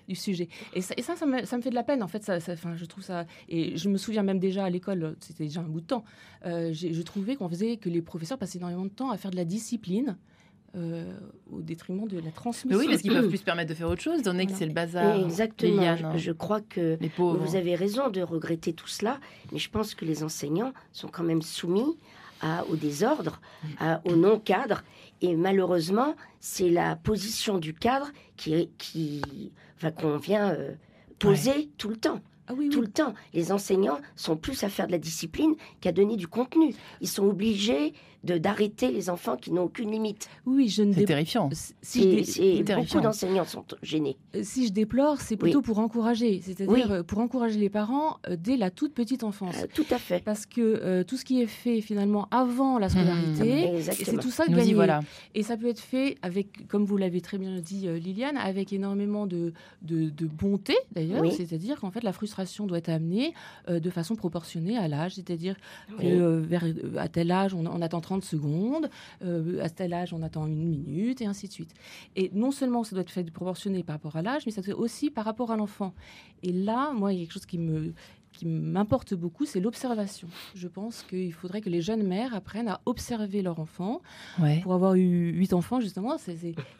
du 0.07 0.15
sujet. 0.15 0.49
Et 0.73 0.81
ça, 0.81 0.95
ça, 1.15 1.25
me, 1.25 1.43
fait 1.43 1.69
de 1.69 1.75
la 1.75 1.83
peine, 1.83 2.03
en 2.03 2.07
fait. 2.07 2.23
Ça, 2.23 2.39
je 2.39 2.85
trouve 2.85 3.03
ça. 3.03 3.25
Et 3.49 3.77
je 3.77 3.89
me 3.89 3.97
souviens 3.97 4.23
même 4.23 4.39
déjà 4.39 4.65
à 4.65 4.69
l'école, 4.69 5.15
c'était 5.19 5.45
déjà 5.45 5.61
un 5.61 5.63
bout 5.63 5.81
de 5.81 5.85
temps, 5.85 6.03
euh, 6.45 6.71
je 6.73 7.01
trouvais 7.01 7.35
qu'on 7.35 7.49
faisait 7.49 7.77
que 7.77 7.89
les 7.89 8.01
professeurs 8.01 8.37
passaient 8.37 8.57
énormément 8.57 8.85
de 8.85 8.89
temps 8.89 9.11
à 9.11 9.17
faire 9.17 9.31
de 9.31 9.35
la 9.35 9.45
discipline. 9.45 10.17
au 10.75 11.61
détriment 11.61 12.07
de 12.07 12.19
la 12.19 12.31
transmission. 12.31 12.69
Mais 12.69 12.83
oui, 12.83 12.89
parce 12.89 13.03
qu'ils 13.03 13.13
peuvent 13.13 13.27
plus 13.35 13.37
se 13.37 13.43
permettre 13.43 13.69
de 13.69 13.75
faire 13.75 13.87
autre 13.87 14.01
chose, 14.01 14.19
étant 14.19 14.31
donné 14.31 14.47
que 14.47 14.53
c'est 14.53 14.65
le 14.65 14.73
bazar. 14.73 15.23
Exactement. 15.23 15.95
Je, 16.13 16.17
je, 16.17 16.31
crois 16.31 16.61
que 16.61 16.97
vous 17.17 17.55
avez 17.55 17.75
raison 17.75 18.09
de 18.09 18.21
regretter 18.21 18.73
tout 18.73 18.87
cela, 18.87 19.19
mais 19.51 19.59
je 19.59 19.69
pense 19.69 19.93
que 19.93 20.03
les 20.03 20.23
enseignants 20.23 20.73
sont 20.91 21.09
quand 21.09 21.23
même 21.23 21.43
soumis 21.43 21.97
à, 22.43 22.65
au 22.69 22.75
désordre, 22.75 23.39
à, 23.79 24.01
au 24.05 24.15
non-cadre. 24.15 24.83
Et 25.21 25.35
malheureusement, 25.35 26.15
c'est 26.39 26.69
la 26.69 26.95
position 26.97 27.57
du 27.57 27.73
cadre 27.73 28.11
qui, 28.35 28.69
qui, 28.77 29.51
enfin, 29.83 29.91
qu'on 29.91 30.17
vient 30.17 30.55
poser 31.19 31.69
tout 31.77 31.89
le 31.89 31.97
temps. 31.97 32.19
Ah 32.47 32.53
tout 32.71 32.81
le 32.81 32.87
temps. 32.87 33.13
Les 33.33 33.51
enseignants 33.51 33.99
sont 34.15 34.35
plus 34.35 34.63
à 34.63 34.69
faire 34.69 34.87
de 34.87 34.91
la 34.91 34.97
discipline 34.97 35.55
qu'à 35.81 35.91
donner 35.91 36.17
du 36.17 36.27
contenu. 36.27 36.73
Ils 37.01 37.07
sont 37.07 37.25
obligés 37.25 37.93
de 38.23 38.37
d'arrêter 38.37 38.91
les 38.91 39.09
enfants 39.09 39.35
qui 39.35 39.51
n'ont 39.51 39.63
aucune 39.63 39.91
limite. 39.91 40.29
Oui, 40.45 40.69
je 40.69 40.83
ne 40.83 40.93
C'est 40.93 41.05
terrifiant. 41.05 41.49
Si 41.81 42.63
beaucoup 42.63 43.01
d'enseignants 43.01 43.45
sont 43.45 43.65
gênés. 43.81 44.17
Euh, 44.35 44.41
si 44.43 44.67
je 44.67 44.71
déplore, 44.71 45.19
c'est 45.19 45.35
plutôt 45.35 45.61
pour 45.61 45.79
encourager, 45.79 46.41
c'est-à-dire 46.41 46.91
euh, 46.91 47.03
pour 47.03 47.19
encourager 47.19 47.59
les 47.59 47.69
parents 47.69 48.17
euh, 48.29 48.37
dès 48.39 48.55
la 48.55 48.71
toute 48.71 48.93
petite 48.93 49.23
enfance. 49.23 49.55
tout 49.73 49.85
à 49.91 49.97
fait. 49.97 50.23
Parce 50.23 50.45
que 50.45 51.03
tout 51.03 51.17
ce 51.17 51.25
qui 51.25 51.41
est 51.41 51.47
fait 51.47 51.81
finalement 51.81 52.27
avant 52.31 52.79
la 52.79 52.89
scolarité, 52.89 53.71
mmh. 53.71 53.81
c'est 53.81 54.17
tout 54.17 54.31
ça 54.31 54.45
gagné. 54.47 54.73
Voilà. 54.73 55.01
Et 55.35 55.43
ça 55.43 55.57
peut 55.57 55.67
être 55.67 55.79
fait 55.79 56.17
avec, 56.21 56.67
comme 56.67 56.85
vous 56.85 56.97
l'avez 56.97 57.21
très 57.21 57.37
bien 57.37 57.59
dit 57.59 57.87
Liliane, 57.99 58.37
avec 58.37 58.71
énormément 58.73 59.27
de, 59.27 59.53
de, 59.81 60.09
de 60.09 60.25
bonté 60.25 60.75
d'ailleurs, 60.93 61.29
c'est-à-dire 61.31 61.79
qu'en 61.79 61.91
fait 61.91 62.03
la 62.03 62.13
frustration 62.13 62.32
doit 62.67 62.77
être 62.77 62.89
amenée 62.89 63.33
de 63.69 63.89
façon 63.89 64.15
proportionnée 64.15 64.77
à 64.77 64.87
l'âge, 64.87 65.15
c'est-à-dire 65.15 65.55
que 65.99 66.39
vers 66.39 66.65
à 66.97 67.07
tel 67.07 67.31
âge 67.31 67.53
on, 67.53 67.65
on 67.65 67.81
attend 67.81 68.01
30 68.01 68.23
secondes, 68.23 68.89
euh, 69.23 69.63
à 69.63 69.69
tel 69.69 69.93
âge 69.93 70.13
on 70.13 70.21
attend 70.21 70.47
une 70.47 70.67
minute, 70.67 71.21
et 71.21 71.25
ainsi 71.25 71.47
de 71.47 71.53
suite. 71.53 71.73
Et 72.15 72.31
non 72.33 72.51
seulement 72.51 72.83
ça 72.83 72.95
doit 72.95 73.01
être 73.01 73.11
fait 73.11 73.29
proportionné 73.31 73.83
par 73.83 73.95
rapport 73.95 74.15
à 74.15 74.21
l'âge, 74.21 74.45
mais 74.45 74.51
ça 74.51 74.61
doit 74.61 74.73
être 74.73 74.79
aussi 74.79 75.09
par 75.09 75.25
rapport 75.25 75.51
à 75.51 75.57
l'enfant. 75.57 75.93
Et 76.41 76.51
là, 76.51 76.91
moi, 76.91 77.13
il 77.13 77.19
y 77.19 77.21
a 77.21 77.25
quelque 77.25 77.33
chose 77.33 77.45
qui 77.45 77.57
me, 77.57 77.93
qui 78.33 78.45
m'importe 78.45 79.13
beaucoup, 79.13 79.45
c'est 79.45 79.59
l'observation. 79.59 80.27
Je 80.55 80.67
pense 80.67 81.03
qu'il 81.03 81.33
faudrait 81.33 81.61
que 81.61 81.69
les 81.69 81.81
jeunes 81.81 82.03
mères 82.03 82.33
apprennent 82.33 82.67
à 82.67 82.81
observer 82.85 83.41
leur 83.41 83.59
enfant. 83.59 84.01
Pour 84.63 84.73
avoir 84.73 84.95
eu 84.95 85.31
huit 85.31 85.53
enfants, 85.53 85.79
justement, 85.79 86.17
ça 86.17 86.31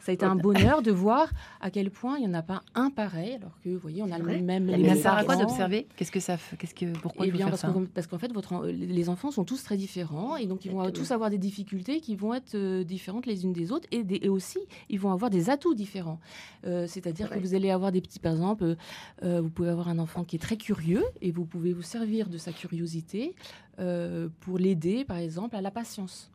a 0.06 0.12
été 0.12 0.24
un 0.24 0.36
bonheur 0.36 0.82
de 0.82 0.90
voir 0.90 1.30
à 1.60 1.70
quel 1.70 1.90
point 1.90 2.18
il 2.18 2.26
n'y 2.26 2.28
en 2.28 2.34
a 2.34 2.42
pas 2.42 2.62
un 2.74 2.90
pareil, 2.90 3.34
alors 3.34 3.58
que, 3.62 3.70
vous 3.70 3.78
voyez, 3.78 4.02
on 4.02 4.10
a 4.10 4.18
le 4.18 4.40
même... 4.42 4.64
Mais 4.64 4.88
ça 4.96 5.02
sert 5.02 5.14
à 5.14 5.24
quoi 5.24 5.36
d'observer? 5.36 5.86
Qu'est-ce 5.96 6.12
que 6.12 6.20
ça 6.20 6.36
fait? 6.36 6.56
Qu'est-ce 6.56 6.74
que 6.74 6.86
pourquoi 6.98 7.26
Eh 7.26 7.30
bien, 7.30 7.48
parce, 7.48 7.64
parce 7.94 8.06
qu'en 8.06 8.18
fait, 8.18 8.32
votre, 8.32 8.66
les 8.66 9.08
enfants 9.08 9.30
sont 9.30 9.44
tous 9.44 9.62
très 9.62 9.76
différents 9.76 10.36
et 10.36 10.46
donc 10.46 10.64
ils 10.64 10.70
vont 10.70 10.90
tous 10.90 11.10
avoir 11.10 11.30
des 11.30 11.38
difficultés 11.38 12.00
qui 12.00 12.16
vont 12.16 12.34
être 12.34 12.54
euh, 12.54 12.84
différentes 12.84 13.26
les 13.26 13.44
unes 13.44 13.52
des 13.52 13.72
autres 13.72 13.88
et, 13.90 14.04
et, 14.24 14.28
aussi 14.28 14.58
ils 14.88 14.98
vont 14.98 15.12
avoir 15.12 15.30
des 15.30 15.50
atouts 15.50 15.74
différents. 15.74 16.18
Euh, 16.66 16.86
c'est-à-dire 16.86 17.30
que 17.30 17.38
vous 17.38 17.54
allez 17.54 17.70
avoir 17.70 17.92
des 17.92 18.00
petits, 18.00 18.18
par 18.18 18.32
exemple, 18.32 18.76
euh, 19.22 19.40
vous 19.40 19.50
pouvez 19.50 19.68
avoir 19.68 19.88
un 19.88 19.98
enfant 19.98 20.24
qui 20.24 20.36
est 20.36 20.38
très 20.38 20.56
curieux 20.56 21.04
et 21.20 21.30
vous 21.30 21.43
pouvez 21.46 21.72
vous 21.72 21.82
servir 21.82 22.28
de 22.28 22.38
sa 22.38 22.52
curiosité 22.52 23.34
euh, 23.80 24.28
pour 24.40 24.58
l'aider, 24.58 25.04
par 25.04 25.18
exemple, 25.18 25.56
à 25.56 25.60
la 25.60 25.70
patience. 25.70 26.30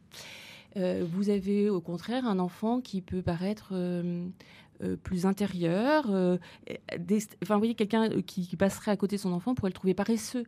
Euh, 0.77 1.05
vous 1.09 1.29
avez 1.29 1.69
au 1.69 1.81
contraire 1.81 2.27
un 2.27 2.37
enfant 2.37 2.79
qui 2.81 3.01
peut 3.01 3.21
paraître 3.21 3.69
euh, 3.71 4.27
plus 5.03 5.25
intérieur. 5.25 6.05
enfin, 6.05 7.55
vous 7.55 7.57
voyez, 7.57 7.75
quelqu'un 7.75 8.09
qui, 8.21 8.55
passerait 8.55 8.91
à 8.91 8.97
côté 8.97 9.15
de 9.15 9.21
son 9.21 9.33
enfant 9.33 9.55
pourrait 9.55 9.69
le 9.69 9.73
trouver 9.73 9.93
paresseux. 9.93 10.43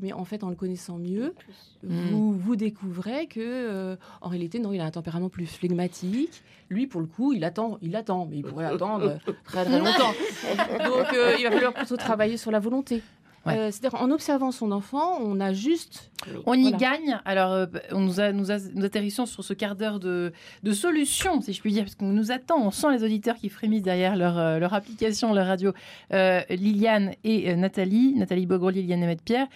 Mais 0.00 0.12
en 0.12 0.24
fait, 0.24 0.44
en 0.44 0.50
le 0.50 0.56
connaissant 0.56 0.98
mieux, 0.98 1.34
vous, 1.82 2.32
vous 2.32 2.56
découvrez 2.56 3.26
que, 3.26 3.96
en 4.20 4.28
réalité, 4.28 4.58
non, 4.58 4.72
il 4.72 4.80
a 4.80 4.84
un 4.84 4.90
tempérament 4.90 5.28
plus 5.28 5.46
flegmatique. 5.46 6.42
Lui, 6.68 6.86
pour 6.86 7.00
le 7.00 7.06
coup, 7.06 7.32
il 7.32 7.44
attend, 7.44 7.78
il 7.82 7.96
attend, 7.96 8.26
mais 8.26 8.38
il 8.38 8.44
pourrait 8.44 8.66
attendre 8.66 9.18
très 9.44 9.64
très 9.64 9.78
longtemps. 9.78 10.12
Donc, 10.84 11.06
il 11.38 11.44
va 11.44 11.50
falloir 11.50 11.74
plutôt 11.74 11.96
travailler 11.96 12.36
sur 12.36 12.50
la 12.50 12.60
volonté. 12.60 13.02
Euh, 13.46 13.70
c'est-à-dire 13.70 14.00
en 14.00 14.10
observant 14.10 14.52
son 14.52 14.70
enfant, 14.70 15.18
on 15.20 15.40
a 15.40 15.52
juste. 15.52 16.10
On 16.44 16.54
y 16.54 16.72
gagne. 16.72 17.18
Alors, 17.24 17.52
euh, 17.52 17.66
on 17.92 18.00
nous, 18.00 18.20
a, 18.20 18.32
nous, 18.32 18.50
atterrissons 18.50 19.24
sur 19.24 19.42
ce 19.42 19.54
quart 19.54 19.76
d'heure 19.76 19.98
de, 19.98 20.32
de 20.62 20.72
solutions, 20.72 21.40
si 21.40 21.52
je 21.54 21.60
puis 21.60 21.72
dire, 21.72 21.84
parce 21.84 21.94
qu'on 21.94 22.12
nous 22.12 22.30
attend. 22.32 22.62
On 22.62 22.70
sent 22.70 22.88
les 22.92 23.02
auditeurs 23.02 23.36
qui 23.36 23.48
frémissent 23.48 23.82
derrière 23.82 24.16
leur, 24.16 24.38
euh, 24.38 24.58
leur 24.58 24.74
application, 24.74 25.32
leur 25.32 25.46
radio. 25.46 25.72
Liliane 26.10 27.12
et 27.24 27.54
Nathalie, 27.56 28.14
Nathalie 28.14 28.46
Bogro, 28.46 28.70
Liliane 28.70 29.02
et 29.04 29.16
Pierre. 29.16 29.46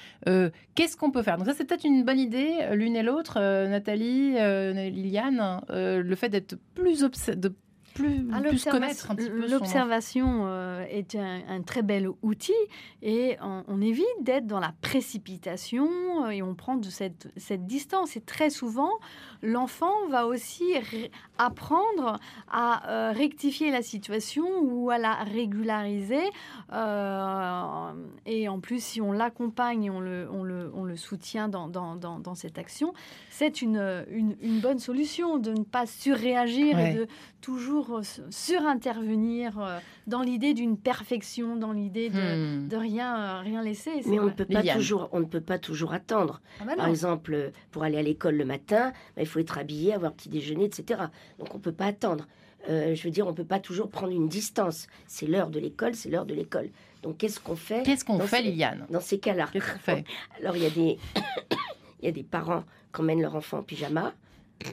Qu'est-ce 0.75 0.97
qu'on 0.97 1.11
peut 1.11 1.23
faire? 1.23 1.37
Donc 1.37 1.47
ça, 1.47 1.55
c'est 1.55 1.65
peut-être 1.65 1.85
une 1.85 2.05
bonne 2.05 2.19
idée, 2.19 2.55
l'une 2.73 2.97
et 2.97 3.03
l'autre, 3.03 3.39
Nathalie, 3.69 4.33
Liliane, 4.91 5.61
le 5.69 6.15
fait 6.15 6.29
d'être 6.29 6.57
plus 6.75 7.01
de 7.01 7.53
plus, 7.95 8.27
ah, 8.33 8.43
connaître 8.71 9.11
un 9.11 9.15
petit 9.15 9.31
peu 9.31 9.49
L'observation 9.49 10.43
euh, 10.47 10.85
est 10.91 11.15
un, 11.15 11.63
très 11.63 11.83
bel 11.83 12.09
outil 12.23 12.53
et 13.03 13.37
on, 13.41 13.81
évite 13.81 14.05
d'être 14.21 14.47
dans 14.47 14.61
la 14.61 14.75
précipitation 14.83 15.89
euh, 16.25 16.31
et 16.31 16.43
on 16.43 16.55
prend 16.55 16.77
de 16.77 16.89
cette, 16.89 17.29
cette 17.37 17.67
distance. 17.67 18.17
Et 18.17 18.21
très 18.21 18.51
souvent, 18.51 18.91
l'enfant 19.43 19.93
va 20.11 20.27
aussi 20.27 20.65
apprendre 21.39 22.19
à 22.51 22.91
euh, 22.91 23.13
rectifier 23.13 23.71
la 23.71 23.83
situation 23.83 24.45
ou 24.63 24.91
à 24.91 24.99
la 24.99 25.15
régulariser. 25.15 26.25
et 28.27 28.49
en 28.49 28.61
plus, 28.61 28.83
si 28.83 29.01
on 29.01 29.13
l'accompagne 29.13 29.85
et 29.85 29.91
on 29.91 30.01
le, 30.01 30.29
on, 30.31 30.43
le, 30.43 30.71
on 30.75 30.83
le 30.83 30.97
soutient 30.97 31.49
dans, 31.49 31.69
dans, 31.69 31.95
dans, 31.97 32.35
cette 32.35 32.59
action, 32.59 32.93
c'est 33.31 33.63
une, 33.63 34.05
une, 34.11 34.37
une, 34.43 34.61
bonne 34.61 34.81
solution 34.81 35.39
de 35.39 35.53
ne 35.53 35.63
pas 35.63 35.87
surréagir 35.87 36.79
et 36.79 36.95
de 36.95 37.07
toujours 37.41 37.84
euh, 37.91 38.03
surintervenir 38.31 39.59
euh, 39.59 39.79
dans 40.07 40.23
l'idée 40.23 40.55
d'une 40.55 40.77
perfection, 40.77 41.57
dans 41.57 41.73
l'idée 41.73 42.11
de, 42.11 42.65
hmm. 42.65 42.69
de 42.69 42.77
rien, 42.77 43.17
euh, 43.17 43.41
rien 43.41 43.63
laisser. 43.63 44.03
Mais 44.07 44.19
on, 44.19 44.25
ne 44.25 44.31
peut 44.31 44.45
pas 44.45 44.63
toujours, 44.63 45.09
on 45.13 45.21
ne 45.21 45.25
peut 45.25 45.41
pas 45.41 45.59
toujours 45.59 45.93
attendre. 45.93 46.41
Ah 46.61 46.65
bah 46.65 46.77
Par 46.77 46.89
exemple, 46.89 47.53
pour 47.71 47.83
aller 47.83 47.99
à 47.99 48.03
l'école 48.03 48.37
le 48.37 48.45
matin, 48.45 48.93
bah, 49.17 49.23
il 49.23 49.27
faut 49.27 49.39
être 49.39 49.59
habillé, 49.59 49.95
avoir 49.95 50.13
petit 50.13 50.29
déjeuner, 50.29 50.65
etc. 50.65 51.03
Donc 51.39 51.55
on 51.55 51.59
ne 51.59 51.63
peut 51.63 51.73
pas 51.73 51.87
attendre. 51.87 52.27
je 52.69 53.01
veux 53.03 53.11
dire, 53.11 53.27
on 53.27 53.31
ne 53.31 53.37
peut 53.37 53.45
pas 53.45 53.61
toujours 53.61 53.91
prendre 53.91 54.13
une 54.13 54.29
distance. 54.29 54.87
C'est 55.07 55.27
l'heure 55.27 55.51
de 55.51 55.61
l'école, 55.61 55.95
c'est 55.95 56.11
l'heure 56.11 56.27
de 56.27 56.35
l'école. 56.35 56.71
Donc 57.03 57.19
qu'est-ce 57.19 57.41
qu'on 57.41 57.57
fait 57.57 57.83
Qu'est-ce 57.85 58.05
qu'on 58.05 58.19
fait, 58.21 58.43
Liliane? 58.43 58.87
Dans 58.91 59.01
ces 59.01 59.19
cas-là? 59.19 59.51
Alors 60.41 60.57
il 60.57 60.63
y 60.63 60.67
a 60.67 60.71
des, 60.71 60.99
il 62.01 62.07
y 62.07 62.09
a 62.09 62.13
des 62.13 62.23
parents 62.23 62.65
qui 62.95 63.01
emmènent 63.01 63.21
leur 63.21 63.35
enfant 63.37 63.59
en 63.59 63.63
pyjama. 63.63 64.15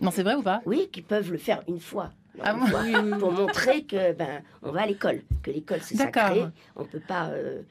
Non, 0.02 0.12
c'est 0.12 0.24
vrai 0.24 0.36
ou 0.36 0.42
pas? 0.42 0.62
Oui, 0.66 0.90
qui 0.92 1.02
peuvent 1.02 1.32
le 1.32 1.38
faire 1.38 1.64
une 1.68 1.80
fois 1.80 2.12
ah 2.40 2.56
pour 3.20 3.32
montrer 3.32 3.84
que 3.84 4.14
ben 4.14 4.42
on 4.62 4.72
va 4.72 4.82
à 4.82 4.86
l'école, 4.88 5.22
que 5.44 5.52
l'école 5.52 5.82
c'est 5.82 5.98
sacré, 5.98 6.46
on 6.76 6.86
peut 6.86 7.02
pas 7.06 7.30
euh, 7.30 7.62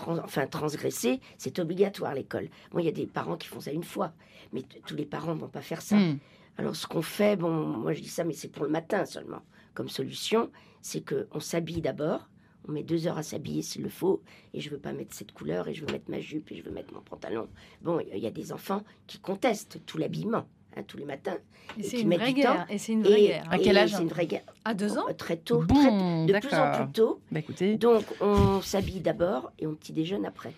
enfin 0.00 0.46
transgresser, 0.46 1.20
c'est 1.38 1.58
obligatoire 1.58 2.14
l'école. 2.14 2.48
Bon, 2.70 2.78
il 2.78 2.86
y 2.86 2.88
a 2.88 2.92
des 2.92 3.06
parents 3.06 3.36
qui 3.36 3.48
font 3.48 3.60
ça 3.60 3.72
une 3.72 3.84
fois, 3.84 4.12
mais 4.52 4.62
tous 4.86 4.96
les 4.96 5.06
parents 5.06 5.34
vont 5.34 5.48
pas 5.48 5.60
faire 5.60 5.82
ça. 5.82 5.96
Hmm. 5.96 6.18
Alors 6.58 6.74
ce 6.74 6.86
qu'on 6.86 7.02
fait, 7.02 7.36
bon, 7.36 7.50
moi 7.50 7.92
je 7.92 8.00
dis 8.00 8.08
ça, 8.08 8.24
mais 8.24 8.32
c'est 8.32 8.48
pour 8.48 8.64
le 8.64 8.70
matin 8.70 9.04
seulement. 9.04 9.42
Comme 9.74 9.88
solution, 9.88 10.50
c'est 10.80 11.02
que 11.02 11.28
on 11.32 11.40
s'habille 11.40 11.82
d'abord. 11.82 12.28
On 12.68 12.72
met 12.72 12.82
deux 12.82 13.06
heures 13.06 13.18
à 13.18 13.22
s'habiller 13.22 13.62
s'il 13.62 13.82
le 13.82 13.88
faut, 13.88 14.22
et 14.52 14.60
je 14.60 14.70
veux 14.70 14.78
pas 14.78 14.92
mettre 14.92 15.14
cette 15.14 15.30
couleur, 15.30 15.68
et 15.68 15.74
je 15.74 15.84
veux 15.84 15.92
mettre 15.92 16.10
ma 16.10 16.18
jupe, 16.18 16.50
et 16.50 16.56
je 16.56 16.64
veux 16.64 16.72
mettre 16.72 16.92
mon 16.92 17.00
pantalon. 17.00 17.48
Bon, 17.80 18.00
il 18.00 18.18
y 18.18 18.26
a 18.26 18.30
des 18.32 18.50
enfants 18.50 18.82
qui 19.06 19.20
contestent 19.20 19.80
tout 19.86 19.98
l'habillement. 19.98 20.48
Hein, 20.76 20.82
tous 20.86 20.98
les 20.98 21.06
matins. 21.06 21.38
Et, 21.78 21.82
c'est 21.82 22.00
une 22.02 22.14
vraie 22.14 22.34
guerre. 22.34 22.66
Et 22.68 22.76
c'est 22.76 22.92
une 22.92 23.02
vraie 23.02 23.22
guerre. 23.22 23.44
À 23.50 23.58
quel 23.58 23.78
âge 23.78 23.94
C'est 23.94 24.02
une 24.02 24.08
vraie 24.08 24.26
guerre. 24.26 24.44
À 24.64 24.74
deux 24.74 24.98
ans 24.98 25.06
Très 25.16 25.36
tôt. 25.36 25.64
de 25.64 26.38
plus 26.38 26.54
en 26.54 26.84
plus 26.84 26.92
tôt. 26.92 27.20
Bah, 27.30 27.40
écoutez. 27.40 27.76
Donc, 27.78 28.04
on 28.20 28.60
s'habille 28.60 29.00
d'abord 29.00 29.52
et 29.58 29.66
on 29.66 29.74
petit 29.74 29.92
déjeune 29.92 30.26
après. 30.26 30.52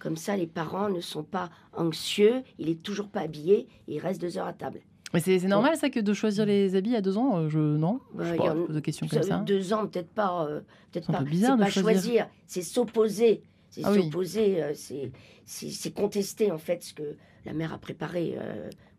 Comme 0.00 0.16
ça, 0.16 0.36
les 0.36 0.46
parents 0.46 0.88
ne 0.88 1.00
sont 1.00 1.22
pas 1.22 1.50
anxieux, 1.72 2.42
il 2.58 2.68
est 2.68 2.82
toujours 2.82 3.08
pas 3.08 3.20
habillé 3.20 3.68
et 3.88 3.94
il 3.94 3.98
reste 3.98 4.20
deux 4.20 4.38
heures 4.38 4.46
à 4.46 4.52
table. 4.52 4.80
Mais 5.14 5.20
c'est 5.20 5.38
normal 5.46 5.76
ça 5.76 5.88
que 5.88 6.00
de 6.00 6.12
choisir 6.12 6.44
les 6.44 6.74
habits 6.74 6.94
à 6.94 7.00
deux 7.00 7.16
ans 7.16 7.38
euh, 7.38 7.48
Je 7.48 7.58
non. 7.58 8.00
Bah, 8.14 8.24
je 8.24 8.36
pas, 8.36 8.54
pose 8.54 8.74
des 8.74 8.82
questions 8.82 9.06
comme 9.08 9.22
ça. 9.22 9.38
Deux 9.38 9.72
ans, 9.72 9.86
peut-être 9.86 10.10
pas. 10.10 10.46
Euh, 10.46 10.60
peut-être 10.92 11.10
pas. 11.10 11.22
C'est 11.32 11.56
pas 11.56 11.70
choisir, 11.70 12.28
c'est 12.46 12.62
s'opposer. 12.62 13.42
C'est 13.70 13.82
ah 13.84 13.94
s'opposer. 13.94 14.62
Euh, 14.62 14.72
c'est 14.74 15.94
contester 15.94 16.50
en 16.50 16.58
fait 16.58 16.82
ce 16.82 16.92
que 16.92 17.16
la 17.46 17.52
mère 17.54 17.72
a 17.72 17.78
préparé 17.78 18.36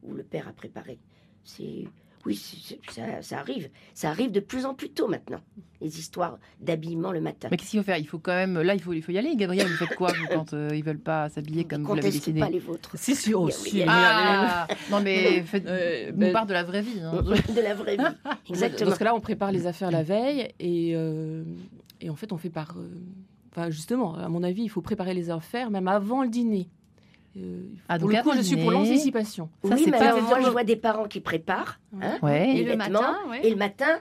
ou 0.04 0.14
le 0.14 0.24
père 0.24 0.48
a 0.48 0.54
préparé. 0.54 1.00
C'est 1.44 1.86
oui, 2.26 2.36
ça, 2.90 3.22
ça, 3.22 3.40
arrive. 3.40 3.70
Ça 3.94 4.10
arrive 4.10 4.32
de 4.32 4.42
plus 4.42 4.66
en 4.66 4.74
plus 4.74 4.90
tôt 4.90 5.08
maintenant, 5.08 5.40
les 5.80 6.00
histoires 6.00 6.38
d'habillement 6.60 7.12
le 7.12 7.22
matin. 7.22 7.48
Mais 7.50 7.56
qu'est-ce 7.56 7.72
qu'il 7.72 7.80
faut 7.80 7.86
faire? 7.86 7.98
Il 7.98 8.08
faut 8.08 8.20
quand 8.20 8.34
même. 8.34 8.62
Là, 8.62 8.74
il 8.74 8.82
faut, 8.82 8.92
il 8.92 9.02
faut 9.02 9.14
y 9.14 9.18
aller. 9.18 9.36
Gabriel, 9.36 9.68
vous 9.68 9.78
faites 9.78 9.96
quoi 9.96 10.12
quand 10.30 10.54
euh, 10.54 10.70
ils 10.74 10.84
veulent 10.84 11.00
pas 11.00 11.30
s'habiller 11.30 11.64
comme 11.64 11.84
vous 11.84 11.96
l'avez 11.96 12.12
décidé? 12.12 12.42
pas 12.42 12.50
les 12.50 12.60
vôtres? 12.60 12.92
Si, 12.96 13.16
si, 13.16 13.34
aussi. 13.34 13.84
Ah, 13.88 14.68
non, 14.92 15.00
mais 15.02 15.44
faites, 15.44 15.66
euh, 15.66 16.12
on 16.14 16.18
ben, 16.18 16.34
parle 16.34 16.48
de 16.48 16.54
la 16.54 16.64
vraie 16.64 16.82
vie. 16.82 17.00
Hein. 17.02 17.22
de 17.56 17.62
la 17.62 17.74
vraie 17.74 17.96
vie. 17.96 18.04
Exactement. 18.50 18.90
Parce 18.90 19.00
que 19.00 19.04
là, 19.06 19.16
on 19.16 19.22
prépare 19.22 19.52
les 19.54 19.66
affaires 19.66 19.92
la 19.92 20.04
veille 20.04 20.50
et, 20.60 20.92
euh, 20.96 21.44
et 22.02 22.10
en 22.10 22.16
fait, 22.16 22.34
on 22.34 22.38
fait 22.38 22.50
par. 22.50 22.76
Enfin, 23.52 23.70
justement, 23.70 24.16
à 24.16 24.28
mon 24.28 24.44
avis, 24.44 24.64
il 24.64 24.70
faut 24.70 24.82
préparer 24.82 25.14
les 25.14 25.30
affaires 25.30 25.72
même 25.72 25.88
avant 25.88 26.22
le 26.22 26.30
dîner. 26.30 26.68
Euh, 27.38 27.62
Ah, 27.88 28.00
pour 28.00 28.08
donc 28.10 28.18
le 28.18 28.24
coup, 28.24 28.32
je 28.36 28.42
suis 28.42 28.58
pour 28.58 28.72
l'anticipation. 28.72 29.50
Ça, 29.64 29.76
oui, 29.76 29.84
c'est 29.84 29.92
mais 29.92 29.98
pas- 30.00 30.14
alors, 30.14 30.24
moi, 30.24 30.42
je 30.42 30.50
vois 30.50 30.64
des 30.64 30.76
parents 30.76 31.08
qui 31.08 31.20
préparent. 31.22 31.80
hein, 32.02 32.18
Ouais. 32.24 32.54
les 32.54 32.62
Et 32.62 32.64
le 32.66 32.76
matin, 32.76 33.18
ouais. 33.30 33.46
Et 33.46 33.50
le 33.52 33.56
matin, 33.56 34.00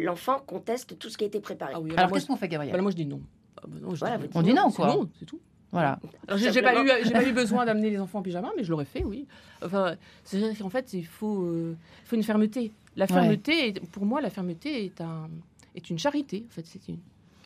l'enfant 0.00 0.38
conteste 0.46 0.98
tout 0.98 1.08
ce 1.08 1.18
qui 1.18 1.24
a 1.24 1.26
été 1.26 1.40
préparé. 1.40 1.72
Ah 1.74 1.80
oui, 1.80 1.90
Alors 1.96 2.08
moi, 2.10 2.18
qu'est-ce 2.18 2.26
qu'on 2.28 2.36
fait, 2.36 2.48
Gabriel 2.48 2.74
bah, 2.76 2.80
moi, 2.82 2.90
je 2.92 2.96
dis 2.96 3.06
non. 3.06 3.20
Ah, 3.58 3.62
bah 3.66 3.76
non, 3.82 3.94
je 3.94 4.00
Voilà, 4.00 4.18
dis 4.18 4.24
vous 4.26 4.30
On 4.38 4.42
dit 4.42 4.54
non, 4.54 4.70
C'est 4.70 4.76
quoi. 4.76 4.86
Non, 4.86 5.08
c'est 5.18 5.24
tout. 5.26 5.40
Voilà. 5.72 5.98
Alors, 6.26 6.38
J'ai 6.38 6.62
pas, 6.62 6.82
eu, 6.82 6.88
j'ai 7.04 7.10
pas 7.12 7.24
eu 7.24 7.32
besoin 7.32 7.64
d'amener 7.64 7.90
les 7.90 8.00
enfants 8.00 8.20
en 8.20 8.22
pyjama, 8.22 8.50
mais 8.56 8.64
je 8.64 8.70
l'aurais 8.70 8.84
fait, 8.84 9.04
oui. 9.04 9.26
Enfin, 9.64 9.94
c'est-à-dire 10.24 10.56
qu'en 10.58 10.70
fait, 10.70 10.92
il 10.94 11.04
faut, 11.06 11.42
euh, 11.42 11.76
faut 12.04 12.16
une 12.16 12.22
fermeté. 12.22 12.72
La 12.96 13.04
Ouais. 13.04 13.12
fermeté, 13.12 13.68
est- 13.68 13.80
pour 13.90 14.04
moi, 14.04 14.20
la 14.20 14.30
fermeté 14.30 14.84
est, 14.84 15.00
un, 15.00 15.28
est 15.76 15.90
une 15.90 15.98
charité. 15.98 16.44
En 16.48 16.52
fait, 16.52 16.66
c'est 16.66 16.88
une. 16.88 16.98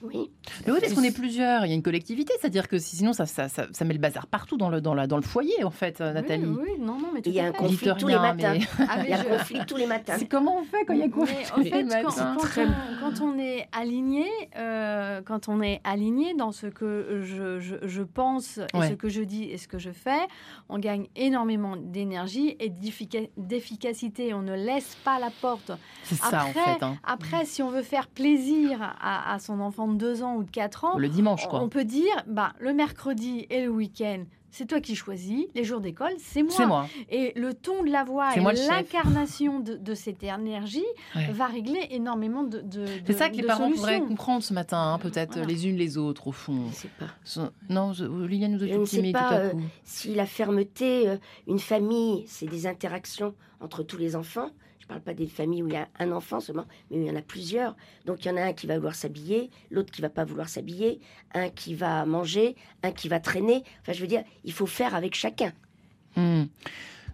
Oui. 0.05 0.31
Le 0.67 0.73
haut, 0.73 0.77
est-ce 0.77 0.95
qu'on 0.95 1.03
est 1.03 1.15
plusieurs 1.17 1.65
Il 1.65 1.71
y 1.71 1.73
a 1.73 1.75
une 1.75 1.83
collectivité, 1.83 2.33
c'est-à-dire 2.41 2.69
que 2.69 2.79
si- 2.79 2.97
sinon 2.97 3.13
ça, 3.13 3.27
ça, 3.27 3.49
ça, 3.49 3.67
ça 3.73 3.85
met 3.85 3.95
le 3.95 3.99
bazar 4.01 4.27
partout 4.27 4.57
dans 4.57 4.69
le, 4.69 4.81
dans 4.81 4.95
la, 4.95 5.07
dans 5.07 5.17
le 5.17 5.23
foyer, 5.23 5.65
en 5.65 5.71
fait, 5.71 6.01
euh, 6.01 6.13
Nathalie. 6.13 6.45
Oui, 6.47 6.59
oui, 6.63 6.71
non, 6.81 6.99
non, 6.99 7.09
mais 7.15 7.23
tout 7.23 7.31
Il 7.31 7.35
y 7.35 7.41
a 7.41 7.47
un 7.47 7.53
conflit 7.53 7.89
tous 7.99 8.09
les 8.09 8.17
matins. 8.19 8.55
mais- 8.55 8.67
Ah, 8.89 8.97
mais 8.99 9.05
Il 9.05 9.11
y 9.11 9.13
a 9.15 9.19
un 9.21 9.23
je- 9.23 9.29
conflit 9.29 9.61
tous 9.67 9.77
les 9.77 9.87
matins. 9.87 10.17
C'est 10.19 10.27
comment 10.27 10.59
on 10.59 10.65
fait 10.65 10.85
quand 10.87 10.93
il 10.95 11.01
y 11.01 11.03
a 11.03 11.09
conflit 11.09 11.35
Mais 11.39 11.53
en 11.53 11.65
fait, 11.71 11.83
les 11.83 12.03
quand, 12.03 12.11
quand 12.15 12.37
Très- 12.37 12.67
on, 12.67 12.71
quand 13.01 13.21
on 13.25 13.39
est 13.39 13.67
aligné, 13.73 14.27
euh, 14.57 15.23
quand 15.25 15.49
on 15.49 15.63
est 15.63 15.81
aligné 15.85 16.35
dans 16.35 16.53
ce 16.53 16.67
que 16.67 17.23
je, 17.25 17.59
je- 17.61 17.77
je 17.89 18.03
pense, 18.03 18.59
et 18.59 18.77
Ouais. 18.77 18.89
ce 18.91 18.95
que 18.95 19.09
je 19.09 19.23
dis 19.23 19.45
et 19.45 19.57
ce 19.59 19.69
que 19.69 19.79
je 19.79 19.91
fais, 19.91 20.21
on 20.69 20.79
gagne 20.79 21.07
énormément 21.17 21.77
d'énergie 21.77 22.57
et 22.61 22.69
d'effica- 22.69 23.29
d'efficacité. 23.37 24.35
On 24.35 24.43
ne 24.43 24.55
laisse 24.55 24.97
pas 25.05 25.19
la 25.19 25.31
porte. 25.41 25.71
C'est 26.03 26.17
ça, 26.17 26.27
en 26.45 26.49
Après, 26.49 26.53
fait. 26.53 26.83
hein. 26.85 26.97
Après, 27.05 27.45
si 27.45 27.63
on 27.63 27.71
veut 27.71 27.83
faire 27.83 28.09
plaisir 28.09 28.79
à, 29.01 29.33
à 29.35 29.39
son 29.39 29.61
enfant 29.61 29.89
de 29.95 29.99
2 29.99 30.23
ans 30.23 30.37
ou 30.37 30.45
de 30.45 30.51
4 30.51 30.85
ans, 30.85 30.99
Le 30.99 31.09
dimanche, 31.09 31.47
quoi. 31.49 31.61
on 31.63 31.69
peut 31.69 31.85
dire, 31.85 32.15
bah, 32.27 32.53
le 32.61 32.73
mercredi 32.75 33.47
et 33.51 33.63
le 33.65 33.71
week-end, 33.71 34.25
c'est 34.51 34.67
toi 34.67 34.81
qui 34.81 34.95
choisis. 34.95 35.47
Les 35.57 35.65
jours 35.65 35.81
d'école, 35.81 36.13
c'est 36.19 36.43
moi. 36.45 36.53
C'est 36.57 36.67
moi. 36.67 36.87
Et 37.11 37.33
le 37.35 37.55
ton 37.55 37.83
de 37.83 37.91
la 37.91 38.05
voix 38.05 38.29
et 38.37 38.41
l'incarnation 38.41 39.59
de, 39.59 39.75
de 39.77 39.95
cette 39.95 40.23
énergie 40.23 40.85
Ouais. 41.17 41.27
va 41.33 41.47
régler 41.47 41.81
énormément 41.91 42.45
de, 42.45 42.61
de 42.61 42.87
C'est 43.07 43.15
ça 43.15 43.31
que 43.31 43.37
les 43.37 43.43
parents 43.43 43.65
solutions. 43.65 43.81
pourraient 43.83 44.01
comprendre 44.01 44.45
ce 44.45 44.55
matin, 44.55 44.79
hein, 44.95 44.99
peut-être 44.99 45.33
Voilà. 45.33 45.49
les 45.49 45.67
unes 45.67 45.77
les 45.77 45.99
autres, 45.99 46.29
au 46.29 46.33
fond. 46.33 46.67
Je 46.71 46.75
sais 46.75 46.91
pas. 46.99 47.51
Non, 47.69 47.93
je- 47.93 48.05
Liliane 48.05 48.53
nous 48.53 48.63
a 48.63 48.67
Je 48.67 48.73
fait 48.73 48.79
ne 48.79 48.85
sais 48.85 48.97
timide 48.99 49.15
tout 49.17 49.21
pas 49.21 49.29
à 49.29 49.39
euh, 49.41 49.51
coup. 49.51 49.61
si 49.83 50.15
la 50.15 50.27
fermeté, 50.27 51.09
euh, 51.09 51.17
une 51.49 51.59
famille, 51.59 52.25
c'est 52.29 52.47
des 52.47 52.67
interactions 52.69 53.35
entre 53.61 53.83
tous 53.83 53.97
les 53.99 54.15
enfants. 54.15 54.51
Je 54.85 54.87
ne 54.87 54.89
parle 54.99 55.01
pas 55.01 55.15
des 55.15 55.27
familles 55.27 55.63
où 55.63 55.67
il 55.69 55.73
y 55.73 55.77
a 55.79 55.89
un 55.99 56.13
enfant 56.13 56.41
seulement, 56.41 56.67
mais 56.91 56.99
où 56.99 57.01
il 57.01 57.07
y 57.07 57.11
en 57.11 57.17
a 57.17 57.23
plusieurs. 57.23 57.75
Donc 58.05 58.23
il 58.23 58.29
y 58.29 58.31
en 58.31 58.37
a 58.37 58.43
un 58.43 58.53
qui 58.53 58.67
va 58.67 58.77
vouloir 58.77 58.95
s'habiller, 58.95 59.49
l'autre 59.71 59.91
qui 59.91 60.03
va 60.03 60.11
pas 60.11 60.25
vouloir 60.27 60.51
s'habiller, 60.51 61.01
un 61.33 61.49
qui 61.49 61.75
va 61.75 62.05
manger, 62.05 62.55
un 62.83 62.93
qui 62.93 63.09
va 63.09 63.19
traîner. 63.19 63.65
Enfin, 63.81 63.93
je 63.93 64.01
veux 64.03 64.07
dire, 64.07 64.23
il 64.45 64.53
faut 64.53 64.67
faire 64.67 64.95
avec 64.95 65.15
chacun. 65.15 65.53
Hmm. 66.17 66.43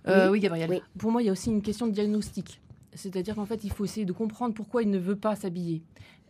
Euh, 0.09 0.25
Oui. 0.27 0.33
oui, 0.33 0.41
Gabriel. 0.41 0.68
Oui. 0.68 0.83
Pour 0.99 1.12
moi, 1.12 1.23
il 1.23 1.27
y 1.27 1.29
a 1.29 1.33
aussi 1.33 1.49
une 1.51 1.62
question 1.62 1.87
de 1.87 1.93
diagnostic. 1.93 2.61
C'est-à-dire 2.95 3.37
qu'en 3.37 3.47
fait, 3.47 3.62
il 3.62 3.71
faut 3.71 3.85
essayer 3.85 4.05
de 4.05 4.12
comprendre 4.12 4.53
pourquoi 4.53 4.83
il 4.83 4.91
ne 4.91 4.99
veut 4.99 5.14
pas 5.16 5.37
s'habiller. 5.37 5.81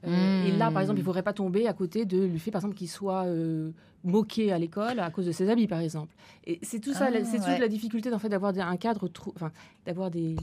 Euh, 0.05 0.09
Hmm. 0.09 0.47
Et 0.47 0.53
là, 0.59 0.71
par 0.71 0.83
exemple, 0.83 0.99
il 0.99 1.03
ne 1.03 1.07
faudrait 1.07 1.23
pas 1.23 1.33
tomber 1.33 1.67
à 1.67 1.73
côté 1.73 2.05
de 2.05 2.19
le 2.25 2.39
fait, 2.39 2.51
par 2.51 2.61
exemple, 2.61 2.75
qu'il 2.75 2.89
soit 2.89 3.25
euh, 3.27 3.71
moqué 4.05 4.51
à 4.53 4.59
l'école 4.59 4.99
à 4.99 5.11
cause 5.11 5.27
de 5.27 5.33
ses 5.33 5.49
habits, 5.51 5.67
par 5.69 5.81
exemple. 5.81 6.15
Et 6.47 6.59
c'est 6.63 6.81
tout 6.81 6.93
ça, 6.95 7.09
Ah, 7.11 7.25
c'est 7.25 7.39
ouais. 7.41 7.47
toute 7.51 7.59
la 7.61 7.69
difficulté, 7.69 8.13
en 8.13 8.19
fait, 8.19 8.29
d'avoir 8.31 8.53
un 8.59 8.77
cadre 8.77 9.09
trop, 9.09 9.33
enfin, 9.37 9.53
d'avoir 9.87 10.11
des 10.11 10.37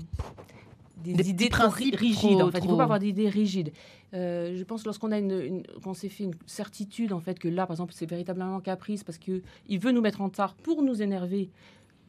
des, 1.03 1.13
Des 1.13 1.29
idées 1.29 1.49
trop 1.49 1.69
rigides. 1.69 2.13
trop- 2.13 2.41
en 2.41 2.51
fait, 2.51 2.59
il 2.59 2.63
ne 2.65 2.69
faut 2.69 2.77
pas 2.77 2.83
avoir 2.83 2.99
d'idées 2.99 3.29
rigides. 3.29 3.71
Euh, 4.13 4.55
je 4.55 4.63
pense 4.63 4.85
lorsqu'on 4.85 5.11
a 5.11 5.19
une, 5.19 5.31
une- 5.31 5.63
qu'on 5.83 5.93
s'est 5.93 6.09
fait 6.09 6.23
une 6.23 6.33
certitude, 6.45 7.13
en 7.13 7.19
fait, 7.19 7.37
que 7.39 7.47
là, 7.47 7.65
par 7.65 7.73
exemple, 7.75 7.93
c'est 7.95 8.09
véritablement 8.09 8.59
caprice 8.59 9.03
parce 9.03 9.17
que 9.17 9.41
il 9.67 9.79
veut 9.79 9.91
nous 9.91 10.01
mettre 10.01 10.21
en 10.21 10.25
retard 10.25 10.55
pour 10.55 10.81
nous 10.81 11.01
énerver. 11.01 11.49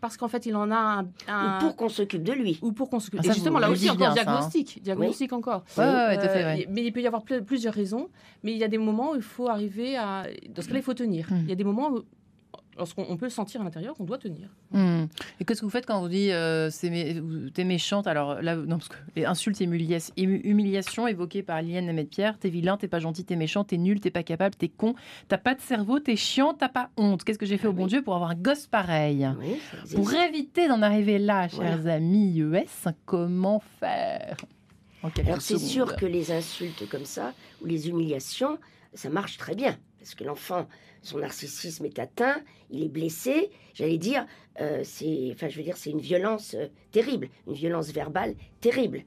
Parce 0.00 0.16
qu'en 0.16 0.28
fait, 0.28 0.46
il 0.46 0.54
en 0.54 0.70
a 0.70 0.76
un, 0.76 1.08
un- 1.26 1.56
Ou 1.56 1.60
pour 1.60 1.74
qu'on 1.76 1.88
s'occupe 1.88 2.22
de 2.22 2.32
lui. 2.32 2.60
ou 2.62 2.70
pour 2.70 2.88
qu'on 2.88 3.00
se... 3.00 3.10
Ah, 3.14 3.20
Et 3.24 3.32
justement, 3.32 3.56
vous- 3.56 3.62
là 3.62 3.70
aussi, 3.70 3.90
encore 3.90 3.96
bien 3.96 4.14
ça, 4.14 4.20
hein. 4.20 4.24
diagnostic. 4.34 4.80
Diagnostic 4.80 5.32
encore. 5.32 5.64
Ouais, 5.76 5.84
ouais, 5.84 5.90
ouais, 5.92 6.16
tout 6.18 6.24
à 6.24 6.28
fait, 6.28 6.44
Euh, 6.44 6.54
ouais. 6.54 6.66
Mais 6.70 6.84
il 6.84 6.92
peut 6.92 7.02
y 7.02 7.06
avoir 7.08 7.24
plusieurs 7.24 7.74
raisons. 7.74 8.08
Mais 8.44 8.52
il 8.52 8.58
y 8.58 8.62
a 8.64 8.68
des 8.68 8.78
moments 8.78 9.10
où 9.10 9.16
il 9.16 9.22
faut 9.22 9.48
arriver 9.48 9.96
à... 9.96 10.22
Dans 10.54 10.62
ce 10.62 10.68
cas-là, 10.68 10.78
il 10.78 10.84
faut 10.84 10.94
tenir. 10.94 11.26
Hmm. 11.32 11.40
Il 11.42 11.48
y 11.48 11.52
a 11.52 11.56
des 11.56 11.64
moments 11.64 11.90
où, 11.90 12.02
lorsqu'on 12.78 13.04
on 13.08 13.16
peut 13.16 13.28
sentir 13.28 13.60
à 13.60 13.64
l'intérieur 13.64 13.94
qu'on 13.94 14.04
doit 14.04 14.18
tenir. 14.18 14.48
Hmm. 14.70 15.04
Et 15.40 15.44
qu'est-ce 15.44 15.60
que 15.60 15.66
vous 15.66 15.70
faites 15.70 15.86
quand 15.86 15.98
on 15.98 16.02
vous 16.02 16.08
dit 16.08 16.30
euh, 16.32 16.70
t'es 17.52 17.64
méchante? 17.64 18.06
Alors 18.06 18.40
là, 18.40 18.56
non, 18.56 18.78
parce 18.78 18.88
que 18.88 18.96
les 19.16 19.24
insultes 19.24 19.60
et 19.60 19.64
humiliations 20.22 21.06
évoquées 21.06 21.42
par 21.42 21.60
Liliane 21.60 21.86
Lemaitre-Pierre, 21.86 22.38
t'es 22.38 22.48
vilain, 22.48 22.76
t'es 22.76 22.88
pas 22.88 23.00
gentil, 23.00 23.24
t'es 23.24 23.36
méchant, 23.36 23.64
t'es 23.64 23.76
nul, 23.76 24.00
t'es 24.00 24.10
pas 24.10 24.22
capable, 24.22 24.54
t'es 24.54 24.68
con, 24.68 24.94
t'as 25.28 25.38
pas 25.38 25.54
de 25.54 25.60
cerveau, 25.60 25.98
t'es 25.98 26.16
chiant, 26.16 26.54
t'as 26.54 26.68
pas 26.68 26.90
honte. 26.96 27.24
Qu'est-ce 27.24 27.38
que 27.38 27.46
j'ai 27.46 27.58
fait 27.58 27.68
au 27.68 27.72
bon 27.72 27.86
Dieu 27.86 28.02
pour 28.02 28.14
avoir 28.14 28.30
un 28.30 28.36
gosse 28.36 28.66
pareil? 28.66 29.28
Oui. 29.40 29.58
Pour 29.94 30.12
éviter 30.14 30.68
d'en 30.68 30.82
arriver 30.82 31.18
là, 31.18 31.48
chers 31.48 31.78
Voilà. 31.78 31.94
amis 31.94 32.40
ES, 32.40 32.90
comment 33.04 33.60
faire? 33.80 34.36
Alors 35.26 35.40
c'est 35.40 35.58
sûr 35.58 35.96
que 35.96 36.06
les 36.06 36.32
insultes 36.32 36.88
comme 36.88 37.04
ça, 37.04 37.32
ou 37.62 37.66
les 37.66 37.88
humiliations, 37.88 38.58
ça 38.94 39.08
marche 39.10 39.36
très 39.36 39.54
bien. 39.54 39.76
Parce 40.08 40.14
que 40.14 40.24
l'enfant, 40.24 40.66
son 41.02 41.18
narcissisme 41.18 41.84
est 41.84 41.98
atteint, 41.98 42.40
il 42.70 42.82
est 42.82 42.88
blessé. 42.88 43.50
J'allais 43.74 43.98
dire, 43.98 44.24
euh, 44.58 44.80
c'est, 44.82 45.28
enfin, 45.34 45.48
je 45.50 45.58
veux 45.58 45.62
dire, 45.62 45.76
c'est 45.76 45.90
une 45.90 46.00
violence 46.00 46.54
euh, 46.54 46.68
terrible, 46.92 47.28
une 47.46 47.52
violence 47.52 47.88
verbale 47.90 48.34
terrible. 48.62 49.02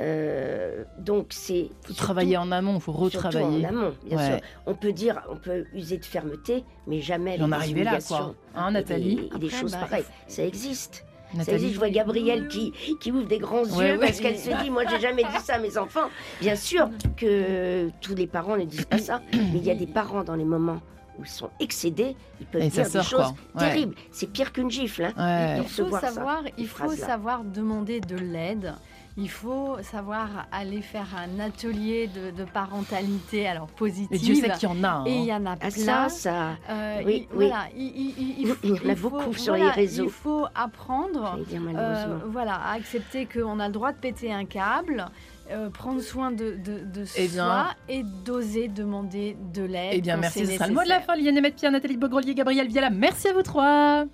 Euh, 0.00 0.84
donc 0.98 1.28
c'est 1.30 1.68
faut 1.80 1.86
surtout- 1.86 1.94
travailler 1.94 2.36
en 2.36 2.52
amont, 2.52 2.78
faut 2.80 2.92
retravailler. 2.92 3.64
en 3.64 3.68
amont, 3.70 3.94
bien 4.04 4.18
Ouais. 4.18 4.26
sûr. 4.26 4.40
On 4.66 4.74
peut 4.74 4.92
dire, 4.92 5.22
on 5.30 5.36
peut 5.36 5.64
user 5.72 5.96
de 5.96 6.04
fermeté, 6.04 6.64
mais 6.86 7.00
jamais 7.00 7.38
J'en 7.38 7.48
des 7.48 7.54
arrivais 7.54 7.84
là, 7.84 7.98
quoi. 8.06 8.34
Hein, 8.54 8.68
et 8.68 8.72
Nathalie 8.74 9.16
des, 9.16 9.22
et 9.22 9.38
des 9.38 9.46
Après, 9.46 9.48
choses 9.60 9.72
bah, 9.72 9.78
pareilles. 9.80 10.04
Ça 10.28 10.44
existe. 10.44 11.06
Ça 11.32 11.38
Nathalie. 11.38 11.72
Je 11.72 11.78
vois 11.78 11.90
Gabrielle 11.90 12.48
qui, 12.48 12.72
qui 13.00 13.10
ouvre 13.12 13.26
des 13.26 13.38
grands 13.38 13.62
Ouais, 13.64 13.88
yeux 13.88 13.92
ouais. 13.94 14.06
parce 14.06 14.20
qu'elle 14.20 14.38
se 14.38 14.50
dit 14.62 14.70
Moi, 14.70 14.82
j'ai 14.88 15.00
jamais 15.00 15.24
dit 15.24 15.38
ça 15.44 15.54
à 15.54 15.58
mes 15.58 15.76
enfants. 15.78 16.08
Bien 16.40 16.56
sûr 16.56 16.88
que 17.16 17.90
tous 18.00 18.14
les 18.14 18.26
parents 18.26 18.56
ne 18.56 18.64
disent 18.64 18.84
pas 18.84 18.98
ça, 18.98 19.22
mais 19.32 19.40
il 19.58 19.64
y 19.64 19.70
a 19.70 19.74
des 19.74 19.86
parents 19.86 20.24
dans 20.24 20.34
les 20.36 20.44
moments 20.44 20.80
où 21.18 21.24
ils 21.24 21.28
sont 21.28 21.50
excédés, 21.60 22.16
ils 22.40 22.46
peuvent 22.46 22.62
Et 22.62 22.68
dire 22.68 22.86
sort, 22.86 23.02
des 23.02 23.08
choses. 23.08 23.34
Ouais. 23.54 23.60
terribles. 23.68 23.94
C'est 24.12 24.30
pire 24.30 24.50
qu'une 24.52 24.70
gifle. 24.70 25.12
hein. 25.16 25.56
Il 25.58 25.68
faut 25.68 25.90
ça, 25.90 26.00
savoir, 26.10 26.42
il 26.56 26.66
faut 26.66 26.90
savoir 26.92 27.44
demander 27.44 28.00
de 28.00 28.16
l'aide. 28.16 28.74
Il 29.18 29.28
faut 29.28 29.76
savoir 29.82 30.46
aller 30.52 30.80
faire 30.80 31.06
un 31.16 31.38
atelier 31.38 32.06
de, 32.08 32.30
de 32.30 32.44
parentalité, 32.48 33.46
alors 33.46 33.66
positive. 33.66 34.08
Et 34.10 34.18
Dieu 34.18 34.34
sait 34.34 34.48
qu'il 34.52 34.68
y 34.68 34.72
en 34.72 34.82
a. 34.82 34.88
hein. 34.88 35.04
Et 35.06 35.16
il 35.18 35.24
y 35.24 35.32
en 35.34 35.44
a 35.44 35.52
Ah, 35.52 35.56
plein. 35.56 35.70
ça, 35.70 36.08
ça. 36.08 36.48
Euh, 36.70 37.02
Oui, 37.04 37.28
il, 37.30 37.36
oui. 37.36 37.46
Voilà, 37.48 37.64
il, 37.76 37.82
il- 37.84 38.14
il- 38.18 38.34
il 38.38 38.40
Il 38.40 38.46
faut, 38.48 38.66
y 38.66 38.70
en 38.70 38.74
a 38.74 38.92
il 38.92 38.96
faut- 38.96 39.10
beaucoup 39.10 39.34
sur 39.34 39.52
voilà, 39.54 39.66
les 39.66 39.70
réseaux. 39.82 40.04
Il 40.04 40.10
faut 40.10 40.46
apprendre 40.54 41.36
dire 41.46 41.60
euh, 41.76 42.18
voilà, 42.26 42.54
à 42.54 42.72
accepter 42.72 43.26
qu'on 43.26 43.60
a 43.60 43.66
le 43.66 43.72
droit 43.74 43.92
de 43.92 43.98
péter 43.98 44.32
un 44.32 44.46
câble, 44.46 45.04
euh, 45.50 45.68
prendre 45.68 46.00
soin 46.00 46.30
de, 46.30 46.52
de, 46.52 46.78
de 46.84 47.04
Eh 47.16 47.28
soi 47.28 47.44
bien- 47.44 47.66
et 47.90 48.02
d'oser 48.24 48.68
demander 48.68 49.36
de 49.52 49.62
l'aide. 49.62 49.90
Eh 49.92 50.00
bien, 50.00 50.16
merci. 50.16 50.38
c'est 50.40 50.46
Ce 50.46 50.52
sera 50.54 50.68
le 50.68 50.74
mot 50.74 50.82
de 50.84 50.88
la 50.88 51.00
fin. 51.00 51.16
Liliane 51.16 51.34
Lemaitre-Pierre, 51.34 51.70
Nathalie 51.72 51.98
Bogrelier, 51.98 52.34
Gabriel 52.34 52.66
Viala. 52.68 52.88
Merci 52.88 53.28
à 53.28 53.34
vous 53.34 53.42
trois. 53.42 54.06